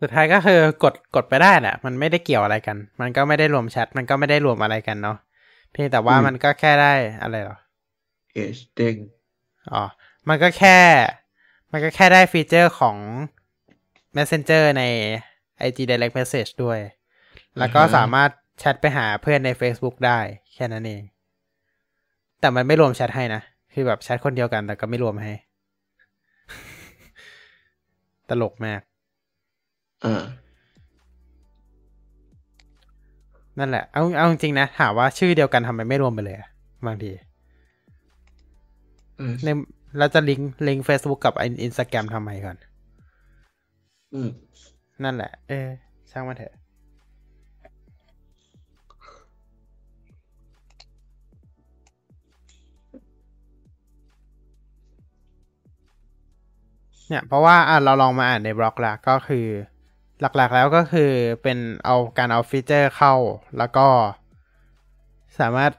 [0.05, 5.16] สุดท้ายก็คือกดกดไปได้แหละมันไม่ได้เกี่ยวอะไรกัน มันก็ไม่ได้รวมแชทมันก็ไม่ได้รวมอะไรกันเนาะ
[5.72, 7.59] เพียงแต่ว่ามันก็แค่ได้อะไรเหรอ
[8.35, 8.97] เอชเด้ง
[9.72, 9.82] อ๋อ
[10.28, 10.78] มันก็แค่
[11.72, 12.97] มันก็แค่ได้ฟีเจอร์ของ
[14.16, 14.82] Messenger ใน
[15.66, 16.78] IG Direct Message ด้วย
[17.59, 20.18] แล้วก็สามารถแชทไปหาเพื่อนใน Facebook ได้
[20.55, 21.02] แค่นั้นเอง
[22.40, 23.43] แต่มันไม่รวมแชทให้นะ
[23.74, 25.32] คือแบบแชทคนเดียวกันแต่ก็ไม่รวมให้
[28.28, 28.81] ตลกมาก
[30.05, 30.24] อ่า
[33.59, 36.48] นั่นแหละ เอา เอาจริงๆนะ ถามว่าชื่อเดียวกันทำไมไม่รวมไปเลยอะ
[36.86, 37.10] บางที
[39.20, 39.48] อืมใน
[39.98, 42.56] เราจะลิงก์ลิงก์ Facebook กับอินสตาแกรมทำไมก่อน
[44.14, 44.28] อืม
[45.05, 45.68] นั่นแหละ เออ
[46.10, 46.55] ช่างมันเถอะ
[57.09, 59.47] เนี่ย เพราะว่าอะเราลองมาอ่านในบล็อกแล้วก็คือ
[60.36, 61.10] หลักๆแล้วก็คือ
[61.42, 63.14] เป็นเอาการเอาฟีเจอร์เข้า
[63.59, 63.86] แล้วก็
[65.38, 65.72] สามารถ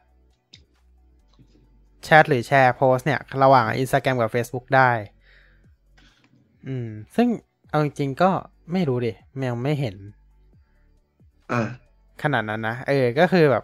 [2.03, 4.91] แชทหรือแชร์โพสเนี่ย ระหว่าง Instagram กับ Facebook ได้
[6.67, 7.27] อืม ซึ่ง
[7.69, 8.31] เอาจริงๆก็
[8.71, 9.11] ไม่รู้ดิ
[9.45, 9.95] ยังไม่เห็น
[11.51, 11.53] อ
[12.23, 13.63] ขนาดนั้นนะ เออ ก็คือแบบ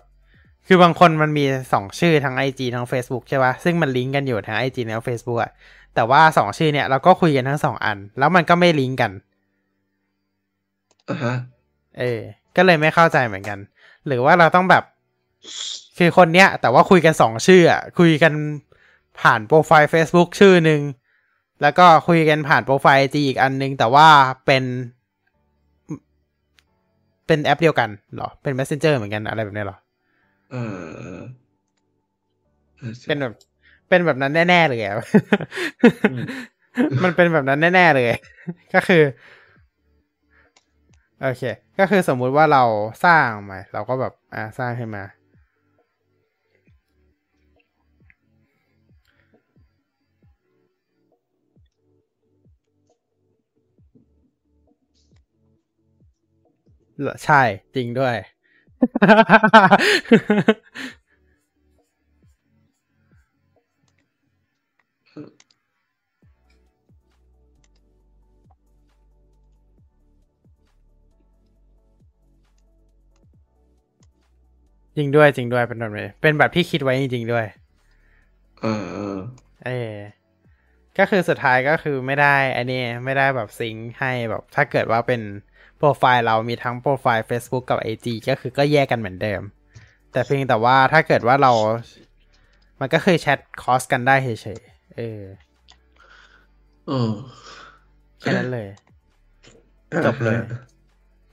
[0.68, 5.52] คือบางคนมันมีสองชื่อทั้ง IG ทั้ง Facebook ใช่ปะซึ่งมันลิงก์กันอยู่ทั้ง IG และ Facebook อะ
[5.96, 9.12] แต่ว่าสองชื่อเนี่ยเราก็คุยกันทั้งสองอัน แล้วมันก็ไม่ลิงก์กัน
[11.12, 11.36] อ่าฮะ
[12.00, 12.22] เออ
[12.56, 13.60] ก็เลยไม่เข้าใจเหมือนกัน
[14.08, 14.84] หรือว่าเราต้องแบบ
[15.98, 18.34] คือคนเนี้ย แต่ว่าคุยกันสองชื่ออะคุยกัน
[19.22, 20.82] ผ่านโปรไฟล์ Facebook ชื่อหนึ่ง
[21.62, 24.08] แล้วก็คุยกันผ่านโปรไฟล์จีอีกอันนึง แต่ว่า
[24.46, 24.64] เป็น
[27.28, 29.78] เป็นแอปเดียวกันเหรอ เป็น Messenger เหมือนกันอะไรแบบนี้เหรอ
[30.52, 33.34] เออออเป็นแบบ
[33.90, 34.98] เป็นแบบนั้นแน่ๆเลยอะ
[36.12, 36.24] อืม
[37.04, 38.06] มันเป็นแบบนั้นแน่ๆเลย
[38.74, 39.04] ก็คือ
[41.22, 41.44] โอเค
[41.78, 42.64] ก็คือสมมุติว่าเรา
[43.06, 45.04] สร้างมาเราก็แบบอ่าสร้างขึ้นมา
[57.02, 57.42] หรอใช่
[57.76, 58.16] จริงด้วย
[74.98, 77.46] จริงด้วยจริงด้วยเป็นแบบนี้เป็นแบบที่คิดไว้จริงๆด้วย
[78.62, 79.20] เออ เออ
[79.66, 79.96] เออ
[80.98, 85.22] ก็คือสุดท้ายก็คือไม่ได้อันนี้ไม่ได้แบบซิงค์ให้แบบถ้าเกิดว่าเป็น
[85.78, 89.42] โปรไฟล์เรามีทั้งโปรไฟล์ Facebook กับ IG ก็คือก็แยกกันเหมือนเดิม
[90.12, 91.52] แต่เพียงแต่ว่าถ้าเกิดว่าเรา
[92.80, 95.22] มันก็คือแชทคอสกันได้เฉยๆเออ
[96.88, 97.12] เออ
[98.20, 98.68] แค่นั้นเลย
[100.06, 100.60] จบเลยอ่าฮะ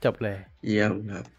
[0.03, 1.38] จบเลย เยี่ยมครับ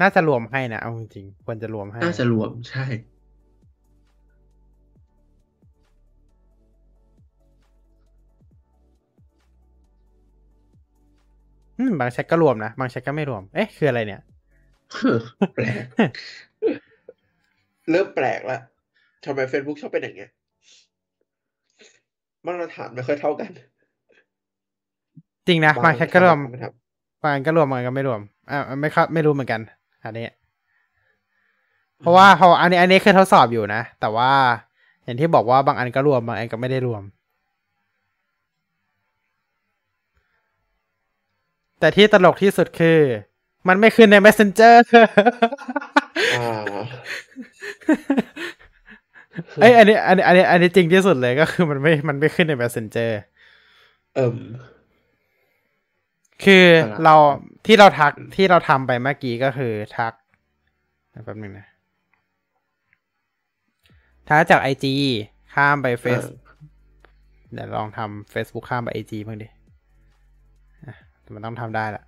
[0.00, 2.84] น่าจะรวมให้นะ เอาจริงๆควรจะรวมให้ น่าจะรวมใช่
[11.78, 14.20] อืม บางแชทก็รวมนะ บางแชทก็ไม่รวม เอ๊ะ คืออะไรเนี่ย
[15.54, 15.84] แปลก
[17.90, 18.58] เริ่มแปลกละ
[19.24, 20.30] ทำไม Facebook ชอบเป็นอย่างเงี้ย
[22.46, 23.50] มาตรฐานไม่ค่อยเท่ากัน
[25.48, 28.20] จริงนะ บางแชทก็รวมไม่ทำบางอันก็รวม บางอันก็ไม่รวม
[28.50, 29.60] อ่าไม่ครับไม่รู้เหมือนกัน
[30.04, 30.26] อันนี้
[32.00, 34.30] เพราะว่าพออันนี้ อันนี้คือทดสอบอยู่นะ แต่ว่า
[35.04, 37.02] อย่างที่บอกว่าบางอันก็รวมบางอันก็ไม่ได้รวม
[41.80, 42.98] แต่ที่ตลกที่สุดคือ
[43.68, 44.74] มันไม่ขึ้นใน messenger
[46.34, 46.78] อ่า
[49.60, 53.10] เอ้ยอันนี้อันนี้อันนี้อันนี้จริงที่สุดเลยก็คือมันไม่มันไม่ขึ้นใน messenger
[54.14, 54.36] เอิ่ม
[56.44, 57.14] คือครับเรา
[57.66, 60.12] ที่เราทักที่เราทำไปเมื่อกี้ก็คือทัก
[61.24, 61.66] แป๊บนึงนะ
[64.28, 64.94] ทักจากไอจี
[65.54, 66.24] ข้ามไปเฟซ
[67.52, 69.48] เดี๋ยวลองทำ Facebook ข้ามไปไอจีบ้างดิ
[70.86, 72.04] อะแต่มันต้องทำได้ละ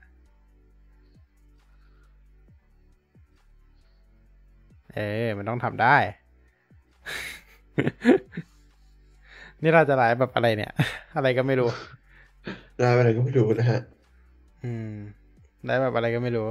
[4.94, 5.96] เออ มันต้องทำได้
[9.62, 10.72] นี่เราจะไลฟ์แบบอะไรเนี่ย
[11.16, 11.70] อะไรก็ไม่รู้
[12.78, 13.80] ได้อะไรก็ไม่รู้นะฮะ
[14.64, 14.94] อืม
[15.66, 16.48] ได้แบบอะไรก็ไม่รู้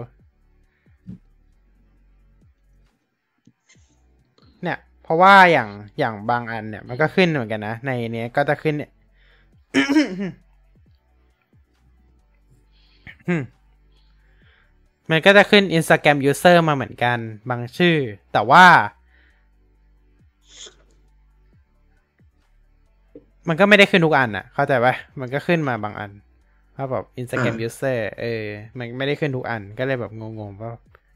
[4.64, 5.69] เนี่ย เพราะว่าอย่าง
[5.99, 8.91] อย่างบางอันเนี่ย มันก็ขึ้นเหมือนกันนะ ในเนี้ยก็จะขึ้นเนี่ย
[15.11, 17.18] มันก็จะขึ้น Instagram user มาเหมือนกัน
[17.49, 17.95] บางชื่อ
[18.34, 18.65] แต่ว่า
[23.48, 26.11] มันก็ไม่ได้ขึ้นทุกอันอะเข้าใจปะมันก็ขึ้นมาบางอัน
[26.76, 28.45] ว่าแบบ Instagram อ่า user เออ
[28.78, 30.72] มันไม่ได้ขึ้นทุกอันก็เลยแบบงงๆว่า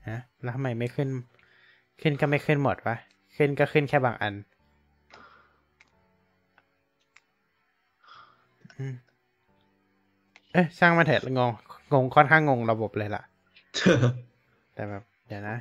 [0.10, 1.10] ฮะแล้วทำไมไม่ขึ้น
[2.02, 2.96] ขึ้นก็ไม่ขึ้นหมดวะ
[3.36, 4.34] ขึ้นก็ขึ้นแค่บางอัน
[8.78, 8.94] อืม
[10.54, 11.52] เอ๊ะช่างมันเถอะงง
[11.94, 13.24] งงค่อนข้างงงระบบเลยล่ะ
[14.74, 15.58] แต่แบบ เดี๋ยวนะ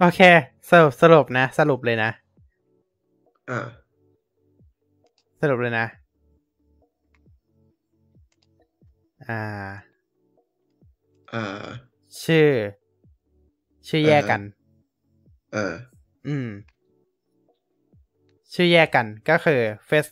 [0.00, 0.20] โอเค
[0.70, 2.10] สรุปสรุปนะ สรุปเลยนะ
[3.50, 3.66] อ่า
[5.40, 5.86] สรุปเลยนะ
[9.28, 9.40] อ่า
[11.32, 11.64] อ่า
[12.24, 12.48] ชื่อ
[13.88, 14.40] ชื่อแยกกัน
[15.54, 15.74] อ่า
[16.26, 16.48] อืม
[18.54, 20.06] ชื่อแยกกันก็คือเฟซ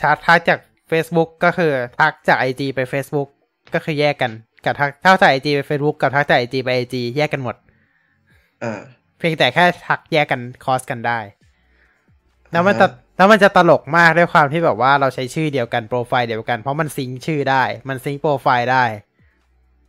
[0.00, 0.58] ทักทักจาก
[0.90, 3.28] Facebook ก็คือ ทักจาก IG ไป Facebook
[3.74, 4.32] ก็คือแยกกัน
[4.64, 7.67] กับทักทักจาก IG ไป Facebook กับทักจาก IG ไป IG แยกกันหมดอ่า
[9.18, 11.18] เพียงแต่แค่ทักแยกกันคอสกันได้
[12.52, 12.86] แล้วมันจะ
[13.16, 18.84] แล้วมันจะตลกมากด้วยความที่แบบว่าเราใช้ชื่อเดียวกันโปรไฟล์เดียวกัน เพราะมันซิงค์ชื่อได้ มันซิงค์โปรไฟล์ได้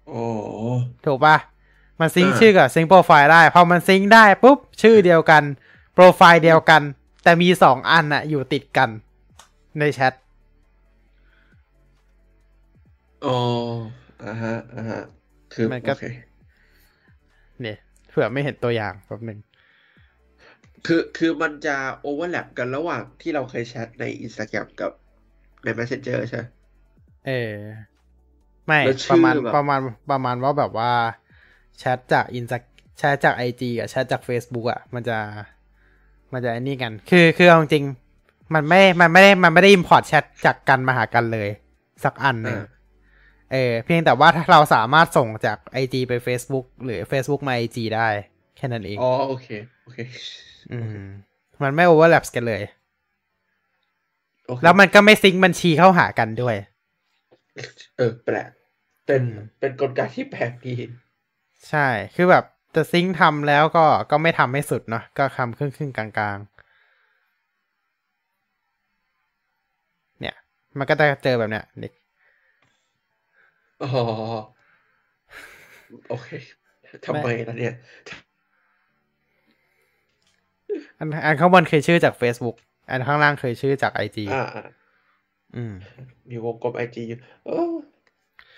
[0.08, 0.24] โอ้
[1.06, 1.36] ถูกปะ
[2.00, 5.44] มันซิงค์อ่าชื่อกับซิงค์โปรไฟล์ได้พอมันซิงค์ได้ปุ๊บชื่อเดียวกัน
[5.94, 6.82] โปรไฟล์เดียวกัน
[7.24, 8.90] แต่มีสองอันอะอยู่ติดกัน
[9.80, 10.14] ในแชท
[13.24, 13.36] โอ้
[14.26, 15.02] อ่าฮะอ่าฮะ
[15.54, 16.06] คือมันก็โอเค
[17.62, 17.78] เนี่ย
[18.10, 19.40] เผื่อไไม่เห็นตัวอย่างแป๊บหนึ่ง
[20.86, 24.91] คือคือมันจะ overlap กันระหว่างที่เราเคยแชทใน Instagram กับ
[25.64, 26.45] ใน Messenger ใช่ไหม
[27.27, 27.56] เออ
[28.68, 29.80] ไม่แล้วชื่ปอระมาณแบบประมาณ
[30.11, 30.91] ประมาณว่าแบบว่า
[31.77, 32.53] แชทจากอินส
[32.98, 35.18] แชทจากไอจีกับแชทจาก Facebook อะ มันจะ
[36.34, 41.49] มันจะไอ้นี่กัน คือคือเอาจริงๆมันไม่ มันไม่ได้มันไม่ได้ import แชทจากกันมาหากันเลย
[42.03, 42.78] สักอันหนึ่งอ่า
[43.52, 48.08] เออเพียงแต่ว่าถ้าเราสามารถส่งจาก IG ไป Facebook หรือ Facebook มา IG ได้
[48.58, 49.48] แค่นั้นเอง อ๋อ โอเค
[49.84, 50.00] โอเค
[50.72, 51.04] อืม
[51.64, 52.62] มันไม่โอเวอร์แลปกันเลย
[54.48, 56.56] โอเคแล้วมันก็ไม่ซิงค์บัญชีเข้าหากันด้วย
[57.98, 58.50] เออ แปลก
[59.06, 60.76] เป็นอืมเป็นกลไกที่แปลกดี
[61.70, 62.44] ใช่ คือแบบ
[62.76, 70.36] จะซิงค์ทำแล้วก็ ก็ไม่ทำให้สุดเนาะ ก็ทำครึ่งครึ่งๆกลางๆ เนี่ย
[70.78, 71.92] มันก็จะเจอแบบเนี้ยเด็ก
[73.81, 73.88] อ๋อ
[76.10, 76.30] โอเค
[77.06, 77.73] ทำไมล่ะเนี่ย
[80.99, 82.56] อันอันข้างบนเคยชื่อจาก Facebook
[82.89, 84.64] อันข้างล่างเคยชื่อจาก IG อ่าอ่า
[85.56, 85.73] อืม
[86.30, 87.76] มีวงกลมไอจีอยู่เออ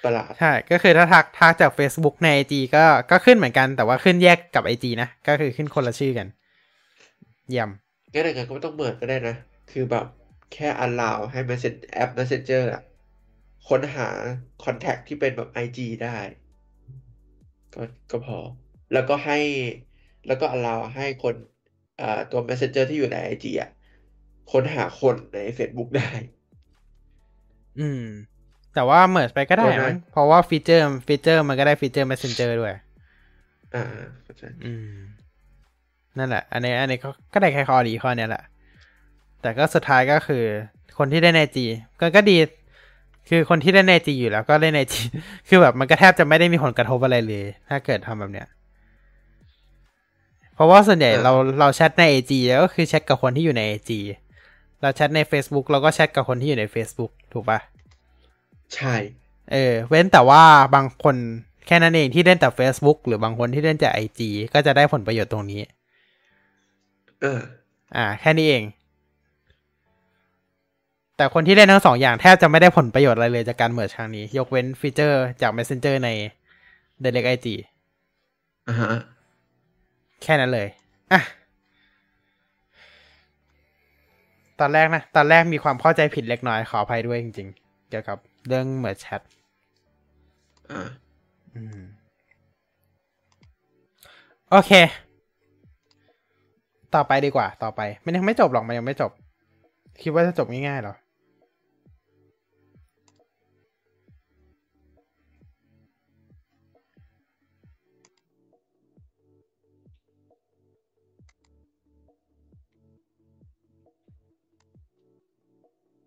[0.03, 6.27] ประหลาดใช่ ก็คือถ้าทักทักจาก Facebook ใน IG ก็ก็ขึ้นเหมือนกัน แต่ว่าขึ้นแยกกับ IG นะ ก็คือขึ้นคนละชื่อกัน
[7.49, 7.69] เยี่ยม
[8.13, 9.35] งั้นอย่างนั้นก็ไม่ต้อง merge ก็ได้นะ
[9.71, 10.05] คือแบบ
[10.53, 12.81] แค่ allow ให้ message แอป messenger อะ
[13.69, 14.09] ค้นหา
[14.63, 16.17] contact ที่เป็นแบบ IG ได้
[17.73, 17.81] ก็
[18.11, 18.37] ก็พอ
[18.93, 19.39] แล้วก็ให้
[20.27, 21.35] แล้วก็ allow ให้คน
[22.01, 23.69] อ่าตัว messenger ที่อยู่ใน IG อะ
[24.51, 26.09] ค้นหาคนใน Facebook ได้
[27.79, 28.03] อืม
[28.73, 32.73] แต่ว่า merge ไปก็ได้ก็ได้มั้งเพราะว่าฟีเจอร์ฟีเจอร์มันก็ได้ฟีเจอร์ Messenger ด้วย
[33.75, 33.83] อ่า
[34.23, 34.95] เข้าใจอืม
[36.17, 38.43] นั่นแหละ อันนี้อันนี้ก็ก็ได้แค่ข้อดีข้อเนี้ยแหละ
[39.41, 40.43] แต่ก็สุดท้ายก็คือ
[40.97, 41.65] คนที่ได้ในจี
[41.99, 42.37] ก็ก็ดี
[43.29, 45.01] คือคนที่ได้ในจีอยู่แล้วก็ได้ในจี
[45.47, 48.47] คือแบบมันก็แทบจะไม่ได้มีผลกระทบอะไรเลย ถ้าเกิดทำแบบเนี้ย
[50.55, 52.31] เพราะว่าส่วนใหญ่เราเราแชทใน AG
[52.63, 53.91] ก็คือแชทกับคนที่อยู่ใน AG
[54.81, 57.59] เราแชทใน Facebook เราก็แชทกับคนที่อยู่ใน Facebook ถูกปะ
[58.75, 58.95] ใช่
[59.51, 60.43] เออ เว้นแต่ว่า
[60.75, 61.15] บางคน
[61.67, 64.19] แค่นั้นเองที่เล่นแต่ Facebook หรือบางคนที่เล่นแต่ IG
[64.53, 65.61] ก็จะได้ผลประโยชน์ตรงนี้
[67.21, 67.41] เออ
[67.95, 68.63] อ่า แค่นี้เอง
[71.21, 76.09] แต่คนที่เล่นทั้งสองอย่างแทบจะไม่ได้ผลประโยชน์อะไรเลยจากการเมิร์ชครั้งนี้ ยกเว้นฟีเจอร์จาก Messenger ใน
[77.03, 77.47] Direct IG
[78.67, 78.91] อ่าฮะ
[80.23, 80.67] แค่นั้นเลย
[81.11, 81.21] อะ
[84.59, 88.17] ตอนแรกนะ ตอนแรกมีความเข้าใจผิดเล็กน้อยขออภัยด้วยจริงๆ เกี่ยวกับ
[88.47, 89.21] เรื่องเมิร์แชท
[90.71, 90.87] อ่า
[91.55, 91.81] อืม
[94.49, 94.71] โอเค
[96.95, 99.11] ต่อไปดีกว่า ต่อไป มันยังไม่จบหรอก มันยังไม่จบ
[100.01, 100.95] คิดว่าจะจบง่ายๆเหรอ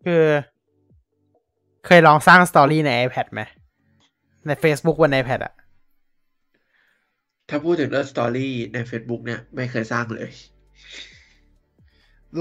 [0.04, 0.22] คือ
[1.86, 3.42] เคยลองสร้างสตอรี่ใน iPad ไหม
[4.46, 5.54] ใน Facebook บน iPad อะ
[7.48, 10.30] ถ้าพูดถึงเรื่องสตอรี่ใน Facebook เนี่ย ไม่เคยสร้างเลย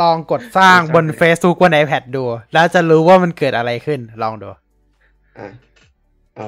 [0.02, 2.24] ลองกดสร้างบนไม่ทราบเลย Facebook บน iPad ดู
[2.54, 4.48] แล้วจะรู้ว่ามันเกิดอะไรขึ้น ลองดู
[5.38, 5.48] อะ
[6.38, 6.48] เอา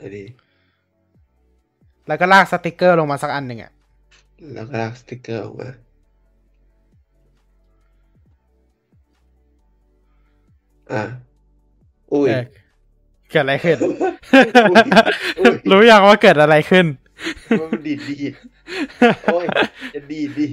[0.00, 0.26] อันนี้
[2.06, 3.72] แล้วก็ลากสติกเกอร์ลงมาสักอันหนึ่งอะ
[4.54, 5.68] แล้วก็ลากสติกเกอร์ออกมา
[10.92, 11.02] อะ
[12.12, 12.42] อุ้ยเออ
[13.30, 13.76] เกิดอะไรขึ้น
[15.40, 16.86] อุ๊ยรู้ยังว่าเกิดอะไรขึ้น
[17.60, 18.34] มันดีดดีด
[19.24, 19.44] โอ้ย
[19.94, 20.46] จะดีดดิ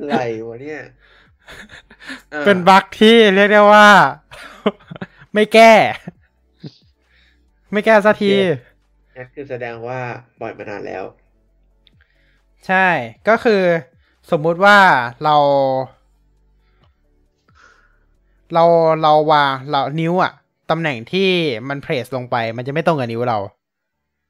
[0.00, 0.16] อะไร
[0.48, 0.80] วะเนี่ย
[2.32, 3.88] อะเป็นบั๊กที่เรียกได้ว่า
[5.34, 5.72] ไม่แก้
[7.72, 8.32] ไม่แก้สักที
[9.16, 10.00] นั่นคือแสดงว่า
[10.40, 11.04] ปล่อยมานานแล้ว
[12.66, 12.88] ใช่
[13.28, 13.62] ก็คือ
[14.30, 14.78] สมมุติว่า
[15.24, 15.36] เรา
[18.54, 18.64] เรา
[19.02, 20.32] เราวางเรานิ้วอะ
[20.70, 21.28] ตำแหน่งที่
[21.68, 23.38] มันเพรสลงไป มันจะไม่ตรงกับนิ้วเรา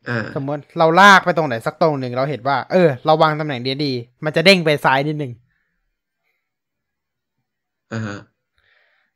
[0.09, 5.33] อ่าสมมติเราลากไปตรงไหนสักตรงหนึ่งเราเห็นว่า เออ เราวางตำแหน่งดีดีๆมันจะเด้งไปซ้ายนิดนึง
[7.93, 8.19] อ่าฮะ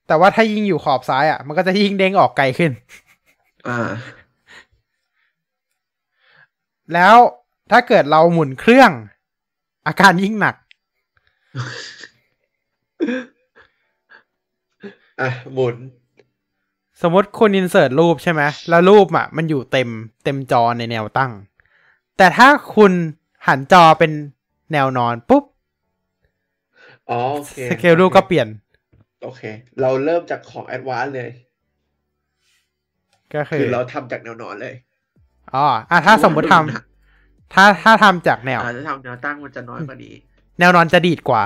[0.07, 2.71] แต่ว่าถ้ายิ่งอยู่ขอบซ้ายอะ มันก็จะยิ่งเด้งออกไกลขึ้น
[3.69, 3.91] อ่า
[6.95, 7.17] แล้ว
[7.71, 8.91] ถ้าเกิดเราหมุนเครื่อง
[9.87, 10.55] อาการยิ่งหนัก
[15.21, 15.77] อะหมุน
[17.03, 19.89] สมมติคุณอินเสิร์ตรูปใช่ไหมแล้วรูปอะ มันอยู่เต็ม
[20.25, 21.33] เต็มจอในแนวตั้ง
[22.17, 22.93] แต่ถ้าคุณ
[23.47, 24.13] หันจอเป็น
[24.73, 25.45] แนวนอนปุ๊บ
[27.11, 28.49] อ๋อโอเคสเกลรูปก็เปลี่ยน
[29.23, 29.43] โอเค
[29.81, 31.31] เราเริ่มจากของ advance เลย
[33.35, 34.75] ก็คืคือเราทำจากแนวนอนเลย
[35.55, 40.15] อ๋ออะถ้าสมมติทำถ้าถ้าทำจากแนวอาจจะทำแนวตั้งมันจะน้อยกว่านี้
[40.61, 41.43] แนวนอนจะดีกว่า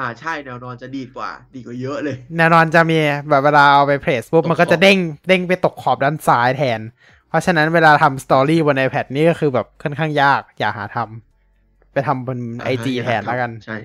[0.00, 6.80] อ่าใช่แนวนอนจะดีกว่า ดีกว่าเยอะเลย แนวนอนจะมีแบบเวลาเอาไป place ปุ๊บตกขอบมันก็จะเด้งเด้งไปตกขอบด้านซ้ายแทน
[7.28, 13.76] เพราะฉะนั้นเวลาทำสตอรี่บน iPad นี่ก็คือแบบค่อนข้างยาก อย่าหาทำไปทำบนไอจีแทนแล้วกัน ใช่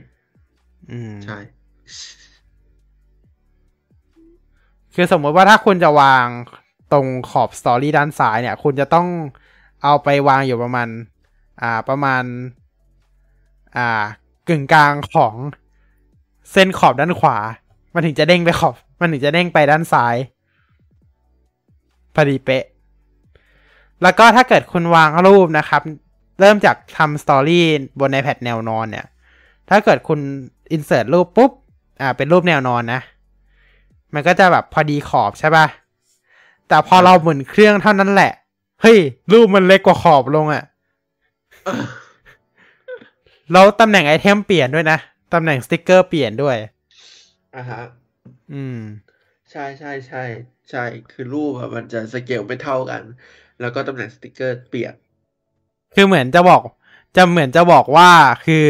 [0.91, 1.37] อืมใช่
[4.95, 6.27] คือสมมติว่าถ้าคุณจะวาง
[6.91, 9.07] ตรงขอบสตอรี่ด้านซ้ายเนี่ย คุณจะต้อง
[9.83, 10.87] เอาไปวางอยู่ประมาณ
[11.61, 12.23] อ่า ประมาณ
[13.77, 13.87] อ่า
[14.47, 15.35] กึ่งกลางของ
[16.51, 17.37] เส้นขอบด้านขวา
[17.93, 20.15] มันถึงจะเด้งไปขอบ มันถึงจะเด้งไปด้านซ้าย
[22.13, 22.65] พอดีเป๊ะ
[24.01, 25.81] แล้วก็ถ้าเกิดคุณวางรูปนะครับ
[26.39, 27.65] เริ่มจากทำสตอรี่
[27.99, 29.05] บน iPad แนวนอนเนี่ย
[29.69, 30.19] ถ้าเกิดคุณ
[30.75, 31.51] insert รูปปุ๊บ
[32.01, 33.01] อ่า เป็นรูปแนวนอนนะ
[34.13, 35.65] มันก็จะแบบพอดีขอบใช่ป่ะ
[36.67, 38.31] แต่พอเราหมุนเครื่องเท่านั้นแหละ
[38.81, 38.97] เฮ้ย
[39.31, 40.63] รูปมันเล็กกว่าขอบลงอะ่ะ
[43.51, 44.99] แล้วตำแหน่งไอเทมเปลี่ยนด้วยนะ
[45.33, 46.57] ตำแหน่งสติกเกอร์เปลี่ยนด้วย
[47.55, 47.81] อ่าฮะ
[48.53, 48.79] อืม
[49.51, 50.23] ใช่ใช่ใช่
[50.69, 53.03] ใช่ คือรูปอะมันจะสเกลไม่เท่ากัน
[53.61, 54.93] แล้วก็ตำแหน่งสติกเกอร์เปลี่ยน
[55.95, 56.61] คือเหมือนจะบอก
[57.15, 58.09] จะเหมือนจะบอกว่า
[58.45, 58.67] คือ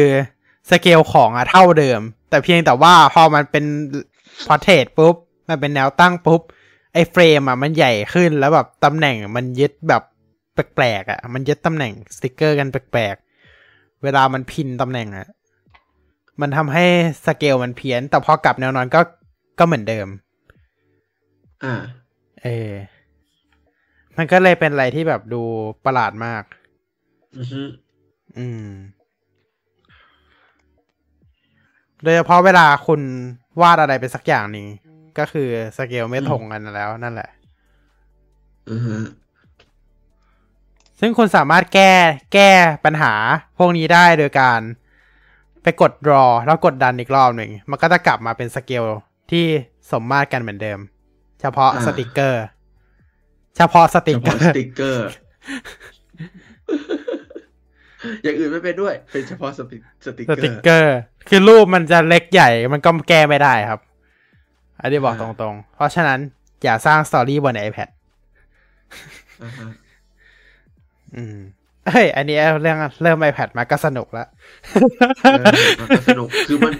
[0.70, 2.00] สเกลของอะเท่าเดิม
[2.30, 3.64] แต่เพียงแต่ว่าพอมันเป็น
[4.46, 5.14] portrait ปุ๊บ
[5.48, 6.40] มันเป็นแนวตั้งปุ๊บ
[6.94, 10.02] ไอ้เฟรมอะมันใหญ่ขึ้นแล้วแบบตำแหน่งมันยึดแบบ
[10.54, 13.29] แปลกๆอะมันยึดตำแหน่งสติกเกอร์กันแปลกๆ
[14.02, 15.26] เวลามัน pin ตำแหน่งอะ
[16.40, 16.84] มันทำให้
[17.26, 19.00] สเกลมันเพี้ยน แต่พอกลับแนวนอนก็
[19.58, 20.08] ก็เหมือนเดิม
[21.64, 21.74] อ่า
[22.42, 22.72] เออ
[24.16, 25.42] มันก็เลยเป็นอะไรที่แบบดู
[25.84, 26.42] ประหลาดมาก
[27.38, 27.62] อือฮึ
[28.38, 28.66] อืม
[32.02, 33.00] โดยเฉพาะเวลาคุณ
[33.60, 34.66] วาดอะไรไปสักอย่างหนึ่ง
[35.18, 37.30] ก็คือสเกลไม่ตรงกันแล้วนั่นแหละ
[38.70, 38.94] อือฮึ
[41.00, 41.92] ซึ่งคุณสามารถแก้
[42.34, 42.50] แก้
[42.84, 43.12] ปัญหา
[43.58, 44.60] พวกนี้ได้โดยการ
[45.62, 48.84] ไปกด draw แล้วกด done อีกรอบหนึ่ง มันก็จะกลับมาเป็นสเกล
[49.30, 49.46] ที่
[49.90, 50.78] สมมาตรกันเหมือนเดิม
[51.40, 52.44] เฉพาะสติกเกอร์
[53.56, 55.08] เฉพาะสติเฉกเกอพาะร์สติกเกอร์
[58.22, 59.76] อย่างอื่นไม่เป็นด้วย เป็นเฉพาะสติกเกอร์
[60.06, 60.96] สติกเกอร์ร์
[61.28, 63.80] คือรูปมันจะเล็กใหญ่ มันก็แก้ไม่ได้ครับ
[64.80, 66.18] อันนี้บอกตอ่ารงๆ เพราะฉะนั้น
[66.62, 67.88] อย่าสร้างสตอรี่บน iPad
[71.16, 71.36] อ่าฮะอืม
[71.92, 74.28] เฮ้ย อันนี้เรื่องเริ่ม iPad มาก็สนุกแล้ว
[75.22, 75.44] เออ
[75.80, 76.72] มันก็สนุก คือมัน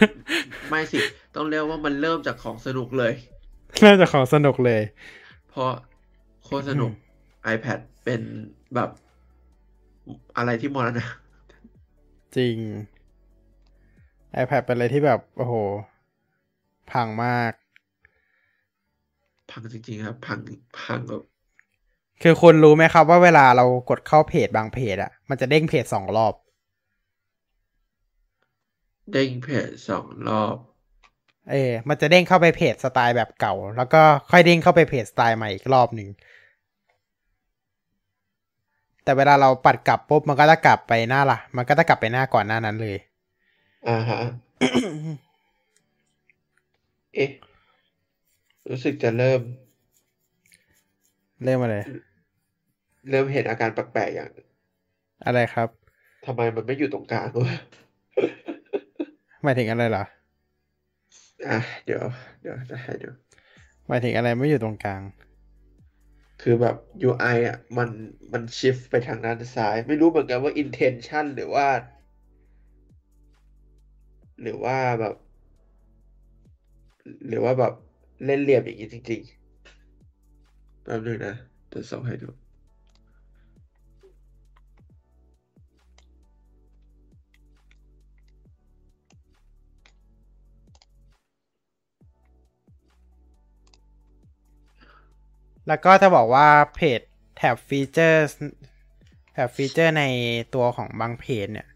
[0.69, 0.99] ไม่สิ
[1.35, 3.13] ต้องเรียกว่ามันเริ่มจากของสนุกเลย
[3.81, 4.83] เริ่มจากของสนุกเลย
[5.51, 5.71] เพราะ
[6.45, 6.91] โคตรสนุก
[7.55, 8.21] iPad เป็น
[8.75, 8.91] แบบ
[10.37, 11.07] อะไรที่มรณะ
[12.37, 12.57] จริง
[14.43, 15.55] iPad เป็นอะไรที่แบบ โอ้โห
[16.93, 17.53] พังมาก
[19.51, 20.39] พังจริงๆครับ พัง
[20.81, 21.23] พังแบบ
[22.23, 26.35] คือคุณรู้ไหมครับว่าเวลาเรากดเข้าเพจบางเพจอะมันจะเด้งเพจสองรอบ
[29.13, 30.57] เด้งเพจสองรอบ
[31.51, 36.09] เออ มันจะเด้งเข้าไปเพจสไตล์แบบเก่า แล้วก็ค่อยเด้งเข้าไปเพจสไตล์ใหม่อีกรอบหนึ่ง
[39.05, 42.97] แต่เวลาเราปัดกลับปุ๊บมันก็จะกลับไปหน้าละมันก็จะกลับไปหน้าก่อนหน้านั้นเลย
[43.89, 44.21] อ่าฮะ
[47.15, 47.31] เอ๊ะ
[48.71, 49.41] รู้สึกจะเริ่ม
[51.45, 51.85] เริ่มมาเลย
[53.09, 54.31] เริ่มเห็นอาการแปลกๆอย่าง
[55.27, 55.69] อะไรครับ
[56.27, 57.59] ทำไมมันไม่อยู่ตรงกลางวะ
[59.43, 60.05] หมายถึงอะไรเหรอ
[61.49, 62.03] อะเดี๋ยว
[62.41, 63.11] เดี๋ยวจะให้ดู
[63.89, 65.03] หมายถึงอะไรไม่อยู่ตรงกลาง
[66.43, 66.77] คือแบบ
[67.09, 67.91] UI อะ มัน
[68.33, 71.67] มันชิฟไปทางด้านซ้าย ไม่รู้เหมือนกันว่า intention หรือว่า
[74.43, 75.15] หรือว่าแบบ
[77.29, 77.73] หรือว่าแบบ
[78.25, 81.35] เล่นเหลี่ยมอย่างนี้จริงๆแป๊บนึงนะ
[81.73, 82.29] จะส่งให้ดู
[95.71, 97.01] แล้วก็จะบอกว่าเพจ
[97.37, 98.19] แท็บฟีเจอร์
[99.33, 100.05] แท็บฟีเจอร์ใน
[100.55, 101.69] ตัวของบางเพจเนี่ย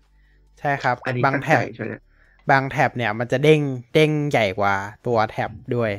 [0.59, 1.93] ใช่ครับอันนี้บางตั้งแท็ใจบใช่ไหม
[2.51, 3.61] บางแท็บเนี่ยมันจะเด้ง
[3.95, 4.75] เด้งใหญ่กว่า
[5.07, 5.91] ตัวแท็บด้วย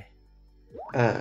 [0.97, 1.17] อ่า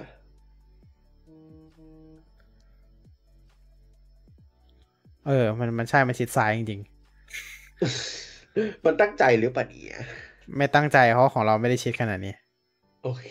[5.27, 6.81] เออ มันมันใช่ มันชิดซ้ายจริง
[8.85, 12.35] มันตั้งใจหรือเปล่าเนี่ยๆไม่ตั้งใจเพราะของเราไม่ได้ชิดขนาดนี้
[13.03, 13.29] โอเค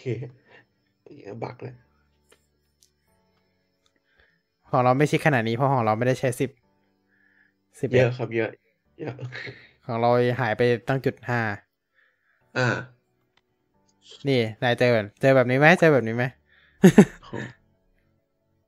[1.04, 1.76] อย่างเงี้ยบักเลย
[4.74, 6.50] ของเราไม่ชิดขนาดนี้เพราะของเราไม่ได้ใช้สิบ
[7.80, 8.50] สิบเยอะครับเยอะ
[9.00, 9.14] เยอะ
[9.86, 11.42] ของเราหายไปตั้งจุดห้า
[12.56, 12.64] อ่า
[14.28, 14.90] นี่นายเจอ
[15.22, 16.24] เจอแบบนี้ไหมเจอแบบนี้ไหม
[17.24, 17.30] โห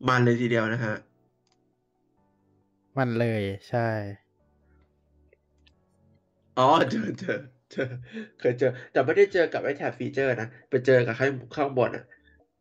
[0.07, 0.95] มันเลยทีเดียวนะฮะ
[2.97, 3.89] มันเลยใช่
[6.55, 7.31] อ๋อเจอเจอ
[7.71, 7.81] เจอ
[8.37, 12.03] เคยเจอ แต่ไม่ได้เจอกับไอ้แท็บฟีเจอร์นะไปเจอกับข้างข้างบนอะ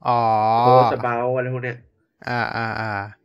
[0.07, 0.13] อ๋อ
[0.59, 1.77] โพสเบาอะไรพวกเนี้ย
[2.29, 3.24] อ่าอ่าอ่าครับ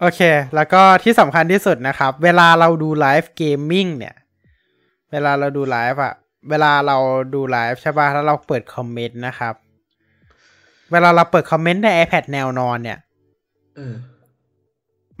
[0.00, 0.20] โอเค
[0.54, 4.14] แล้วก็ที่สำคัญที่สุดนะครับ เวลาเราดูไลฟ์ gaming เนี่ย
[5.12, 6.14] เวลาเราดูไลฟ์อะ
[6.50, 6.96] เวลาเรา
[7.34, 9.54] ดูไลฟ์ใช่ป่ะแล้วเราเปิดคอมเมนต์นะครับ
[10.92, 12.98] เวลาเราเปิดคอมเมนต์ใน iPad แนวนอนเนี่ย
[13.76, 13.94] เออ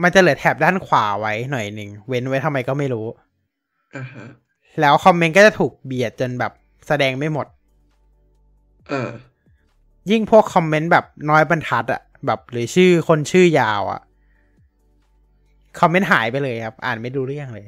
[0.02, 3.06] มันจะเหลือแถบด้านขวาไว้หน่อยหนึ่ง เว้นไว้ทำไมก็ไม่รู้
[3.96, 4.24] อ่าฮะ
[4.80, 6.52] แล้วคอมเมนต์ก็จะถูกเบียดจนแบบ
[6.88, 7.46] แสดงไม่หมด
[8.92, 9.10] อ่า
[10.10, 14.00] ยิ่งพวกคอมเมนต์แบบน้อยบรรทัดอะแบบหรือชื่อคนชื่อยาวอะ
[15.78, 17.66] คอมเมนต์หายไปเลยครับ อ่านไม่รู้เรื่องเลย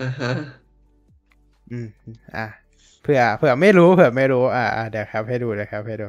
[0.00, 0.32] อ่าฮะ
[1.70, 1.86] อืม
[2.36, 2.46] อะ
[3.02, 6.08] เผื่อเผื่อไม่รู้เผื่อไม่รู้อ่าอ่าเดี๋ยวครับให้ดูเลยครับให้ดู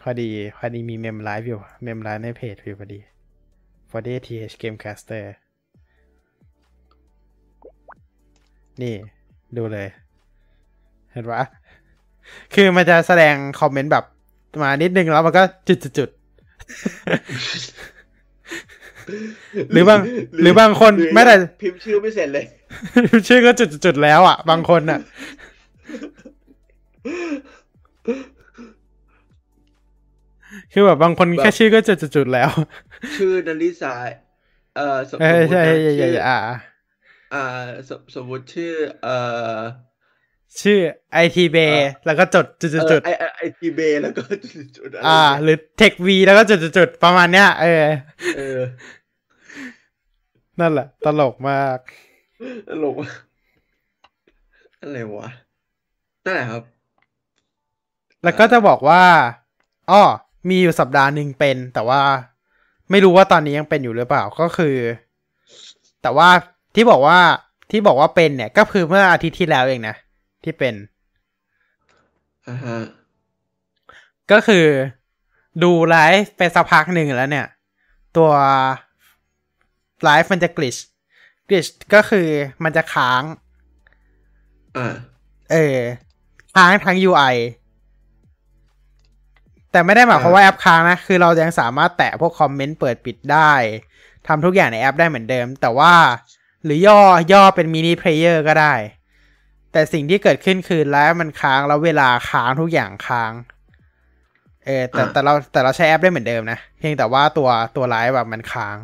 [0.00, 0.28] พอดี
[0.58, 3.00] พอดีมีเมมไลฟ์อยู่ เมมไลฟ์ในเพจอยู่พอดี
[3.90, 5.24] for d th gamecaster
[8.82, 8.94] นี่
[9.56, 9.88] ดูเลย
[11.10, 11.42] เห็นปะ
[12.54, 14.04] คือมันจะแสดงคอมเมนต์แบบ
[14.62, 16.08] มานิดนึงแล้วมันก็จุดจุดจุด
[19.72, 20.00] หรือบาง
[20.42, 22.44] หรือบางคนไม่ได้พิมพ์ชื่อไม่เสร็จเลย
[23.28, 25.00] ชื่อก็จุดจุดๆแล้วอะ บางคนอะ
[30.72, 32.50] คือแบบบางคนแบบแค่ชื่อก็จุดจุดๆแล้ว
[33.16, 33.94] ชื่อนาริสา
[34.76, 36.38] เอ่อสมเออสมมุติใช่นะใช่ใช่ชื่อใช่อ่า
[37.34, 37.44] อ่า
[37.88, 38.72] สมสมมุติชื่อ
[39.02, 39.16] เอ่
[39.56, 39.58] อ
[40.62, 40.78] ชื่อ
[41.12, 44.22] ไอทีเบเออแล้วก็จดจุดเอจุอดไอไอไอทีเบแล้วก็
[44.76, 47.84] จุดๆอะไรอ่าเนี่ยหรือเทควีแล้วก็จุดจุดๆประมาณเนี้ยเออ
[48.36, 48.58] เออ
[50.60, 51.78] นั่นแหละ ตลกมาก
[52.68, 53.10] ตลกว่ะ
[54.80, 55.30] อะไรวะ
[56.24, 56.62] นั่นแหละครับ
[58.22, 59.02] แล้วก็จะบอกว่า
[59.90, 60.02] อ้อ
[60.48, 62.00] มีอยู่สัปดาห์หนึ่งเป็น แต่ว่า
[62.90, 64.76] ไม่รู้ว่าตอนนี้ยังเป็นอยู่หรือเปล่าก็คือ
[66.02, 66.28] แต่ว่า
[66.74, 67.18] ที่บอกว่า
[67.70, 69.96] ที่บอกว่าเป็นเนี่ย ก็คือเมื่ออาทิตย์ที่แล้วเองนะ
[70.44, 70.74] ที่เป็น
[72.48, 72.78] อ่าฮะ
[74.30, 74.66] ก็คือ
[75.62, 77.46] ดูไลฟ์ไปสักพักหนึ่งแล้วเนี่ย
[78.16, 78.30] ตัว
[80.04, 80.76] ไลฟ์มันจะกลิช
[81.48, 82.28] glitch ก็คือ
[82.64, 83.22] มันจะค้าง
[84.76, 84.94] อ่า
[85.52, 85.78] เออ
[86.54, 87.36] ค้างทั้ง UI
[89.72, 93.52] แต่ไม่ได้หมายความว่าแอปค้างนะ คือเรายังสามารถแตะพวกคอมเมนต์เปิดปิดได้
[94.26, 95.94] ทำทุกอย่างในแอปได้เหมือนเดิม แต่ว่า
[96.64, 96.98] หรือย่อ
[97.32, 98.74] ย่อเป็น mini player ก็ได้
[99.72, 103.32] แต่สิ่งที่เกิดขึ้นคือไลฟ์มันค้างแล้วเวลาค้างทุกอย่างค้าง
[104.64, 108.76] เออแต่อะแต่เราแต่เราใช้แอปได้เหมือนเดิมนะ เพียงแต่ว่าตัวตัวไลฟ์แบบมันค้าง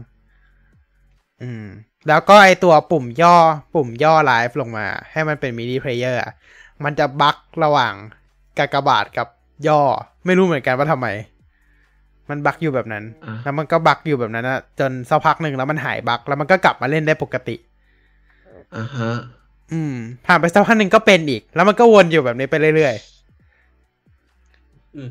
[1.43, 1.67] อืม
[2.09, 3.37] แล้วก็ไอตัวปุ่มย่อ
[3.75, 6.33] ปุ่มย่อไลฟ์ลงมา ให้มันเป็น mini player อะ
[6.85, 7.95] มันจะบั๊กระหว่าง
[8.59, 9.29] กากบาทกับ
[9.69, 9.81] ย่อ
[10.27, 11.09] ไม่รู้เหมือนกันว่าทำไม
[12.31, 17.57] มันบั๊กอยู่แบบนั้นอะแล้วมันก็บั๊กอยู่แบบนั้นนะจนสักพักหนึ่งแล้วมันหายบั๊กแล้วมันก็กลับมาเล่นได้ปกติ
[18.77, 19.11] อ่าฮะ
[19.73, 19.97] อืม
[20.27, 22.95] ผ่านไปสักพักหนึ่งก็เป็นอีก แล้วมันก็วนอยู่แบบนี้ไปเรื่อย
[24.97, 25.11] อืม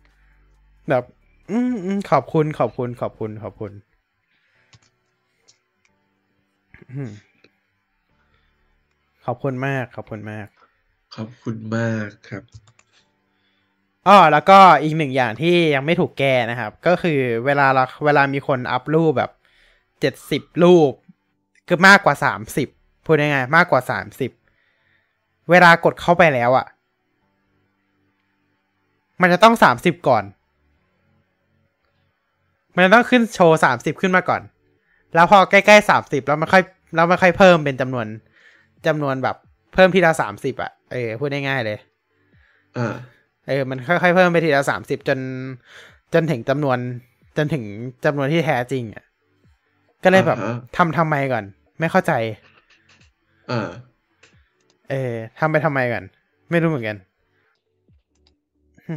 [0.00, 1.04] ๆแบบ
[1.50, 3.72] อืมอืมขอบคุณขอบคุณขอบคุณขอบคุณ
[6.92, 7.10] อืม
[9.24, 10.46] ขอบคุณมาก ขอบคุณมาก
[11.16, 12.42] ขอบคุณมากครับ
[14.08, 19.30] อ้อแล้วก็อีกหนึ่งอย่างที่ยังไม่ถูกแก้นะครับ ก็คือเวลาเราเวลามีคนอัพรูปแบบ
[20.00, 20.92] เจ็ดสิบรูป
[21.68, 22.68] คือมากกว่าสามสิบ
[23.08, 24.30] พูดง่ายๆมากกว่าสามสิบ
[25.50, 26.66] เวลากดเข้าไปแล้วอะ่ะ
[29.20, 30.24] มันจะต้องสามสิบก่อน
[32.74, 34.42] มันจะต้องขึ้นโชว์สามสิบขึ้นมาก่อน
[35.14, 36.62] แล้วพอใกล้ๆสามสิบแล้วมันค่อย
[36.94, 38.06] แล้วมันค่อยเพิ่มเป็นจำนวน
[38.86, 39.36] จำนวนแบบ
[39.74, 41.78] เพิ่มทีละสามสิบอะเออพูดง่ายๆเลย
[42.76, 42.94] อ่า
[43.48, 45.18] เออ มันค่อยๆเพิ่มไปทีละสามสิบจน
[46.14, 46.78] จนถึงจำนวน
[47.36, 47.64] จนถึง
[48.04, 49.04] จำนวนที่แท้จริงอะ
[50.04, 51.44] ก็เลยแบบอ่าฮะทำทำไมก่อน
[51.80, 52.12] ไม่เข้าใจ
[53.50, 53.70] อ่า
[54.90, 56.04] เออทำไปทำไมก่อน
[56.50, 56.96] ไม่รู้เหมือนกัน
[58.86, 58.94] หึ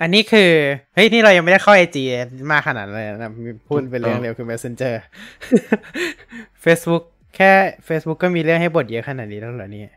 [0.00, 0.50] อันนี้คือ
[0.94, 2.04] เฮ้ย นี่เรายังไม่ได้เข้าไอจี
[2.50, 3.32] มากขนาดนั้นเลยนะ
[3.68, 4.94] พูดเป็นเรื่องเร็วคือ Messenger
[6.64, 7.04] Facebook
[7.36, 7.52] แค่
[7.88, 9.92] Facebook ก็มีเรื่องให้บทเยอะขนาดนี้แล้วเหรอเนี่ย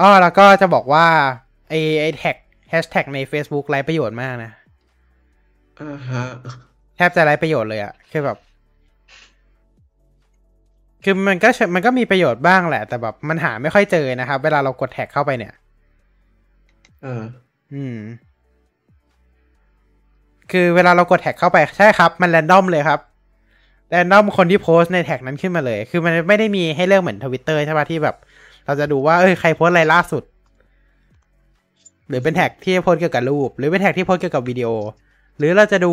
[0.00, 1.06] อ๋อแล้วก็จะบอกว่า
[1.68, 2.36] ไอไอแท็ก
[2.70, 4.50] แฮชแท็กใน Facebook ไร้ประโยชน์มากนะ
[5.80, 6.24] อ่าฮะ
[6.96, 8.38] แทบจะไร้ประโยชน์เลยอะคือแบบ
[11.04, 15.52] คือมันก็มันก็มีประโยชน์บ้างแหละ แต่แบบมันหาไม่ค่อยเจอนะครับ เวลาเรากดแท็กเข้าไปเนี่ย
[17.04, 17.24] อ่า
[17.74, 17.98] อืม
[20.52, 23.00] คือเวลาเรากดแท็กเข้าไปใช่ครับ มันแรนดอมเลยครับ
[23.90, 28.16] แรนดอมคนที่โพสต์ในแท็กนั้นขึ้นมาเลย คือมันไม่ได้มีให้เลือกเหมือนทวิตเตอร์ใช่ปะที่แบบ
[28.66, 30.22] เราจะดูว่าเอ้ยใครโพสต์อะไรล่าสุด
[32.08, 34.68] หรือเป็นแท็กที่โพสต์เกี่ยวกับรูป หรือเป็นแท็กที่โพสต์เกี่ยวกับวิดีโอ
[35.38, 35.92] หรือเราจะดู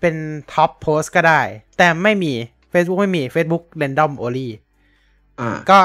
[0.00, 0.14] เป็น
[0.52, 1.40] top post ก็ได้
[1.78, 2.32] แต่ไม่มี
[2.72, 4.48] Facebook ไม่มี Facebook Random Only
[5.40, 5.80] อ่าก็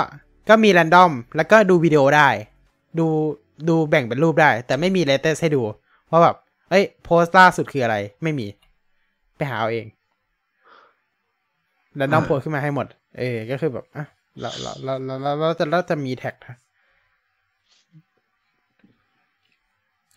[0.50, 2.30] ก็มี Random แล้วก็ดูวิดีโอได้
[3.00, 3.08] ดู
[3.70, 5.62] ดูแบ่งเป็นรูปได้ แต่ไม่มี latest ให้ดู
[6.12, 6.36] ว่าแบบ
[6.70, 8.48] เอ้ย โพสต์ล่าสุดคืออะไร ไม่มี
[9.38, 9.86] ไปหาเอาเอง
[12.00, 12.88] Random อ่าโพสต์ขึ้นมาให้หมด
[13.18, 14.06] เออ ก็คือแบบอะ
[14.40, 16.56] เราเราเราเราเราเราจะเราจะมีแท็กนะ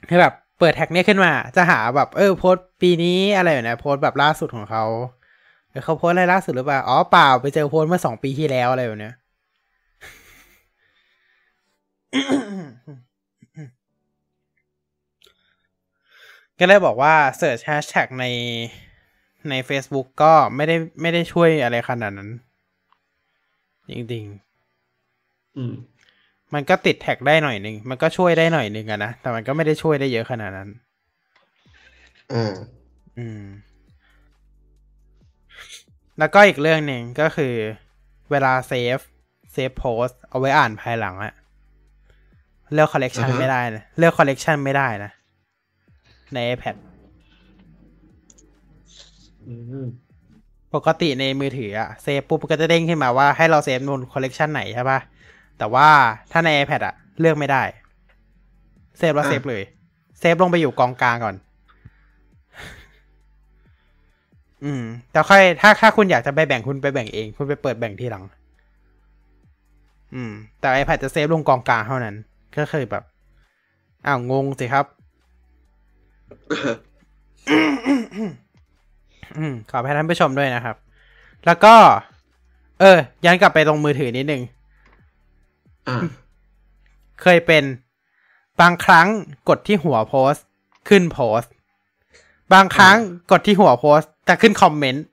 [0.08, 4.84] คือแบบ เปิดแท็กเนี้ยขึ้นมา จะหาแบบ เออ โพสต์ปีนี้อะไรอยู่นะโพสต์แบบล่าสุดของเขา
[5.76, 9.14] เออเขาโพสต์อะไรล่าสุดหรือเปล่า อ๋อเปล่าไปเจอโพสต์เมื่อสองปีที่แล้วอะไรแบบเนี้ย
[16.58, 18.24] ก็เลยบอกว่า Search Hashtag ใน
[19.50, 22.30] ใน Facebook ก็ไม่ได้ไม่ได้ช่วยอะไรขนาดนั้น
[23.90, 24.24] จริง
[25.56, 30.68] อืมๆมันก็ติดแท็กได้หน่อยหนึ่งมันก็ช่วยได้หน่อยหนึ่งอะนะ แต่มันก็ไม่ได้ช่วยได้เยอะขนาดนั้น
[32.32, 32.54] อ่า
[33.18, 33.65] อืม
[36.18, 37.54] แล้วก็อีกเรื่องหนึ่งก็คือ
[38.30, 38.98] เวลาเซฟ
[39.52, 41.34] เซฟโพสต์เอาไว้อ่านภายหลังอะ
[42.72, 45.10] เลือกคอลเลกชันอ่าฮะไม่ได้นะเลือกคอลเลกชันไม่ได้นะ
[46.34, 46.76] ใน iPad
[49.46, 49.86] อืม
[50.74, 54.98] ปกติในมือถืออะเซฟปุ๊บก็จะเด้งขึ้นมาว่าให้เราเซฟบนคอลเลกชันไหนใช่ปะ
[55.58, 55.88] แต่ว่า
[56.32, 57.62] ถ้าใน iPad อะเลือกไม่ได้
[58.98, 59.62] เซฟแล้วอะเซฟเลย
[60.18, 61.36] เซฟลงไปอยู่กองกลางก่อน
[64.64, 68.24] อืมแต่ค่อยถ้าถ้าคุณอยากจะไปแบ่งคุณไปแบ่งเอง คุณไปเปิดแบ่งทีหลัง
[70.14, 72.14] อืม แต่ iPad จะเซฟลงกองกลางเท่านั้น
[72.58, 73.04] ก็คือแบบ
[74.06, 74.86] อ้าวงงสิครับ
[79.38, 80.76] อืมขอให้ท่านผู้ชมด้วยนะครับ
[81.46, 81.74] แล้วก็
[82.80, 84.42] เออ ย้อนกลับไปตรงมือถือนิดนึง
[85.88, 85.96] อ่า
[87.22, 87.64] เคยเป็น
[88.60, 89.08] บางครั้ง
[89.48, 90.46] กดที่หัวโพสต์
[90.88, 91.52] ขึ้นโพสต์
[92.52, 92.96] บางครั้ง
[93.30, 95.04] กดที่หัวโพส ต์จะขึ้นคอมเมนต์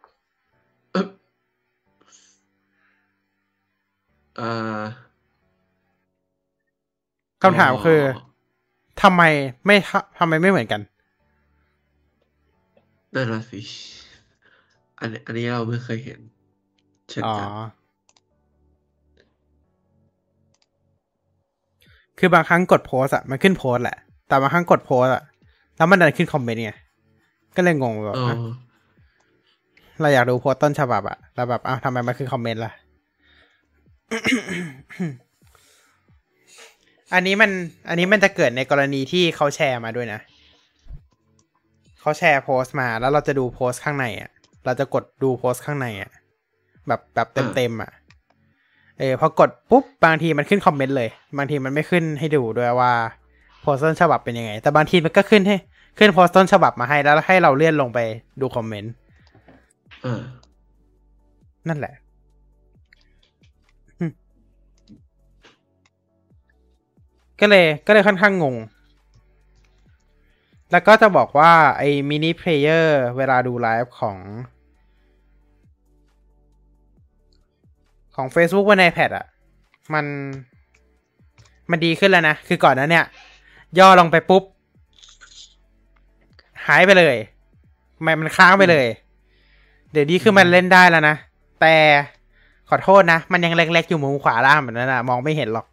[4.40, 4.44] อ่า
[7.44, 8.00] คำถามคือ
[9.02, 9.22] ทำไม
[9.66, 10.82] ไม่ทำทำไมไม่เหมือนกัน
[13.16, 13.62] นั่นละสิ
[15.00, 16.20] อันนี้อันนี้เราไม่เคยเห็น
[17.12, 17.50] เช่นอ๋อกัน
[22.20, 25.24] คือบางครั้งกดโพสต์อะมันขึ้นโพสต์แหละ แต่บางครั้งกดโพสต์อะ
[25.78, 26.72] แล้วมันดันขึ้นคอมเมนต์ไง
[27.56, 28.36] ก็เลยงงแบบอ๋ออะ
[30.02, 32.72] เราอยากดูโพสต์ต้นฉบับอะแล้วแบบอ้าวทำไมมันขึ้นคอมเมนต์ล่ะ
[37.14, 37.52] อันนี้มัน
[37.90, 40.20] อันนี้มันจะเกิดในกรณีที่เขาแชร์มาด้วยนะ
[42.02, 44.32] เขาแชร์โพสต์มา แล้วเราจะดูโพสต์ข้างในอะ
[44.66, 46.12] เราจะกดดูโพสต์ข้างในอะ
[46.88, 47.92] แบบแบบเต็มเต็มๆอะ
[49.00, 52.94] เออพอกดปุ๊บบางทีมันขึ้นคอมเมนต์เลย บางทีมันไม่ขึ้นให้ดูด้วยว่า
[53.62, 55.58] โพสต์ต้นฉบับเป็นยังไง แต่บางทีมันก็ขึ้นให้
[55.98, 58.00] ขึ้นโพสต์ต้นฉบับมาให้แล้วให้เราเลื่อนลงไป
[58.42, 58.94] ดูคอมเมนต์
[61.68, 61.96] นั่นแหละ
[67.40, 68.56] ก็เลยก็เลยค่อนข้างงง
[70.72, 74.18] แล้วก็จะบอกว่า ไอ้มินิเพลเยอร์เวลาดูไลฟ์ของ
[78.16, 79.26] ของ Facebook บน iPad อะ
[79.94, 80.06] มัน
[81.70, 83.06] มันดีขึ้นแล้วนะ คือก่อนนั้นเนี่ย
[83.80, 84.44] ย่อลงไปปุ๊บ
[86.66, 87.18] หายไปเลย
[88.06, 88.88] มันมันค้างไปเลย
[89.94, 91.16] เดี๋ยวนี้คือมันเล่นได้แล้วนะ
[91.62, 91.76] แต่
[92.70, 95.68] ขอโทษนะ มันยังเล็กๆอยู่มุมขวาล่างแบบนั้นนะมองไม่เห็นหรอก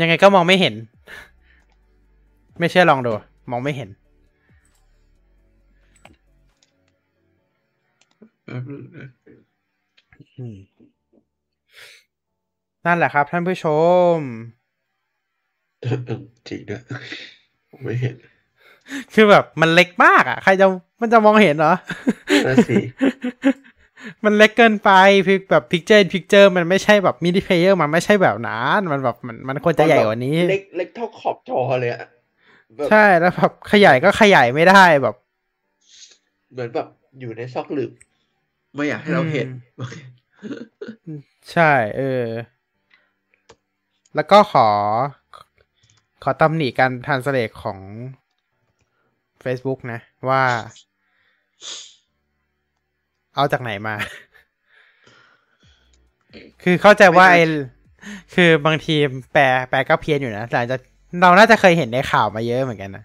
[0.00, 0.74] ยังไงก็มองไม่เห็น
[2.58, 3.12] ไม่เชื่อลองดู
[3.50, 3.88] มองไม่เห็น
[8.44, 9.06] แป๊บนึงนะ
[12.86, 13.66] นั่นแหละครับท่านผู้ช
[14.14, 14.16] ม
[15.82, 15.96] เออ
[16.48, 17.33] จริงด้วยผม
[17.82, 18.16] ไม่เห็น
[19.14, 20.66] คือแบบมันเล็กมากอะ ใครจะ
[21.00, 21.74] มันจะมองเห็นเหรอ
[22.46, 22.76] นั่นสิ
[24.24, 24.90] มันเล็กเกินไป
[25.26, 32.02] pic แบบ picture picture มันไม่ใช่แบบ mini player มันไม่ใช่แบบนั้นมันแบบมันมันควรจะใหญ่กว่านี้ เล็กเล็กเท่าขอบจอเลยอะ
[32.76, 35.14] แบบใช่แล้วแบบขยายก็ขยายไม่ได้แบบ
[36.52, 36.88] เหมือนแบบ
[37.20, 37.90] อยู่ในซอกหลืบ
[38.74, 39.48] ไม่อยากให้เราเห็น
[41.52, 42.26] ใช่ เออ
[44.14, 44.68] แล้วก็ขอ
[46.26, 47.78] ขอตำหนิการทันสเลกของ
[49.44, 50.42] Facebook นะ ว่า
[53.34, 53.96] เอาจากไหนมา
[56.62, 57.38] คือเข้าใจว่าไอ
[58.34, 58.94] คือบางที
[59.32, 60.80] แปลแปลก็เพี้ยนอยู่นะหลังจาก
[61.20, 63.04] เราน่าจะเคยเห็นในข่าวมาเยอะเหมือนกันนะ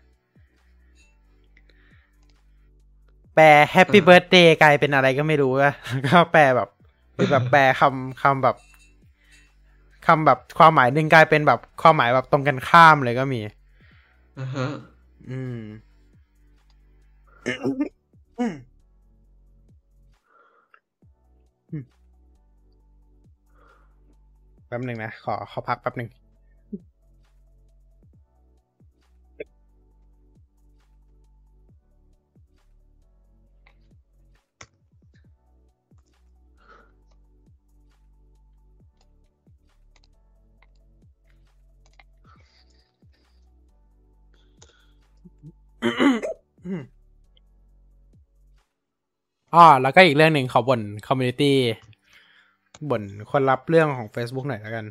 [3.36, 6.70] แปล Happy อ่า Birthday กลายเป็นอะไรก็ไม่รู้อะแล้วก็แปลแบบ
[7.14, 8.56] หรือแบบแปลคำคำแบบ
[10.06, 13.42] คำแบบความหมายหนึ่งกลายเป็นแบบความหมายแบบตรงกันข้ามเลยก็มี
[14.40, 14.66] อ่าฮะ
[15.30, 15.60] อืม
[24.68, 26.10] แป๊บหนึ่งนะ ขอขอพักแป๊บหนึ่ง
[49.56, 51.58] อ๋อแล้วก็อีกเรื่องหนึ่งขอบ่น community
[52.90, 54.86] บ่นคนรับเรื่องของ Facebook หน่อยแล้วกัน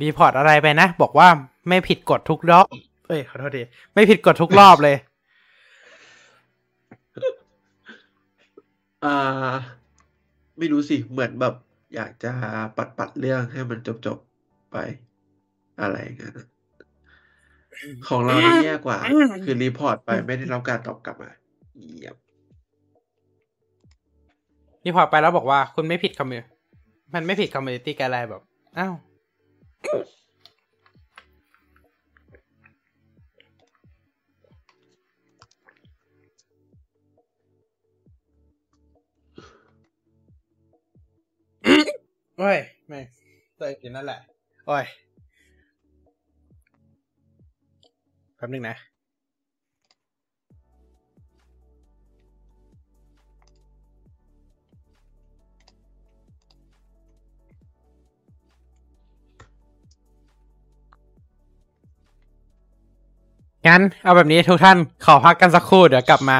[0.00, 1.28] report อะไรไปนะ บอกว่า
[1.68, 2.66] ไม่ผิดกฎทุกรอบ
[3.06, 3.62] เอ้ยขอโทษที
[3.94, 4.96] ไม่ผิดกฎทุกรอบเลย
[9.04, 9.54] อ่า
[10.58, 11.54] ไม่รู้สิ เหมือนแบบ
[11.94, 12.32] อยากจะ
[12.76, 14.18] ปัดปัดเรื่องให้มันจบจบ
[14.72, 14.76] ไป
[15.80, 16.32] อะไรเงี้ย
[18.08, 18.34] ของเรา
[18.64, 18.98] แย่กว่า
[19.44, 21.30] คือ report ไปไม่ได้รับการตอบกลับมา
[21.76, 22.16] เยี่ยม
[24.84, 26.38] report ไปแล้วบอกว่าคุณไม่ผิด commu
[27.14, 28.42] มันไม่ผิด community guide อะไรแบบ
[28.78, 28.94] อ้าว
[42.38, 42.58] โอ้ย
[42.88, 43.00] ไม่
[43.56, 44.20] เตยกินนั่นแหละ
[44.66, 44.84] โอ้ย
[48.36, 48.76] แป๊บนึงนะ
[63.66, 66.38] งั้นเอาแบบนี้ทุกท่านขอพักกันสักครู่เดี๋ยวกลับมา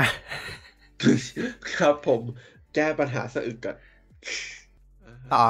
[1.78, 2.20] ครับผม
[2.74, 3.76] แก้ปัญหาสะอึกก่อน
[5.32, 5.44] ต่อ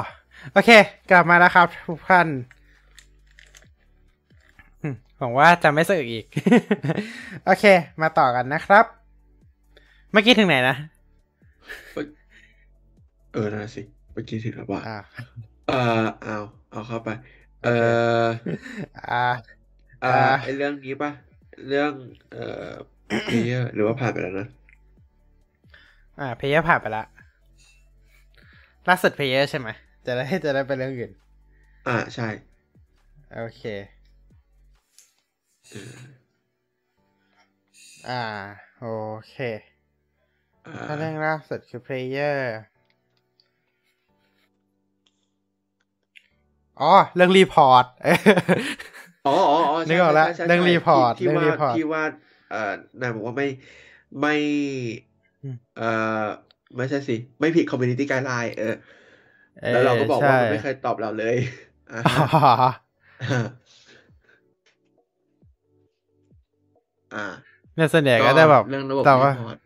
[0.53, 0.69] โอเค
[1.11, 2.27] กลับมาแล้วครับ ทุกท่าน
[4.81, 6.25] อืมหวังว่าจะไม่สะอึกอีก
[7.45, 7.65] โอเค
[8.01, 8.85] มาต่อกันนะครับ
[10.11, 10.75] เมื่อกี้ถึงไหนนะ
[13.33, 13.81] เออนั่นนะสิ
[14.13, 14.97] เมื่อกี้ถึงแล้วว่าอ่า
[15.67, 15.73] เอ
[16.03, 16.37] อเอา
[16.71, 17.09] เอาเข้าไป
[17.63, 17.69] เอ
[18.23, 18.25] อ
[19.09, 19.23] อ่า
[20.03, 21.11] อ่าอ่าไอเรื่องนี้ปะ
[21.67, 21.91] เรื่อง
[22.31, 22.71] เอ่อ
[23.25, 24.47] เพลเยอร์หรือว่าผ่านไปแล้วนะ
[26.19, 27.03] อ่าเพย์ผ่านไปละ
[28.87, 29.69] ล่าสุดเพย์ใช่ไหม
[30.05, 31.11] จะได้จะได้ไปเรื่องอื่น
[31.87, 32.27] อ่าใช่
[33.35, 33.63] โอเค
[35.69, 35.93] เออ
[38.09, 38.21] อ่า
[38.79, 38.87] โอ
[39.29, 39.35] เค
[40.65, 42.37] อ่าถ้าเรื่องล่าสุดคือ Player
[46.81, 47.85] อ๋อ เรื่องรีพอร์ต
[49.27, 52.03] อ๋ออ๋ออ๋อนึกออกแล้วใช่ใช่ใช่เรื่องใช่ report ที่เรื่องที่ว่า report ที่ว่า
[52.51, 53.47] เอ่อนายบอกว่าไม่
[54.21, 54.35] ไม่
[55.43, 55.89] อืมเอ่
[56.23, 56.25] อ
[56.77, 58.75] ไม่ใช่สิ ไม่ผิด community guideline เออ
[59.61, 61.35] เออ แล้วเราก็บอกว่าใช่มันไม่เคยตอบเราเลย
[61.91, 62.27] อ่าอ๋ฮะ
[63.21, 63.33] อ
[67.15, 67.25] อ่า
[67.75, 69.57] เนี่ยส่วนใหญ่ก็จะแบบเรื่องระบบแต่ว่า report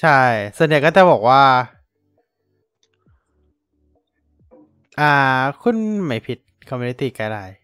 [0.00, 0.20] ใช่
[0.58, 1.42] ส่วนใหญ่ก็จะบอกว่า
[5.00, 5.12] อ่า
[5.62, 5.76] คุณ
[6.06, 6.38] ไม่ผิด
[6.68, 7.56] community guideline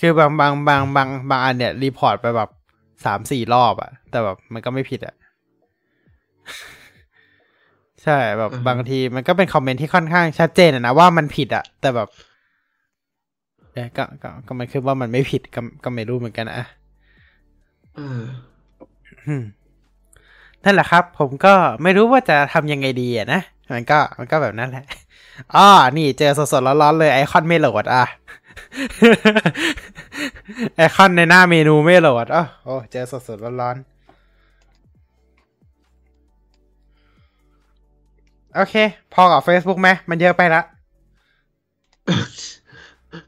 [0.00, 2.50] คือบางบางบางบางบางอันเนี่ย report ไปแบบ
[3.04, 5.14] สามสี่รอบอะแต่แบบมันก็ไม่ผิดอะ
[8.02, 12.08] ใช่แบบอือฮึบางทีมันก็เป็นคอมเมนต์ที่ค่อนข้างชัดเจนอะนะว่ามันผิดอะแต่แบบ
[13.72, 16.66] เอ๊ะก็ก็ก็มันคือว่ามันไม่ผิดก็ก็ไม่รู้เหมือนกันนะ
[17.98, 18.22] อ่า
[19.26, 19.44] อืม
[20.64, 23.40] นั่นแหละครับ ผมก็ไม่รู้ว่าจะทำยังไงดีอะนะ
[23.72, 24.84] มันก็มันก็แบบนั้นแหละ
[25.54, 28.04] อ๋อนี่เจอสดๆร้อนๆเลยไอคอนไม่โหลดอะ
[30.76, 33.98] ไอคอนในหน้าเมนูไม่โหลดอ๋อโอ้เจอสดๆร้อนๆ
[38.54, 38.74] โอเค
[39.14, 40.62] พอกับ Facebook ไหมมันเยอะไปละ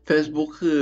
[0.09, 0.79] Facebook คือ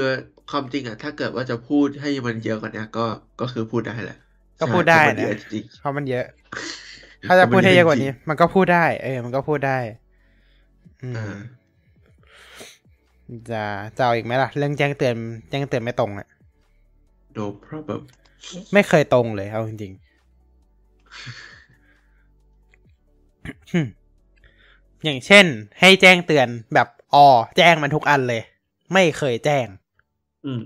[0.51, 3.07] ความจริงอะถ้าเกิดว่าจะพูดให้มันเยอะกว่านี้ก็
[3.41, 4.19] ก็คือพูดได้แหละ
[4.61, 6.25] ก็พูดได้ใช่เพราะมันนะเยอะจริงเพราะมันเยอะ
[7.29, 10.08] ถ้าจะพูดให้เยอะกว่านี้ มันก็พูดได้ เออ มันก็พูดได้อืมอ่า
[13.51, 13.63] จะ
[13.97, 15.15] จะเอาอีกไหมล่ะ เรื่องแจ้งเตือน
[15.51, 16.27] แจ้งเตือนไม่ตรงอะ
[17.37, 18.01] no problem
[18.73, 20.09] ไม่เคยตรงเลยเอาจริงๆ
[25.05, 25.47] อย่างเช่น
[25.81, 28.43] ให้แจ้งเตือนแบบออแจ้งมันทุกอันเลย
[28.93, 29.67] ไม่เคยแจ้ง
[30.47, 30.61] อืม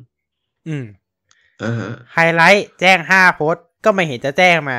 [0.68, 0.84] อืม
[1.62, 4.78] อ่าฮะไฮไลท์แจ้งห้าโพสต์ก็ไม่เห็นจะแจ้งมา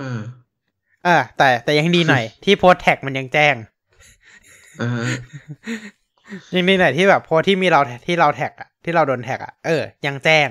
[0.00, 0.20] อ่า
[1.04, 3.73] เออ แต่แต่ยังดีหน่อย ที่โพสต์แท็กมันยังแจ้งอ่าฮะ
[6.54, 10.48] ยังดีหน่อยที่แบบโพสต์ที่มีเราที่เราแท็กอะที่เราโดนแท็กอะเออยังแจ้ง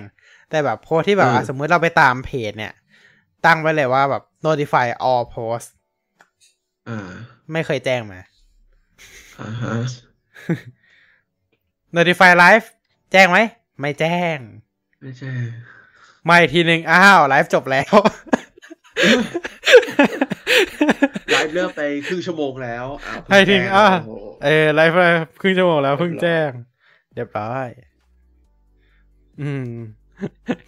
[0.50, 2.74] แต่แบบโพสต์ที่แบบอะสมมุติเราไปตามเพจเนี่ย
[3.45, 5.68] ตั้งไว้เลยว่าแบบ notify all post
[6.90, 7.10] อ่า
[7.52, 8.20] ไม่เคยแจ้งมา
[9.40, 9.74] อ่าฮะ
[11.95, 12.66] Notify Live
[13.12, 13.40] แจ้งไหม
[13.80, 14.38] ไม่แจ้ง
[15.02, 15.32] ไม่ใช่
[16.28, 17.94] มาอีกทีหนึ่งอ้าว ไลฟ์จบแล้ว
[21.32, 24.11] ไลฟ์เริ่มไปครึ่งชั่วโมงแล้วอ้าวให้ทิ้งอะโโห
[24.44, 25.02] เออไลฟ์ไป
[25.41, 26.49] ครึ่งชั่วโมงแล้วเพิ่งแจ้ง
[27.14, 27.68] เรียบร้อย
[29.41, 29.70] อืม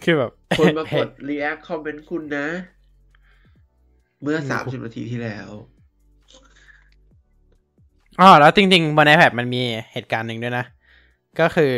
[0.04, 2.46] คือแบบ คนมากด react คอมเมนต์คุณนะ
[4.22, 5.48] เมื่อสามสิบนาทีที่แล้ว
[8.20, 9.62] อ๋อแล้วจริงๆบน iPad มันมี
[9.92, 10.64] เหตุการณ์หนึ่งด้วยนะ
[11.40, 11.74] ก็คือ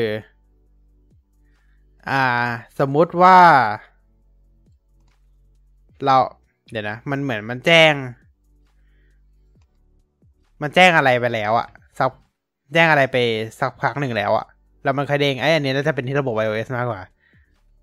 [2.11, 2.25] อ่า
[2.79, 3.39] สมมุติว่า
[6.05, 6.16] เรา
[6.70, 7.95] เดี๋ยวนะ มันเหมือนมันแจ้ง
[10.62, 11.69] มันแจ้งอะไรไปแล้วอะ
[11.99, 12.11] สัก
[12.74, 13.16] แจ้งอะไรไป
[13.61, 14.47] สักพักหนึ่งแล้วอะ
[14.85, 17.03] แล้วมันเคยเด้งไอ้ยอันนี้น่าจะเป็นที่ระบบ iOS มากกว่า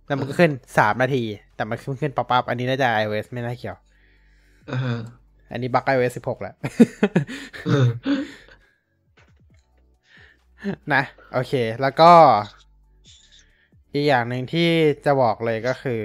[0.07, 1.24] แล้วมันก็ขึ้นสามนาที
[1.56, 3.78] แต่มันขึ้นขึ้นป๊อปๆอันนี้น่าจะ iOS ไม่น่าเกี่ยว
[4.72, 4.95] อ่าฮะ
[5.52, 6.53] อันนี้บั๊ก iOS 16แหละ
[10.94, 11.03] นะ
[11.34, 12.12] โอเค แล้วก็
[13.94, 14.70] อีกอย่างหนึ่งที่
[15.06, 16.02] จะบอกเลยก็คือ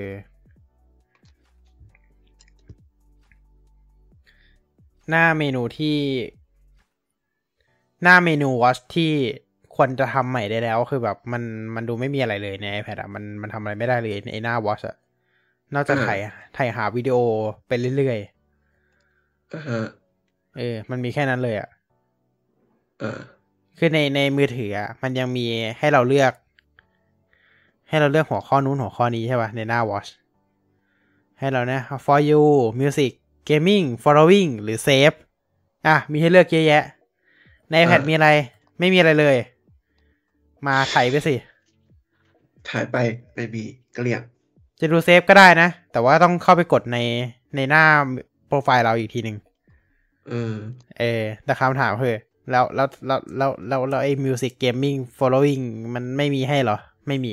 [5.11, 5.99] หน้าเมนูที่
[8.03, 9.13] หน้าเมนู Watch ที่
[9.75, 11.43] ควรจะทำใหม่ได้แล้ว คือแบบมัน
[11.75, 14.97] มันดูไม่มีอะไรเลยใน iPad อะมันมันทำอะไรไม่ได้เลยในหน้า Watch อะ
[15.75, 16.19] นอกจากถ่าย
[16.57, 17.17] ถ่ายหาวิดีโอ
[17.69, 18.19] ไปเรื่อย
[19.55, 21.69] อ่าฮะๆเออ มันมีแค่นั้นเลยอะ
[23.03, 23.19] อ่า
[23.79, 25.47] คือในในมือถืออะมันยังมี
[25.79, 26.33] ให้เราเลือก
[27.89, 30.11] ให้เราเลือกหัวข้อนู้นหัวข้อนี้ใช่ป่ะในหน้า watch
[31.39, 32.43] ให้เราเนี่ย for you
[32.81, 33.13] music
[33.51, 35.17] gaming following หรือ save
[35.87, 36.85] อะ มีให้เลือกเยอะแยะ
[37.71, 38.29] ใน iPad มีอะไร
[38.79, 39.37] ไม่มีอะไรเลย
[40.67, 41.35] มาไถไปสิ
[42.69, 42.97] ถ่ายไป
[43.35, 43.63] ไม่มี
[43.95, 44.21] เกลี้ยง
[44.81, 46.99] จะดูเซฟก็ได้นะ แต่ว่าต้องเข้าไปกดใน
[47.57, 47.85] ในหน้า
[48.47, 49.37] โปรไฟล์เราอีกทีหนึ่ง
[50.29, 50.55] เออ
[50.99, 52.17] เออ แต่คำถามคือ
[52.51, 55.65] แล้วแล้วแล้วแล้วแล้วแล้วไอ้ music gaming following
[55.95, 56.79] มันไม่มีให้เหรอ
[57.09, 57.33] ไม่มี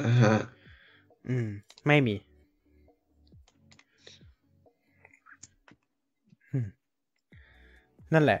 [0.00, 0.36] อ่าฮะ
[1.28, 1.46] อืม
[1.86, 2.14] ไม่มี
[8.14, 8.40] นั่นแหละ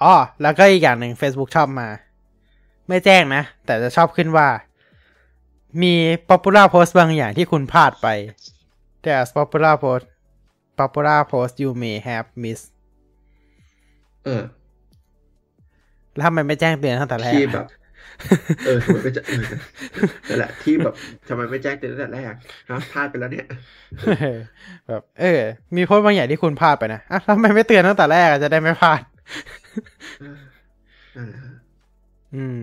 [0.00, 1.88] อ๋อแล้วก็อีกอย่างหนึ่ง Facebook ชอบมา
[2.88, 4.48] ไม่แจ้งนะ แต่จะชอบขึ้นว่า
[5.82, 5.94] มี
[6.30, 8.08] popular post บางอย่างที่คุณพลาดไป
[9.04, 10.04] There's popular post
[10.78, 12.68] popular post you may have missed
[14.24, 14.42] เออ
[16.16, 17.66] แล้วทำไมไม่แจ้งเตือนตั้งแต่แรกที่แบบ
[18.66, 19.44] เออทำไมไม่แจ้งเออ
[20.28, 20.94] นั่นแหละที่แบบ
[21.28, 22.34] ทำไมไม่แจ้งเตือนตั้งแต่แรก
[22.70, 23.46] นะพลาดไปแล้วเนี่ย
[24.06, 24.36] เออ
[24.88, 25.40] แบบ เออ
[25.76, 29.00] มีโพสต์บางอย่างที่คุณพลาดไปนะอะทำไมไม่เตือนตั้งแต่แรกอะจะได้ไม่พลาด
[30.20, 30.38] เออ
[31.16, 31.54] นั่นแหละฮะ
[32.36, 32.62] อืม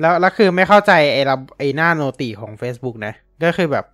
[0.00, 3.12] แล้วแล้วคือไม่เข้าใจไอ้ระไอ้หน้าโนติของ Facebook นะ
[3.44, 3.84] ก็คือแบบ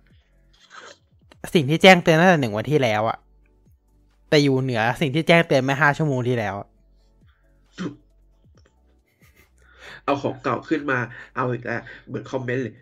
[1.53, 3.17] สิ่งที่แจ้งเตือนตั้งแต่หนึ่งวันที่แล้วอะ
[4.29, 6.67] แต่อยู่เหนือสิ่งที่แจ้งเตือนเมื่อห้าชั่วโมงที่แล้วอะ
[10.05, 10.99] เอาของเก่าขึ้นมา
[11.35, 12.75] เอาอีกแล้วเหมือนคอมเมนต์เลย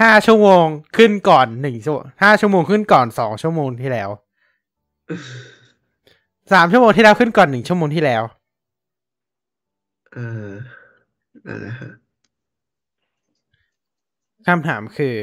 [0.00, 0.64] ห้าชั่วโมง
[0.96, 4.10] ขึ้นก่อนหนึ่งชั่วห้าชั่วโมงขึ้นก่อนสองชั่วโมงที่แล้ว
[6.52, 8.22] สามชั่วโมงที่แล้วขึ้นก่อนหนึ่งชั่วโมงที่แล้ว
[10.14, 10.48] เออ
[11.46, 11.92] นั่นแหละฮะ
[14.46, 15.14] คำถามคือ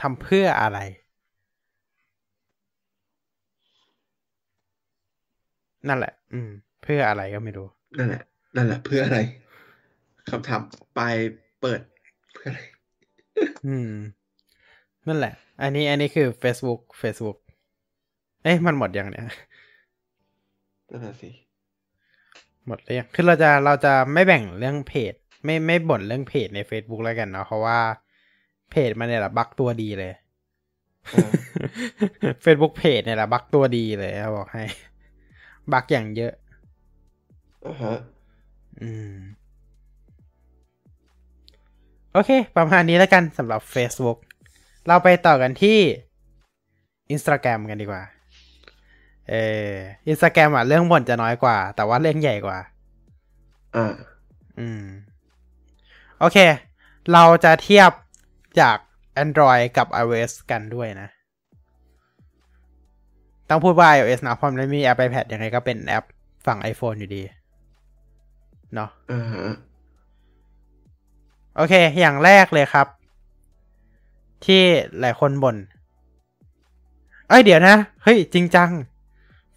[0.00, 0.78] ทำเพื่ออะไร
[5.88, 6.50] นั่นแหละ อืม
[6.82, 7.66] เพื่ออะไรก็ไม่รู้
[7.98, 8.24] นั่นแหละ
[8.58, 9.20] นั่นแหละเพื่ออะไร
[10.30, 10.60] คำถาม
[10.94, 11.16] ไปลาย
[11.60, 11.80] เปิด
[12.34, 12.60] เพื่ออะไร
[13.66, 13.92] อืม
[15.06, 17.38] นั่นแหละ อันนี้อันนี้คือ Facebook Facebook
[18.42, 19.24] เอ้ยมันหมดยังเนี่ย
[20.90, 21.30] นั่นแหละสิ
[22.66, 25.14] หมดเลยงคือเราจะเราจะไม่แบ่งเรื่องเพจ
[25.44, 27.78] ไม่ไม่บ่นเรื่องเพจใน Facebook แล้วกันเนาะเพราะว่า
[28.70, 30.12] เพจมันเนี่ยแหละบักตัวดีเลย
[31.14, 31.30] อ่า
[32.44, 34.64] Facebook เพจเนี่ยแหละบักตัวดีเลยเขาบอกให้
[35.72, 36.32] บักอย่างเยอะ
[37.66, 37.96] อ่าฮะ
[38.82, 39.18] อืม
[42.12, 44.18] โอเค ประมาณนี้แล้วกันสำหรับ Facebook
[44.86, 45.78] เราไปต่อกันที่
[47.14, 48.02] Instagram กันดีกว่า
[49.30, 49.34] เอ
[49.70, 49.72] อ
[50.10, 52.58] Instagram อะเรื่องบ่นจะน้อยกว่า แต่ว่าเรื่องใหญ่กว่า
[53.76, 53.94] อ่า
[54.58, 54.84] อืม
[56.18, 56.38] โอเค
[57.12, 57.90] เราจะเทียบ
[58.60, 58.76] จาก
[59.24, 61.08] Android กับ iOS กันด้วยนะ
[63.48, 66.04] ต้องพูดว่า iOS นะเพราะมันไม่มีแอป iPad ยังไงก็เป็นแอป
[66.46, 67.22] ฝั่ง iPhone อยู่ดี
[68.74, 69.46] เนาะอ่าฮะ
[71.56, 72.86] โอเค อย่างแรกเลยครับ
[74.44, 74.62] ที่
[75.00, 75.56] หลายคนบน่น
[77.28, 78.70] เอ้ยเดี๋ยวนะ เฮ้ย จริงจัง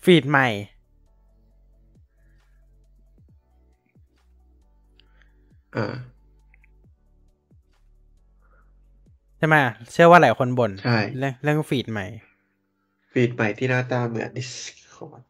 [0.03, 0.47] ฟีดใหม่
[5.75, 5.95] อ่า
[9.37, 9.55] ใช่ไหม
[9.91, 12.05] เชื่อว่าหลายคนบ่นใช่เรื่องเรื่องฟีดใหม่
[13.11, 15.21] ฟีดใหม่ที่หน้าตาเหมือน Discord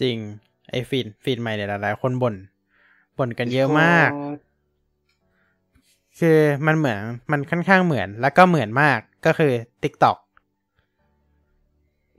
[0.00, 0.18] จริง
[0.72, 2.34] ไอฟีดฟีดใหม่เนี่ยหลายๆคนบ่น
[3.18, 4.10] บ่นกันเยอะมาก
[6.18, 6.98] คือมันเหมือน
[7.32, 10.16] มันค่อนข้างเหมือน แล้วก็เหมือนมากก็คือ TikTok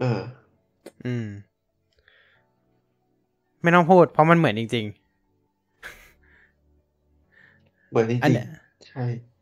[0.02, 0.22] อ่า
[1.06, 1.28] อืม
[3.62, 4.86] ไม่ต้องพูด เพราะมันเหมือนจริง
[7.90, 9.34] เหมือนจอันริงเนี้ยๆใช่ๆ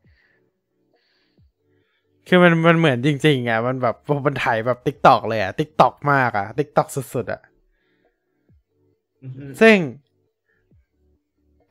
[2.27, 7.50] คือมันมันเหมือนจริง ๆ อะ มันแบบมันถ่ายแบบ TikTok เลยอะ TikTok มากอะ TikTok สุดๆอะอือฮึ
[9.61, 9.75] ซึ่ง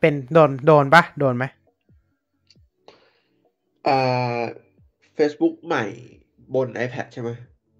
[0.00, 1.44] เป็นโดนโดนปะโดนไหม
[3.88, 4.40] อ่า
[5.16, 5.84] Facebook ใหม่
[6.54, 7.30] บน iPad ใช่ไหม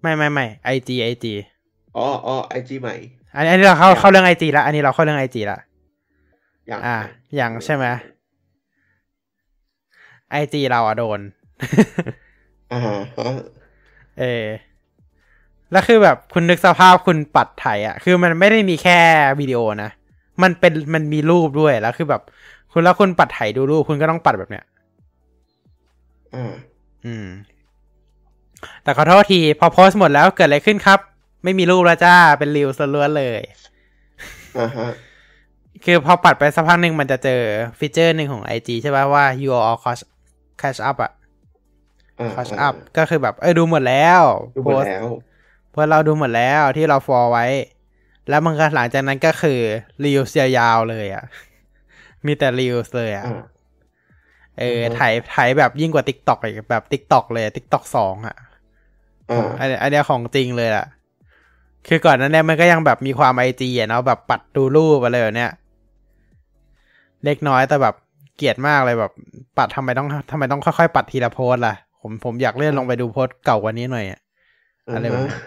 [0.01, 1.33] ไม่ไม่ไม่ไอจีไอจี
[1.97, 2.95] อ๋ออ๋อ IG ใหม่
[3.35, 5.57] อันนี้อันนี้เราเข้าอย่างเข้าเรื่องไอจีละอันนี้เราเข้าเรื่องไอจีละ
[6.67, 6.97] อย่างอ่า
[7.35, 7.85] อย่างใช่ไหม
[10.31, 11.19] ไอจีเราอะโดน
[12.71, 12.95] อ่าฮะ
[14.19, 14.45] เออ
[15.71, 18.99] แล้วคือแบบคุณนึกสภาพคุณปัดไถอะ คือมันไม่ได้มีแค่
[19.39, 19.89] วิดีโอนะ
[20.41, 22.21] มันเป็นมันมีรูปด้วยแล้วคือแบบ
[22.71, 24.65] คุณแล้วคุณปัดไถดูรูปคุณก็ต้องปัดแบบเนี้ย
[26.35, 26.53] อ่า
[27.05, 27.27] อืม
[28.83, 30.99] แต่ขอโทษที พอโพสต์หมดแล้วเกิดอะไรขึ้นครับ
[31.43, 33.41] ไม่มีรูปแล้วจ้าเป็นรีวสล้วนเลย
[34.59, 34.87] อ่าฮะ
[35.85, 37.41] คือพอปัดไปสักพักหนึ่งมันจะเจอ
[37.79, 40.03] ฟีเจอร์หนึ่งของ IG ใช่ป่ะว่า you are all catch
[40.61, 41.11] catch up อะ
[42.19, 44.21] อ่า catch อ่า up ก็คือแบบ เออดูหมดแล้ว
[44.55, 45.05] ดูหมดแล้ว
[45.71, 47.45] เพราะเราดูหมดแล้วที่เราฟอร์ไว้
[48.29, 49.59] แล้วมันก็หลังจากนั้นก็คือ
[50.03, 50.21] รีว
[50.57, 51.23] ยาวๆเลยอะ
[52.25, 53.43] มีแต่รีวเลยอะอ่า
[54.59, 58.35] เอออือฮึถ่ายถ่ายแบบยิ่งกว่า TikTok อีกแบบ TikTok เลย TikTok สองอะ
[59.31, 60.85] อ่าอันอันเนี้ยของจริงเลยล่ะ
[61.87, 65.51] คือก่อนนั้นเนี่ยมันก็ยังแบบมีความไอจีอะเนาะแบบปัดดูรูปอะไรแบบเนี้ย
[67.25, 67.95] เล็กน้อยแต่แบบ
[68.35, 69.11] เกลียดมากเลยแบบ
[69.57, 74.19] ปัดทำไมต้องทำไมต้องค่อยๆ ปัดทีละโพสต์ล่ะ ผมผมอยากเลื่อนลงไปดูโพสต์เก่ากว่านี้หน่อยอะ
[74.95, 75.41] อะไรแบบนั้น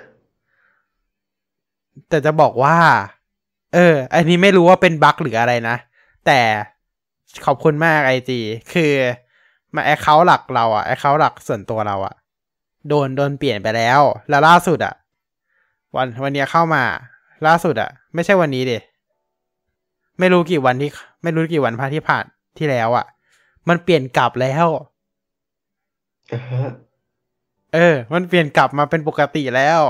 [2.08, 2.76] แต่จะบอกว่า
[3.74, 5.76] เออ อันนี้ไม่รู้ว่าเป็นบั๊กหรืออะไรนะ
[6.26, 6.40] แต่
[7.44, 8.40] ขอบคุณมาก IG
[8.72, 8.92] คือ
[9.74, 12.14] มา account หลักเราอะ account หลักส่วนตัวเราอะ
[12.88, 14.94] โดนโดนเปลี่ยนไปแล้ว แล้วล่าสุดอะ
[15.96, 16.82] วันวันเนี้ยเข้ามา
[17.46, 18.72] ล่าสุดอะไม่ใช่วันนี้เด
[20.18, 20.90] ไม่รู้กี่วันที่
[21.22, 22.24] ไม่รู้กี่วันพาที่ผ่าน
[22.58, 23.06] ที่แล้วอะ
[23.68, 24.66] มันเปลี่ยนกลับแล้ว
[26.32, 26.70] อ่าฮะ
[27.74, 29.80] เออ มันเปลี่ยนกลับมาเป็นปกติแล้ว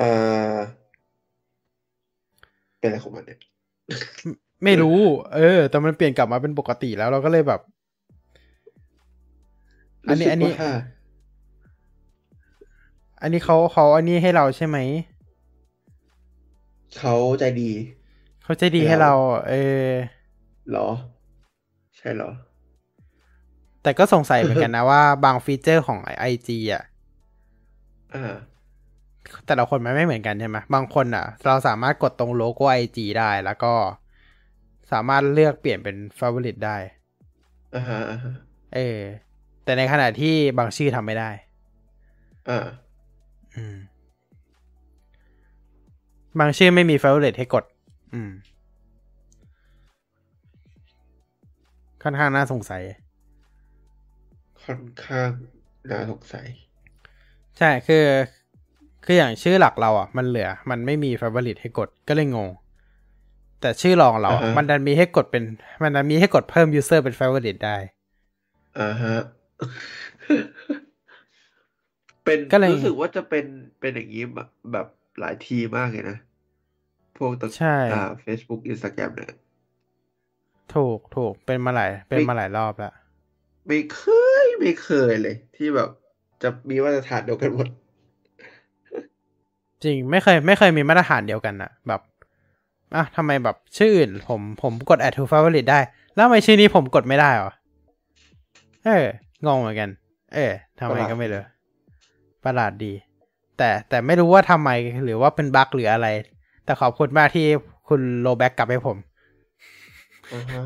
[0.00, 0.58] อ่า
[2.78, 3.38] เป็นอะไรของมันเนี่ย
[4.64, 4.98] ไม่รู้
[5.34, 7.60] เออ แต่มันเปลี่ยนกลับมาเป็นปกติแล้วเราก็เลยแบบ
[10.08, 10.72] อันนี้รู้สึกอันนี้ว่า
[13.22, 14.78] อันนี้เขาเขาอันนี้ให้เราใช่ไหม
[16.98, 17.70] เขาใจดี
[18.42, 19.12] เขาใจดีให้เรา
[19.48, 19.54] เอ
[19.88, 19.92] อ
[20.70, 20.88] เหรอ
[21.96, 22.30] ใช่เหรอ
[23.82, 26.82] แต่ก็สงสัยเหมือนกันนะว่าบางฟีเจอร์ของไอจีอะ
[28.14, 28.34] อ่า
[29.46, 33.74] แต่ละคนมันไม่เหมือนกันใช่ไหมบางคนอะ เราสามารถกดตรงโลโก้ไอจีได้แล้วก็
[34.92, 36.76] สามารถเลือกเปลี่ยนเป็น favorite ได้
[37.74, 38.34] อ่าฮะอ่าฮะ
[38.74, 39.00] เออ
[39.64, 41.30] แต่ในขณะที่บางชื่อทำไม่ได้
[42.48, 42.58] อ่า
[43.56, 43.76] อืม
[46.38, 47.64] บางชื่อไม่มี favorite ให้กด
[48.14, 48.30] อืม
[52.02, 52.82] ค่อนข้างน่าสงสัย
[54.64, 55.30] ค่อนข้าง
[55.90, 56.46] น่าสงสัย
[57.58, 58.04] ใช่คือ
[59.04, 62.48] คืออย่างชื่อหลักเราอะ มันเหลือ มันไม่มี favorite ให้กดก็เลยงง
[63.60, 65.42] แต่ชื่อรองเราอะอ่าฮะมันดันมีให้กดเป็น
[65.82, 67.76] มันดันมีให้กดเพิ่ม user เป็น favorite ได้
[68.80, 69.16] อ่าฮะ
[72.24, 73.44] เป็นก็เลยรู้สึกว่าจะเป็น
[73.80, 74.86] เป็นอย่างนี้แบบแบบ
[75.20, 76.16] หลายทีมากเลยนะ
[77.16, 79.32] พวกตงใช่อ่า Facebook Instagram เนี่ย
[80.74, 82.92] ถูกถูกเป็นมาหลายเป็นไม่มาหลายรอบแล้ว
[83.66, 84.02] ไม่เค
[84.44, 85.88] ย ไม่เคยเลย ที่แบบ
[86.42, 87.68] จะมีมาตรฐานเดียวกันหมด
[89.84, 92.00] จริงไม่เคยไม่เคยมีมาตรฐานเดียวกันอะแบบ
[92.94, 95.80] อะทำไมแบบชื่ออื่นผมผมกด add to favorite ได้
[96.14, 97.52] แล้วทำไมชื่อนี้ผมกดไม่ได้หรอ
[98.84, 99.06] เออ
[99.46, 99.90] งงเหมือนกัน
[100.34, 101.42] เออทำไมประหลาดก็ไม่รู้
[102.44, 102.92] ประหลาดดี
[103.58, 104.70] แต่แต่ไม่รู้ว่าทำไม
[105.04, 106.08] หรือว่าเป็น bug หรืออะไร
[106.64, 107.46] แต่ขอบคุณมากที่
[107.88, 108.96] คุณ roll back กลับให้ผม
[110.32, 110.62] อ่าฮะ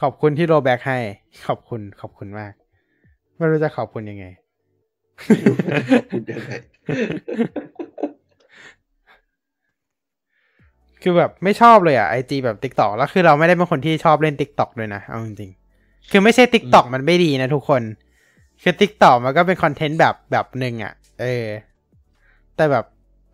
[0.00, 0.98] ขอบคุณที่ roll back ให้
[1.46, 2.52] ขอบคุณ ขอบคุณมาก
[3.36, 4.24] ไม่รู้จะขอบคุณยังไง
[5.26, 5.70] ไม่รู้จะ
[6.10, 6.52] พูดยังไง
[11.02, 17.82] คือแบบไม่ชอบเลยอะ IG แบบ TikTok แล้วคือเราไม่ได้เป็นคนที่ชอบเล่น TikTok ด้วยนะเอาจริงๆคือไม่ใช่ TikTok มันไม่ดีนะทุกคน
[18.62, 21.46] คือ TikTok มันก็เป็น content แบบแบบหนึ่งอะ เออ
[22.56, 22.84] แต่แบบ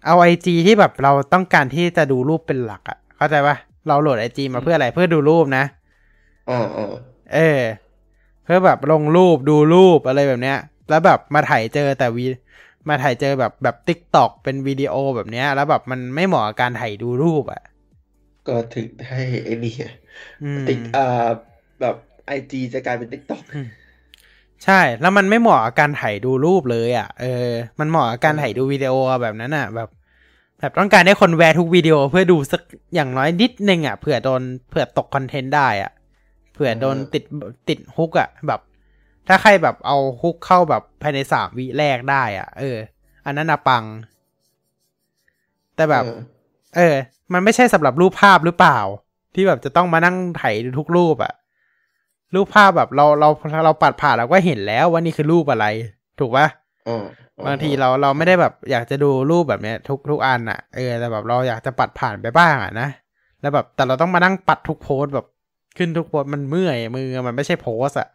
[0.07, 3.57] เอา IG ที่แบบเราต้องการที่จะดูรูปเป็นหลักอะ เข้าใจปะ
[3.87, 5.65] เราโหลด IG มาเพื่ออะไรเพื่อดูรูปนะ
[6.51, 6.93] อ่าอ่า
[7.35, 10.59] เออเพื่อแบบลงรูปดูรูปอะไรแบบเนี้ย
[10.89, 12.25] แล้วแบบมาถ่ายเจอแต่วี
[12.89, 17.63] มาไถเจอแบบแบบ TikTok เป็นวิดีโอแบบเนี้ย แล้วแบบมันไม่เหมาะกับการถ่ายดูรูปอะ
[18.49, 19.75] ก็ถึงให้ไอ้นี่
[20.45, 21.29] อืมติ๊กอ่า
[21.81, 23.43] แบบ IG จะกลายเป็น TikTok
[24.65, 27.51] ใช่ แล้วมันไม่เหมาะกับการถ่ายดูรูปเลยอะ เออ
[27.81, 28.93] มันเหมาะกับการถ่ายดูวิดีโอ
[29.23, 29.89] แบบนั้นอะ แบบ
[30.61, 32.63] แบบต้องการให้คนแวะทุกวิดีโอเพื่อดูสัก
[32.95, 35.93] อย่างน้อยนิดนึงอะเผื่อโดนเผื่อตก content ได้อะ
[36.53, 37.25] เผื่อโดนติด
[37.69, 38.61] ติด hook อะ แบบ
[39.29, 42.77] ถ้าใครแบบเอาฮุกเข้าแบบภายในสามวิแรกได้อะ เออ
[43.25, 43.85] อันนั้นอะปัง
[45.77, 46.21] แต่แบบเออ
[46.77, 46.95] เออ
[47.33, 48.79] มันไม่ใช่สำหรับรูปภาพหรือเปล่า
[49.35, 51.33] ที่แบบจะต้องมานั่งไถดูทุกรูปอะ
[52.35, 53.29] รูปภาพแบบเราเรา
[53.65, 55.67] เราปัดผ่านเราก็เห็นแล้วว่านี่คือรูปอะไร
[56.19, 56.47] ถูกปะ
[56.89, 57.05] อ่า
[57.47, 62.89] บางทีเราเราไม่ได้แบบ อยากจะดูรูปแบบเนี้ย ทุกทุกอันอะเออแต่แบบเราอยากจะปัดผ่านไปบ้างอะนะ
[63.41, 65.27] แล้วแบบแต่เราต้องมานั่งปัดทุกโพสต์แบบ
[65.77, 68.09] ขึ้นทุกโพสต์มันเมื่อยมือมันไม่ใช่โพสต์อะ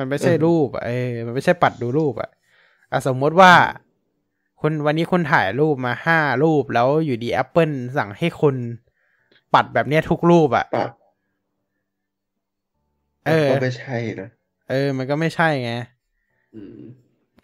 [0.00, 2.30] มันไม่ใช่รูปอะเออมันไม่ใช่ปัดดูรูปอะ
[2.92, 3.52] อะสมมติว่า
[4.60, 8.56] คุณวันนี้คุณถ่ายรูปมาห้ารูปแล้วอยู่ดี Apple สั่งให้คุณ
[9.54, 10.86] ปัดแบบเนี้ยทุกรูปอะปะ
[13.26, 14.28] เออก็ไม่ใช่นะ
[14.70, 15.72] เออ มันก็ไม่ใช่ไง
[16.54, 16.80] อืม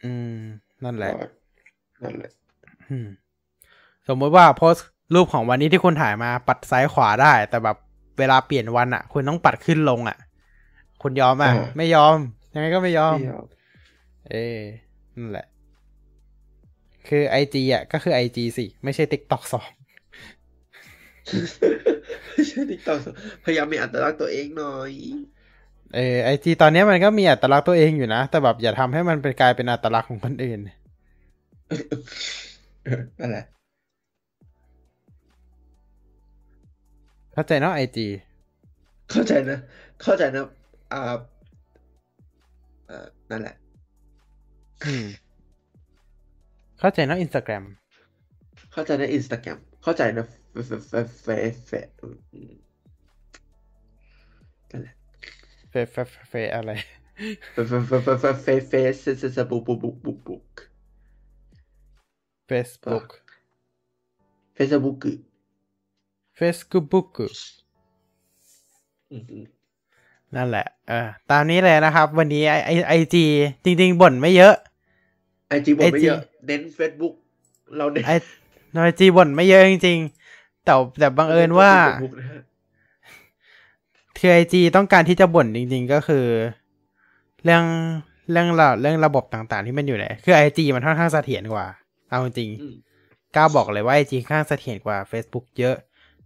[0.04, 0.38] อืม
[0.84, 1.26] นั่นแหละก็
[2.02, 2.30] นั่นแหละ
[2.88, 3.06] อืม
[4.08, 7.76] สมมติว่าโพสต์รูปของวันนี้ที่คุณถ่ายมาปัดซ้ายขวาได้ แต่แบบ
[8.18, 10.16] เวลาเปลี่ยนวันอะคุณต้องปัดขึ้นลงอะ
[11.02, 12.16] คุณยอมอะอ่าไม่ยอม
[12.56, 13.46] ยังไงก็ไม่ยอมไม่ยอม
[14.30, 14.60] เออ
[15.16, 15.46] นั่นแหละ
[17.08, 19.68] คือ IG อะ ก็คือ IG สิ ไม่ใช่ TikTok สอง
[22.32, 22.98] ไม่ใช่ TikTok
[23.44, 24.92] พยายามมีอัตลักษณ์ตัวเองหน่อย
[25.94, 30.60] เออ IG ตอนเนี้ยมันก็มีอัตลักษณ์ตัวเองอยู่นะ แต่แบบอย่าทำให้มันเป็นกลายเป็นอัตลักษณ์ของคนอื่น
[32.84, 33.44] เออนั่นแหละ
[37.32, 38.06] เข้าใจเนาะไอจี
[39.10, 39.58] เข้าใจนะ
[40.02, 40.44] เข้าใจนะ
[40.92, 41.14] อ่า
[42.86, 43.54] เอ่อนั่นแหละ
[44.84, 45.06] อืม
[46.78, 47.64] เข้าใจเนาะอินสตาแกรม
[48.72, 51.28] เข้าใจนะอินสตาแกรมเข้าใจนะเฟเฟเฟเฟ
[51.66, 52.52] เฟอืม
[54.70, 54.94] นั่นแหละ
[55.70, 55.96] เฟเฟ
[56.28, 56.70] เฟอะไร
[57.52, 60.46] เฟเฟเฟเฟเฟเฟเฟเซเซเซบุกบุกบุกบุกบุก
[62.50, 63.08] Facebook
[64.54, 65.04] เฟซบุ๊ก
[66.38, 67.08] Facebook
[69.10, 69.55] อืม
[70.36, 73.24] นั่นแหละเออตามนี้เลยนะครับ วันนี้ไอไอไอจี
[73.64, 74.54] จริง ๆบ่นไม่เยอะ
[75.48, 77.14] ไอจีบอกไม่ IG เยอะเน้นเฟซบุ๊ก
[77.76, 78.10] เราเน้นไอ
[78.84, 82.40] ไอจีบ่นไม่เยอะจริงๆแต่แต่บังเอิญว่าเฟซบุ๊กนะฮะ
[84.18, 86.26] คือไอจีต้องการที่จะบ่นจริง ๆ ก็คือ
[87.44, 87.64] เรื่อง
[88.32, 91.66] เรื่องระเรื่องระบบต่างๆ ที่มันอยู่ไหนคือไอจีมันค่อนข้างเสถียรกว่า
[92.10, 92.74] เอาจริงอืม
[93.36, 95.76] กล้าบอกเลยว่าไอจีค่อนข้างเสถียรกว่า Facebook เยอะ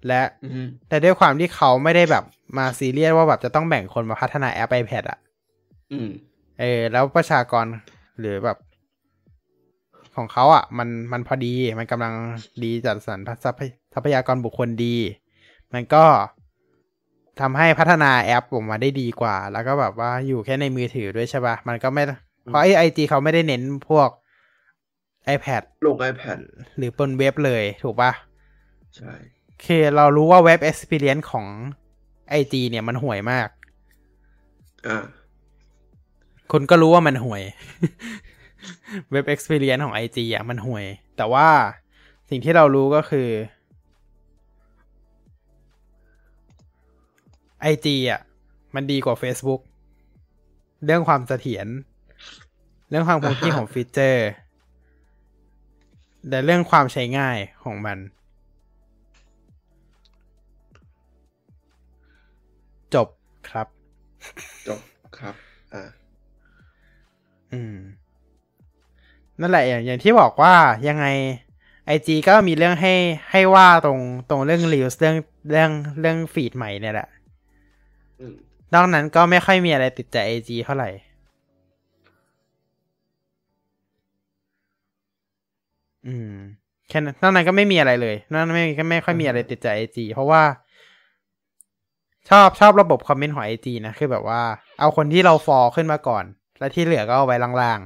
[0.08, 2.24] และอืมแต่ด้วยความที่เขาไม่ได้แบบ
[2.56, 5.18] มาซีเรียสว่าแบบจะต้องแบ่งคนมาพัฒนาแอป iPad อะ
[5.92, 6.08] อืม
[6.60, 7.66] เออ แล้วประชากร
[8.20, 8.56] หรือแบบ
[10.16, 12.14] ของเขาอะ มันมันพอดีมันกำลัง
[12.62, 14.96] ดีจัดสรรทรัพยทรัพยากรบุคคลดี
[15.74, 16.04] มันก็
[17.40, 22.02] ทำให้พัฒนาแอปออกมาได้ดีกว่า แล้วก็แบบว่าอยู่แค่ในมือถือด้วยใช่ปะมันก็ไม่
[22.46, 24.08] เพราะไอไอจีเขาไม่ได้เน้นพวก
[25.34, 26.38] iPad ลง iPad
[26.76, 28.12] หรือบนเว็บเลยถูกปะ
[28.96, 29.12] ใช่
[29.66, 31.46] คือเรารู้ว่าเว็บ Experience ของ
[32.40, 33.48] IG เนี่ยมันห่วยมาก
[34.86, 35.04] อ่า
[36.52, 37.42] คุณก็รู้ว่ามันห่วย
[39.10, 40.84] เว็บ Experience ของ IG อะมันห่วย
[41.16, 41.48] แต่ว่า
[42.30, 43.28] สิ่งที่เรารู้ก็คือ
[47.72, 48.20] IG อะ
[48.74, 49.60] มันดีกว่า Facebook
[50.84, 51.66] เรื่องความเสถียร
[52.90, 54.26] เรื่องความคงที่อ่าฮะของฟีเจอร์
[56.28, 57.98] แต่เรื่องความใช้ง่ายของมัน
[62.94, 63.08] จบ
[63.48, 63.66] ครับ
[64.68, 64.80] จบ
[65.18, 65.34] ครับ
[65.74, 65.82] อ่า
[67.52, 67.76] อืม
[69.40, 70.54] นั่นแหละอย่างอย่างที่บอกว่า
[70.88, 71.06] ยังไง
[71.86, 72.94] ไอจีก็มีเรื่องให้
[73.30, 74.00] ให้ว่าตรง
[74.30, 75.16] ตรงเรื่องรีวเรื่อง
[75.50, 77.08] เรื่องเรื่องฟีดใหม่เนี่ยแหละ
[78.20, 78.34] อืม
[78.74, 80.88] นอกนั้นก็ไม่ค่อยมีอะไรติดใจไอจีเท่าไหร่
[86.06, 86.32] อืม
[86.88, 90.42] แค่นั้นนอกนั้นก็ไม่มีอะไรเลยนอกนั้นไม่ก็ไม่ค่อยมีอะไรติดใจไอจีเพราะว่า
[92.28, 94.40] ชอบชอบระบบ comment ของ IG นะ คือแบบว่า
[94.80, 96.24] เอาคนที่เรา follow ขึ้นมาก่อน
[96.58, 97.80] แล้วที่เหลือก็เอาไว้ล่าง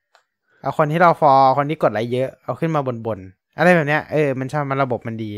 [0.00, 5.32] ๆ เอาคนที่เรา follow คนที่กดไลค์เยอะ เอาขึ้นมาบนๆ อะไรแบบเนี้ย เออ มันชอบมันระบบมันดี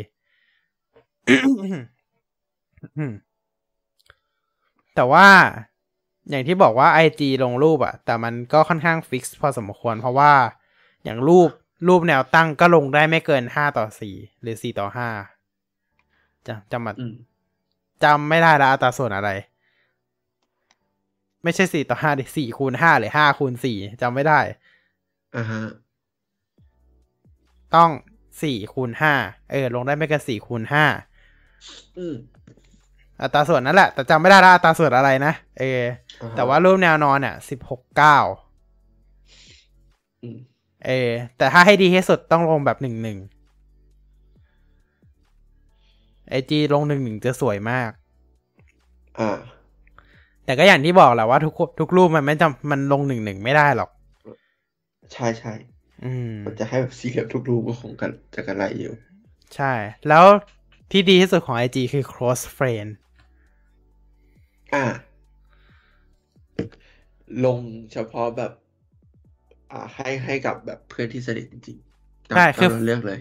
[4.94, 5.27] แต่ว่า
[6.31, 10.32] อย่างที่บอกว่า IG ลงรูปอะแต่มันก็ค่อนข้าง fix พอสมควร เพราะว่า
[11.05, 11.51] อย่างรูป
[11.89, 15.09] รูปแนวตั้งก็ลงได้ไม่เกินห้าต่อสี่หรือสี่ต่อห้า
[16.47, 16.93] จะจำมา
[18.04, 19.30] จำไม่ได้ละอัตราส่วนอะไร
[21.42, 24.40] ไม่ใช่สี่ต่อห้าดิสี่คูณห้าหรือห้าคูณสี่จำไม่ได้
[25.36, 25.62] อ่าฮะ
[27.74, 27.90] ต้อง
[28.42, 29.12] สี่คูณห้า
[29.50, 30.84] เออ ลงได้ไม่เกินสี่คูณห้า
[31.98, 32.14] อืม
[33.22, 35.82] อัตราส่วนนั่นแหละ แต่จำไม่ได้ละอัตราส่วนอะไรนะเออ
[36.22, 38.18] อ่ฮะแต่ว่ารูปแนวนอนเนี่ยสิบหกเก้า
[40.22, 40.38] อืม
[40.86, 43.18] เออ แต่ถ้าให้ดีที่สุดต้องลงแบบหนึ่งหนึ่ง
[46.30, 47.90] ไอจีลงหนึ่งหนึ่งจะสวยมาก
[49.18, 49.30] อ่า
[50.44, 53.90] แต่ก็อย่างที่บอกแหละว่าทุกทุกรูปมันไม่จำมันลงหนึ่งหนึ่งไม่ได้หรอก
[55.12, 55.52] ใช่ใช่
[56.05, 58.94] อืมมันจะให้แบบสี่เหลี่ยมทุกรูปก็คงกันจะกันไรอยู่
[59.56, 59.72] ใช่
[60.09, 60.24] แล้ว
[60.90, 62.90] ที่ดีที่สุดของ IG คือ close friend
[64.74, 64.84] อ่า
[67.44, 67.59] ลง
[67.92, 68.52] เฉพาะแบบ
[69.72, 73.18] อ่าให้ให้กับแบบเพื่อนที่สนิทจริงๆตามใช่คือตามเราเลือกเลย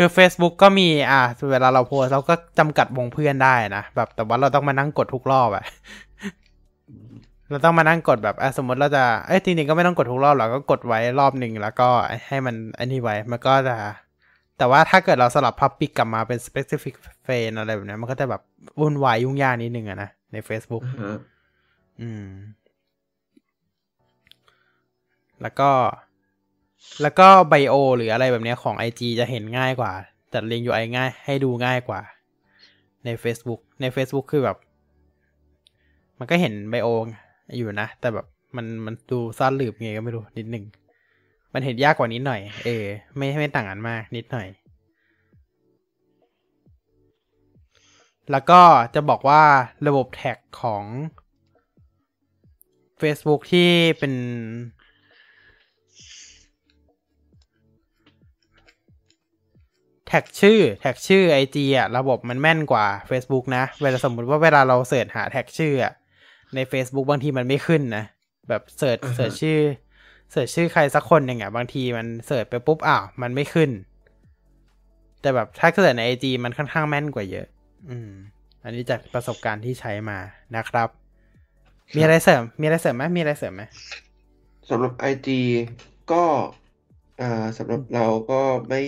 [0.00, 1.20] คือ Facebook ก็มีอ่า
[1.50, 5.64] เวลาเราโพสต์เราก็จำกัดวงเพื่อนได้นะ แบบแต่ว่าเราต้องมานั่งกดทุกรอบอะ
[7.50, 11.88] เราต้องมานั่งกดแบบอะสมมติเราจะ เอ้ยจริงๆก็ไม่ต้องกดทุกรอบหรอกก็กดไว้รอบหนึ่งแล้วก็
[12.28, 13.76] ให้มันอันนี้ไว้ มันก็จะ
[14.58, 16.94] แต่ว่าถ้าเกิดเราสลับ Public กลับมาเป็น Specific
[17.24, 18.42] Friend อะไรแบบเนี้ยมันก็จะแบบ
[18.80, 21.18] วุ่นวายยุ่งยากนิดนึงอะนะ ใน Facebook อ่าฮะ
[22.00, 22.28] อืม
[25.42, 25.70] แล้วก็
[27.02, 29.92] แล้วก็ไบโอหรืออะไรแบบนี้ของ IG จะเห็นง่ายกว่า
[30.32, 32.00] จัดเรียง UI ง่ายให้ดูง่ายกว่า
[33.04, 34.56] ใน Facebook ใน Facebook คือแบบ
[36.18, 36.88] มันก็เห็นไบโอ
[37.56, 38.26] อยู่นะ แต่แบบ
[38.56, 40.64] มันมันดูซ่อนหลืบไงก็ไม่รู้นิดหนึ่ง
[41.54, 42.84] มันเห็นยากกว่านิดหน่อยเออ
[43.16, 44.48] ไม่ไม่ต่างกันมากนิดหน่อย
[48.30, 48.60] แล้วก็
[48.94, 49.42] จะบอกว่า
[49.86, 50.84] ระบบ tag ของ
[53.00, 53.68] Facebook ที่
[53.98, 54.14] เป็น
[60.08, 65.92] tag ชื่อ tag ชื่อ IG อะระบบมันแม่นกว่า Facebook นะ เวลาสมมุติว่าเวลาเรา search หา tag ชื่ออะ
[66.54, 68.04] ใน Facebook บางทีมันไม่ขึ้นนะ
[68.48, 69.58] แบบ search อ่าฮะ search ชื่อ
[70.32, 73.70] search ชื่อใครสักคนหนึ่งอะบางทีมัน search ไปปุ๊บอ้าวมันไม่ขึ้น
[75.20, 77.46] แต่แบบถ้าเสิร์ชใน IG มันค่อนข้างแม่นกว่าเยอะ
[77.90, 78.10] อืม
[78.64, 80.18] อันนี้จากประสบการณ์ที่ใช้มา
[80.56, 80.88] นะครับ
[81.96, 83.62] มีอะไรเสริม มีอะไรเสริมไหมมีอะไรเสริมไหม
[84.68, 85.28] สำหรับ IG
[86.12, 86.24] ก็
[87.20, 88.82] อ่าสำหรับเราก็ไม่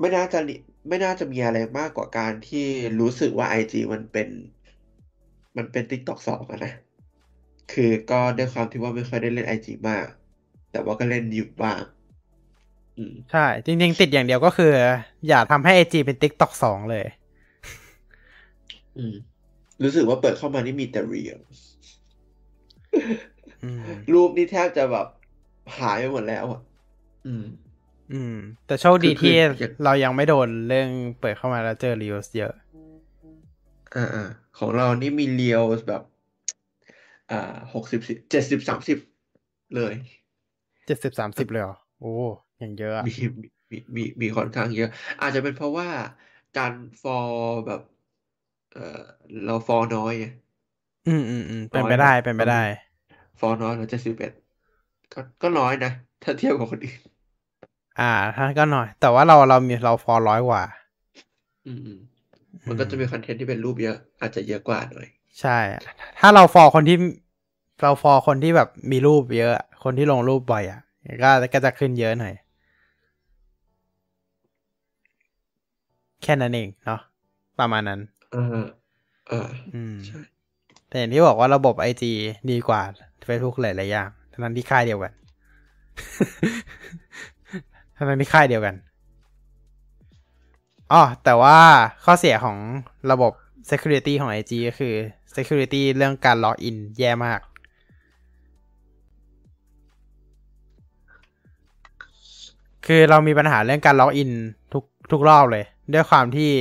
[0.00, 0.54] ไม่น่าจะลิ
[0.88, 2.66] ไม่น่าจะมีอะไรมากกว่าการที่
[3.00, 4.28] รู้สึกว่า IG มันเป็น
[5.56, 6.72] มันเป็น TikTok สองอะนะ
[7.72, 10.06] คือก็ด้วยความที่ว่าไม่ค่อยได้เล่น IG มาก
[10.72, 11.80] แต่ว่าก็เล่นอยู่บ้าง
[12.98, 14.72] อืมใช่ จริง ๆ ติดอย่างเดียวก็คือ
[15.28, 17.06] อย่าทำให้ IG เป็น TikTok สองเลย
[18.98, 19.14] อืม
[19.82, 21.38] รู้สึกว่าเปิดเข้ามานี่มีแต่เรียล
[23.64, 25.06] อืมรูปนี่แทบจะแบบ
[25.78, 26.60] หายไปหมดแล้วอะ
[27.26, 27.44] อืม
[28.12, 28.34] อืม
[28.66, 30.88] แต่โชคดีคือที่คือเรายังไม่โดนเรื่อง
[31.20, 32.52] เปิดเข้ามาแล้วเจอรีวิวเยอะ
[33.94, 34.24] อ่าอ่า
[34.58, 36.02] ของเรานี่มีเรียวแบบ
[37.30, 37.36] อ่า
[37.74, 38.00] หกสิบ
[38.30, 38.98] เจ็ดสิบสามสิบ
[39.74, 39.94] เลย
[40.86, 42.14] เจ็ดสิบสามสิบเลยเหรอ โอ้
[42.62, 43.10] ยังเยอะอะมี
[43.70, 44.88] มีมีมีค่อนข้างเยอะ
[45.20, 45.88] อาจจะเป็นเพราะว่า
[46.54, 46.72] การ
[47.02, 47.30] ฟอล
[47.66, 47.80] แบบ
[48.70, 48.80] เออ
[49.44, 50.24] เราฟอลน้อยไง
[51.06, 52.62] อืมอืมอืมเป็นน้อยไปได้แบบเป็นไปได้
[53.40, 54.32] ฟอลน้อยแล้วเจ็ดสิบเอ็ด
[55.12, 55.90] ก็ก็น้อยนะ
[56.22, 57.00] ถ้าเทียบกับคนอื่น
[58.00, 60.62] อ่าท่านก็หน่อย แต่ว่าเราเรามีเราฟอลร้อยกว่า
[61.66, 61.98] อืมอืม
[62.68, 65.08] มันก็จะมีคอนเทนต์ที่เป็นรูปเยอะ อาจจะเยอะกว่าหน่อย
[65.40, 65.58] ใช่
[66.20, 66.96] ถ้าเราฟอลคนที่
[67.82, 70.80] เราฟอลคนที่แบบมีรูปเยอะอะคนที่ลงรูปบ่อยอะ
[71.22, 72.34] ก็ก็จะขึ้นเยอะหน่อย
[76.22, 77.00] แค่นั้นเองเนาะ
[77.58, 78.00] ประมาณนั้น
[78.34, 78.66] อ่า
[79.30, 80.20] อ่าอืมใช่
[80.88, 82.12] แต่อย่างที่บอกว่าระบบไอจี
[82.50, 82.82] ดีกว่า
[83.26, 85.12] Facebook หลายๆอย่างทั้งนั้นที่ค่ายเดียวกัน
[88.08, 88.74] ทั้งที่ค่ายเดียวกัน
[90.92, 91.58] อ๋อแต่ว่า
[92.04, 92.56] ข้อเสียของ
[93.10, 93.32] ระบบ
[93.70, 94.94] Security ของ IG ก็คือ
[95.36, 97.40] Security เรื่องการล็อกอินแย่มาก
[102.86, 104.30] คือเรามีปัญหาเรื่องการล็อกอิน
[104.72, 105.64] ทุกทุกรอบเลย
[105.94, 106.52] ด้วยความที่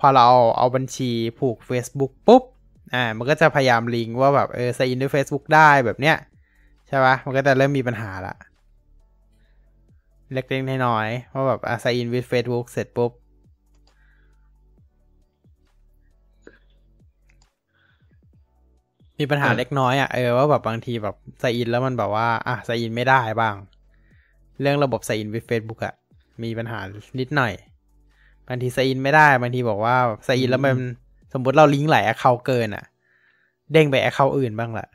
[0.00, 2.42] พอเราเอาเอาบัญชีผูก Facebook ปุ๊บ
[2.94, 6.16] อ่า มันก็จะพยายามลิงก์ว่าแบบเออ sign in ด้วย Facebook ได้แบบเนี้ย
[6.88, 8.34] ใช่ปะมันก็จะเริ่มมีปัญหาละ
[10.32, 13.12] เล็กๆน้อยๆว่าแบบอะ sign in with Facebook เสร็จปุ๊บ
[19.18, 23.54] มีปัญหาอะเล็กน้อยอะเออว่าแบบบางทีแบบ sign in แล้วมันแบบว่า อะ sign in ไม่ได้บ้าง
[24.60, 25.94] เรื่องระบบ sign in with Facebook อะ
[26.42, 26.78] มีปัญหา
[27.20, 27.52] นิดหน่อย
[28.48, 29.96] บางที sign in ไม่ได้ บางทีบอกว่า
[30.26, 30.74] sign in แล้วมัน
[31.32, 32.84] สมมติเราลิงก์หลาย account เกินอะ
[33.72, 34.88] เด้งไป account อื่นบ้างแหละ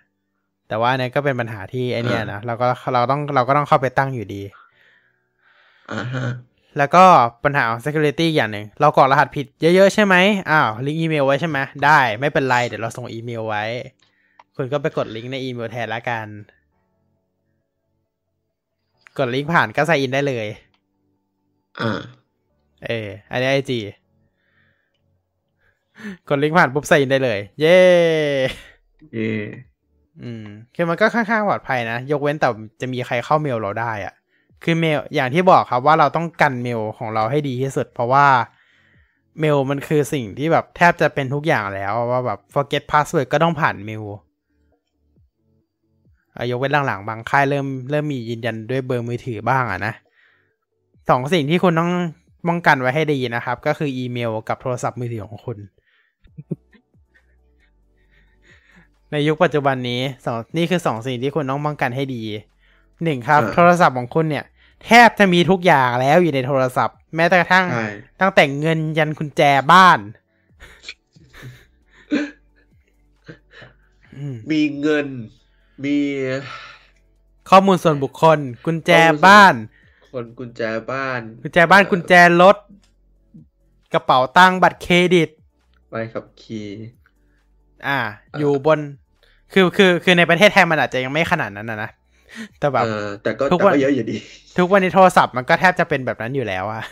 [0.67, 4.41] แต่ว่าอันนี้ก็เป็นปัญหาที่ไอเนี้ยนะเราก็เราต้องเราก็ต้องเข้าไปตั้งอยู่ดี
[5.91, 6.25] อ่าฮะ
[6.77, 7.03] แล้วก็
[7.43, 10.15] ปัญหาของ security อย่างหนึ่งเรากรอกรหัสผิดเยอะ ๆ ใช่ไหม
[10.49, 13.63] อ้าวลิงก์อีเมลไว้ใช่ไหมได้ไม่เป็นไร เดี๋ยวเราส่งอีเมลไว้
[14.55, 16.27] คุณก็ไปกดลิงก์ในอีเมลแทนละกัน
[19.17, 20.47] กดลิงก์ผ่านก็ใส่อินได้เลย
[21.81, 21.99] อ่า
[22.85, 23.79] เอออันนี้ไอจี
[26.29, 27.79] กดลิงก์ผ่านปุ๊บใส่อินได้เลย เย้
[29.13, 29.31] เย่
[30.23, 30.45] อืม
[30.75, 32.47] คือมันก็ค่อนข้างปลอดภัยนะ ยกเว้นแต่
[32.81, 34.13] จะมีใครเข้าเมลเราได้อะ
[34.63, 38.27] คือเมลอย่างที่บอกครับว่าเราต้องกันเมลของเราให้ดีที่สุด เพราะว่า
[39.39, 44.03] เมลมันคือสิ่งที่แบบแทบจะเป็นทุกอย่างแล้วว่าแบบ forget password ก็ต้องผ่านเมล
[46.35, 49.93] อะยกเว้นหลังๆ บางค่ายเริ่มเริ่มมียืนยันด้วยเบอร์มือถือบ้างอะนะ
[51.09, 51.91] สองสิ่งที่คุณต้อง
[52.47, 55.57] ป้องกันไว้ให้ดีนะครับ ก็คืออีเมลกับโทรศัพท์มือถือของคุณ
[59.11, 62.23] ในยุคปัจจุบันนี้สองนี่คือสองสิ่งที่คุณต้องป้องกันให้ดี
[63.03, 64.45] หนึ่งครับ โทรศัพท์ของคุณเนี่ย
[64.85, 67.87] แทบจะมีทุกอย่างแล้วอยู่ในโทรศัพท์ แม้แต่กระทั่งใช่
[68.21, 69.41] ตั้งแต่เงินยันกุญแจ
[69.73, 69.99] บ้าน
[74.15, 75.07] อืมมีเงิน
[75.85, 75.97] มี
[77.49, 78.91] ข้อมูลส่วนบุคคล กุญแจ
[79.25, 79.53] บ้าน
[80.13, 80.61] คนกุญแจ
[80.91, 82.57] บ้าน กุญแจบ้านกุญแจรถ
[83.93, 85.29] กระเป๋าตังค์บัตรเครดิต
[85.89, 86.67] ใบขับขี่
[87.87, 88.79] อ่าเอ่ออยู่บน
[89.53, 91.89] คือคือคือในประเทศไทยมันอาจจะยังไม่ขนาดนั้นนะนะ
[92.59, 94.17] แต่แบบเออแต่ก็ทุกแต่วันก็เยอะอยู่ดี
[94.57, 96.83] ทุกวันนี้โทรศัพท์มันก็แทบจะเป็นแบบนั้นอยู่แล้วอะ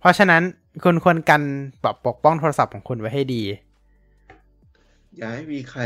[0.00, 0.42] เพราะฉะนั้น
[0.84, 1.42] คุณควรกัน
[1.82, 3.42] แบบปกป้องโทรศัพท์ของคุณไว้ให้ดี
[5.16, 5.82] อย่าให้มีใคร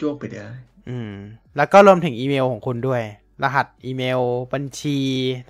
[0.00, 0.48] จ้วงไปได้
[0.88, 1.12] อืม
[1.56, 3.02] แล้วก็รวมถึงอีเมลของคุณด้วย
[3.42, 4.20] รหัสอีเมล
[4.52, 4.98] บัญชี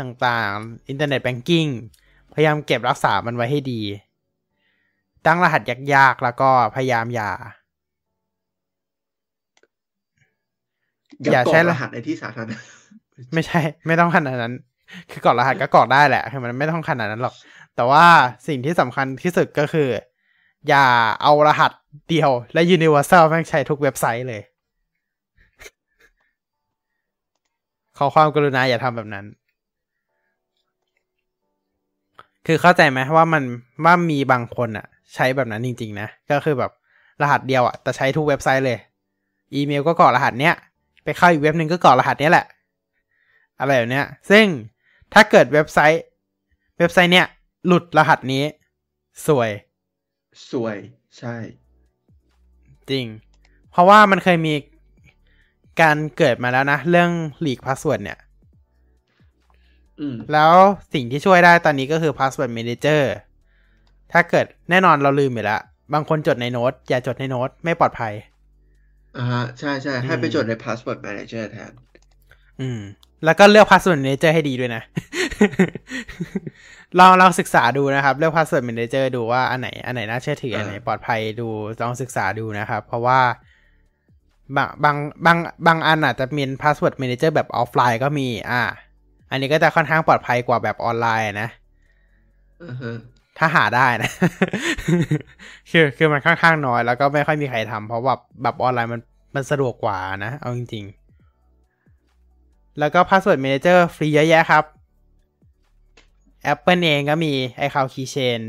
[0.00, 1.66] ต่างๆ อินเทอร์เน็ตแบงกิ้ง
[2.34, 3.80] พยายามเก็บรักษามันไว้ให้ดี
[5.26, 5.62] ตั้งรหัส
[5.94, 7.30] ยากๆ แล้วก็พยายามอย่า
[11.22, 12.56] อย่าอย่ากรใช้อกรรหัสในที่สาธารณะ
[13.34, 14.54] ไม่ใช่ ไม่ต้องขนาดนั้น
[15.10, 17.34] คือกรอกรหัสก็กรอกได้แหละคือมันไม่ต้องขนาดนั้นหรอก
[17.76, 18.04] แต่ว่า
[18.48, 19.88] สิ่งที่สำคัญที่สุดก็คือ
[20.68, 20.86] อย่า
[21.22, 21.72] เอารหัส
[22.10, 24.42] เดียว และ universal แม่งใช้ทุกเว็บไซต์เลย
[27.98, 29.26] ขอความกรุณาอย่าทำแบบนั้น
[32.46, 33.42] คือเข้าใจไหมว่ามัน
[33.84, 36.72] ว่ามีบางคนอะใช้แบบนั้นจริง ๆ นะ ก็คือแบบ
[37.22, 38.78] รหัสเดียวอะแต่ใช้ทุกเว็บไซต์เลย
[39.54, 40.69] อีเมลก็กรอกรหัสเนี้ยไป
[41.18, 42.46] เข้าอีกเว็บหนึ่งก็กรอกรหัสเนี้ยแหละ
[43.60, 44.46] อะไรแบบเนี้ย ซึ่ง
[45.14, 46.02] ถ้าเกิดเว็บไซต์
[46.78, 47.26] เว็บไซต์เนี้ย
[47.66, 48.44] หลุดรหัสนี้
[49.26, 49.50] ซวย
[50.50, 50.76] ซวย
[51.18, 51.34] ใช่
[52.90, 53.06] จริง
[53.70, 54.54] เพราะว่ามันเคยมี
[55.80, 58.18] การเกิดมาแล้วนะ เรื่อง leak password เนี่ย
[60.00, 60.54] อืมแล้ว
[60.94, 63.02] สิ่งที่ช่วยได้ตอนนี้ก็คือ Password Manager
[64.12, 65.60] ถ้าเกิดแน่นอนเราลืมไปแล้ว
[65.92, 68.12] บางคนจดในโน้ต อย่าจดในโน้ต ไม่ปลอดภัย
[69.18, 71.72] อ่าฮะใช่ใช่ให้ไปอืมจดใน password manager แทน
[72.60, 72.80] อืม
[73.24, 74.82] แล้วก็เลือก Password Manager ให้ดีด้วยนะ
[76.98, 81.48] ลองลองศึกษาดูนะครับ เลือก Password Manager ดูว่าอันไหนอันไหนน่าเชื่อถืออันไหนปลอดภัยดู
[81.82, 83.20] ลองศึกษาดูนะครับ เพราะว่า
[84.56, 84.96] บางบาง
[85.26, 88.62] บางบางอันอาจจะมี Password Manager แบบออฟไลน์ก็มี อ่า
[89.30, 91.48] อันนี้ก็จะค่อนข้างปลอดภัยกว่าแบบออนไลน์นะ
[92.64, 92.92] อือฮะ
[93.42, 94.10] ถ้าหาได้นะ
[95.70, 99.00] คือคือมันค่อนข้างน้อยแล้วก็ไม่ค่อยมีใครทำเพราะแบบแบบออนไลน์มัน
[99.34, 100.84] มันสะดวกกว่านะ เอาจริง
[101.80, 104.64] ๆ แล้วก็ Password Manager ฟรีเยอะแยะครับ
[106.52, 107.32] Apple เองก็มี
[107.66, 108.40] iCloud Keychain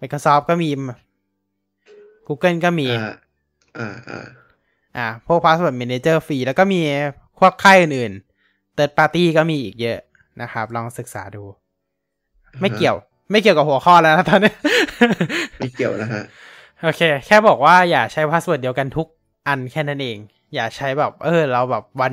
[0.00, 0.70] Microsoft ก็มี
[2.26, 3.14] Google ก็มี อ่า
[3.78, 4.26] อ่าอ่า
[4.96, 6.80] อ่าพวก Password Manager ฟรี แล้วก็มี
[7.38, 9.98] พวกค่ายอื่นๆ Third Party ก็มีอีกเยอะ
[10.42, 11.44] นะครับ ลองศึกษาดู
[12.60, 12.96] ไม่เกี่ยว
[13.30, 14.52] ไม่เกี่ยวกับหัวข้อแล้วนะตอนนี้
[15.58, 16.24] ไม่เกี่ยวนะฮะ
[16.82, 19.08] โอเค แค่บอกว่าอย่าใช้ password เดียวกันทุก
[19.48, 20.18] อันแค่นั้นเอง
[20.54, 22.12] อย่าใช้แบบ เออ เราแบบวัน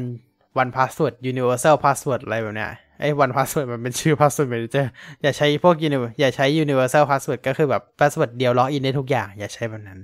[0.57, 4.85] one password universal password อะไรแบบเนี้ยไอ้ 1Password มันเป็นชื่อ password manager
[5.21, 9.99] อย่าใช้พวก uni อย่าใช้ universal password ก็คือแบบ password เดียว login ได้ทุกอย่าง อย่าใช้แบบนั้น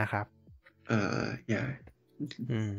[0.00, 0.26] นะครับ
[0.90, 1.62] อ่าอย่า
[2.52, 2.74] อืม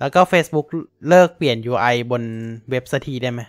[0.00, 0.66] แล้วก็ Facebook
[1.08, 2.22] เลิกเปลี่ยน UI บน
[2.70, 3.40] เว็บสักทีได้ไหม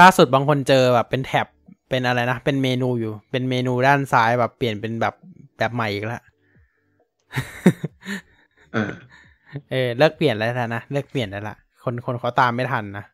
[0.00, 1.46] ล่าสุดบางคนเจอแบบเป็นแท็บ
[1.90, 5.14] เป็นอะไรนะ เป็นเมนูอยู่ เป็นเมนูด้านซ้ายแบบเปลี่ยนเป็นแบบ
[5.58, 6.22] แบบใหม่อีกแล้ว
[8.74, 8.90] อ่า
[9.70, 13.04] เออเลิกเปลี่ยนแล้วนะเลิกเปลี่ยนแล้วละคนคนเขาตามไม่ทันนะ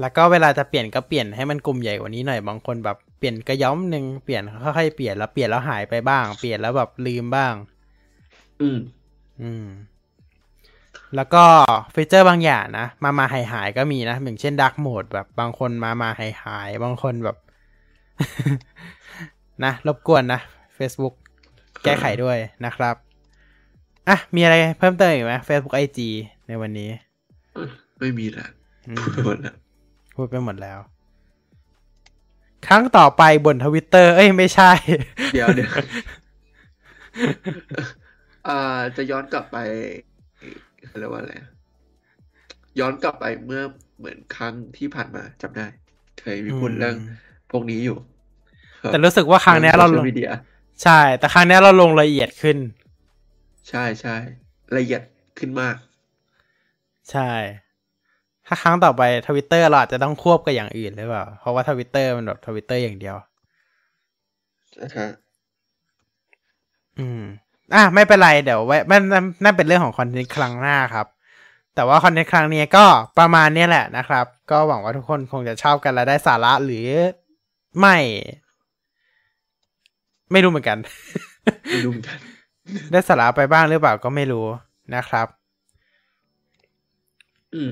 [0.00, 7.54] แล้วก็เวลาจะเปลี่ยนก็เปลี่ยนให้มันกลุ่มใหญ่กว่านี้หน่อยบางคนแบบเปลี่ยนกระย้อมหนึ่งเปลี่ยนค่อยๆเปลี่ยนแล้วเปลี่ยนแล้วหายไปบ้าง เปลี่ยนแล้วแบบลืมบ้าง
[8.62, 8.78] อืม
[9.42, 9.66] อืม
[11.16, 11.44] แล้วก็
[11.94, 17.36] ฟีเจอร์บางอย่างนะ มามาหายหายๆก็มีนะอย่างเช่นดักโหมดแบบบางคนมามาหายหายๆบางคนแบบ
[19.64, 20.40] นะ รบกวนนะ
[20.78, 21.14] Facebook
[21.84, 22.96] แก้ไขด้วยนะครับ
[24.08, 25.98] อะ มีอะไรเพิ่มเติมอีกไหม Facebook IG
[26.48, 26.90] ในวันนี้
[27.98, 28.46] ไม่มีละ
[28.88, 29.54] อืมหมดละ
[30.14, 30.78] พูดไปหมดแล้ว
[32.66, 34.70] ครั้งต่อไปบนทวิตเตอร์เอ้ย ไม่ใช่
[35.34, 35.70] เดี๋ยวเดี๋ยว
[38.48, 39.56] อ่าจะย้อนกลับไป
[40.98, 41.50] เรียกว่าอะไรอะ
[42.78, 43.62] ย้อนกลับไปเมื่อ
[43.98, 45.66] เหมือนครั้งที่ผ่านมาจำได้
[46.20, 46.96] เคยมีพูดเรื่อง
[47.50, 47.98] พวกนี้อยู่
[48.82, 50.30] ครับแต่รู้สึกว่าครั้งเนี้ยเรา social media
[50.82, 52.58] ใช่ แต่ครั้งเนี้ยเราลงละเอียดขึ้น
[53.68, 54.16] ใช่ใช่
[54.76, 55.02] ละเอียด
[55.38, 55.76] ขึ้นมาก
[57.10, 57.30] ใช่
[58.46, 63.16] ถ้าครั้งต่อไปทวิตเตอร์เราอาจจะต้องควบกับอย่างอื่นหรือเปล่า เพราะว่าทวิตเตอร์มันแบบทวิตเตอร์อย่างเดียว
[64.80, 65.08] นะฮะ
[66.98, 67.22] อืม
[67.74, 71.06] อะไม่เป็นไรเดี๋ยวไว้มันนั่นนั่นเป็นเรื่องของคอนเทนต์ครั้งหน้าครับ
[71.74, 72.84] แต่ว่าคอนเทนต์ครั้งนี้ก็
[73.18, 76.88] ประมาณเนี้ยแหละนะครับ ก็หวังว่าทุกคนคงจะชอบกันและได้สาระหรือ
[77.80, 77.96] ไม่
[80.32, 80.78] ไม่รู้เหมือนกัน
[81.70, 82.18] ไม่รู้เหมือนกัน
[82.92, 84.46] ได้สาระไปบ้างหรือเปล่าก็ไม่รู้
[84.94, 85.26] นะครับ
[87.54, 87.70] อืม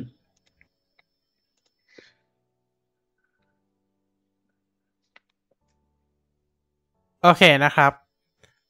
[7.22, 8.03] โอเคนะครับ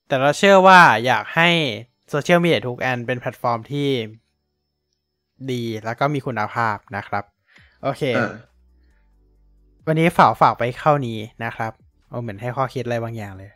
[0.06, 1.48] แต่เราเชื่อว่าอยากให้
[2.10, 3.88] โซเชียลมีเดียทุกอันเป็นแพลตฟอร์มที่
[5.50, 7.24] ดีแล้วก็มีคุณภาพนะครับ
[7.82, 8.32] โอเคอ่า
[9.86, 11.72] วันนี้ฝากฝากไปเข้านี้นะครับ
[12.08, 13.50] เอาเหมือนให้ข้อคิดอะไรบางอย่างเลย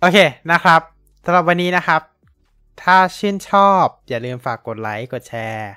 [0.00, 0.18] โอเค
[0.52, 0.80] นะครับ
[1.24, 2.02] สำหรับวันนี้นะครับ
[2.82, 5.70] ถ้าชื่นชอบอย่าลืมฝากกดไลค์กดแชร์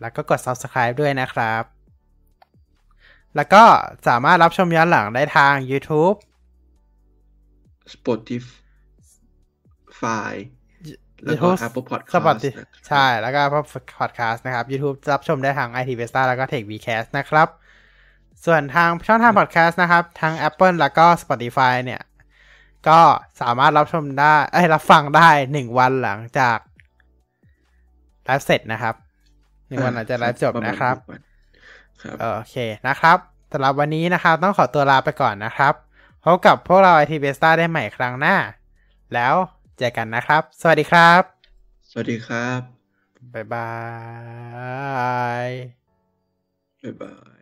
[0.00, 1.62] แล้วก็กด Subscribe ด้วยนะครับ
[3.36, 3.62] แล้วก็
[4.08, 6.16] สามารถรับชมย้อนหลังได้ทาง YouTube
[7.94, 8.54] Spotify
[11.24, 13.66] แล้วก็ YouTube Apple Podcast Spotify นะครับใช่ แล้วก็ Apple
[13.98, 17.48] Podcast นะครับ YouTube รับชมได้ทาง IT v e s t a แล้วก็ Tech Vcast นะครับ
[18.44, 22.02] ส่วนทางช่องทาง podcast นะครับ ทั้ง Apple แล้วก็ Spotify เนี่ย
[22.88, 23.00] ก็
[23.40, 26.58] สามารถรับชมได้ เอ้ย รับฟังได้หนึ่งวันหลังจาก
[28.24, 28.94] ไลฟ์เสร็จนะครับ
[29.68, 31.22] หนึ่งวันหลังจากไลฟ์จบปมาณนะครับหงวัน
[32.02, 32.56] ครับ โอเค
[32.88, 33.18] นะครับ
[33.52, 35.74] สำหรับวันนี้นะครับ ต้องขอตัวลาไปก่อนนะครับ
[36.28, 38.36] พบกับพวกเรา IT b e s t a ได้ใหม่ครั้งหน้า
[39.14, 39.34] แล้ว
[39.78, 41.22] เจอกันนะครับ สวัสดีครับ
[41.90, 42.60] สวัสดีครับ
[43.34, 43.72] บ๊ายบา
[45.44, 45.48] ย
[46.82, 47.35] บ๊ายบาย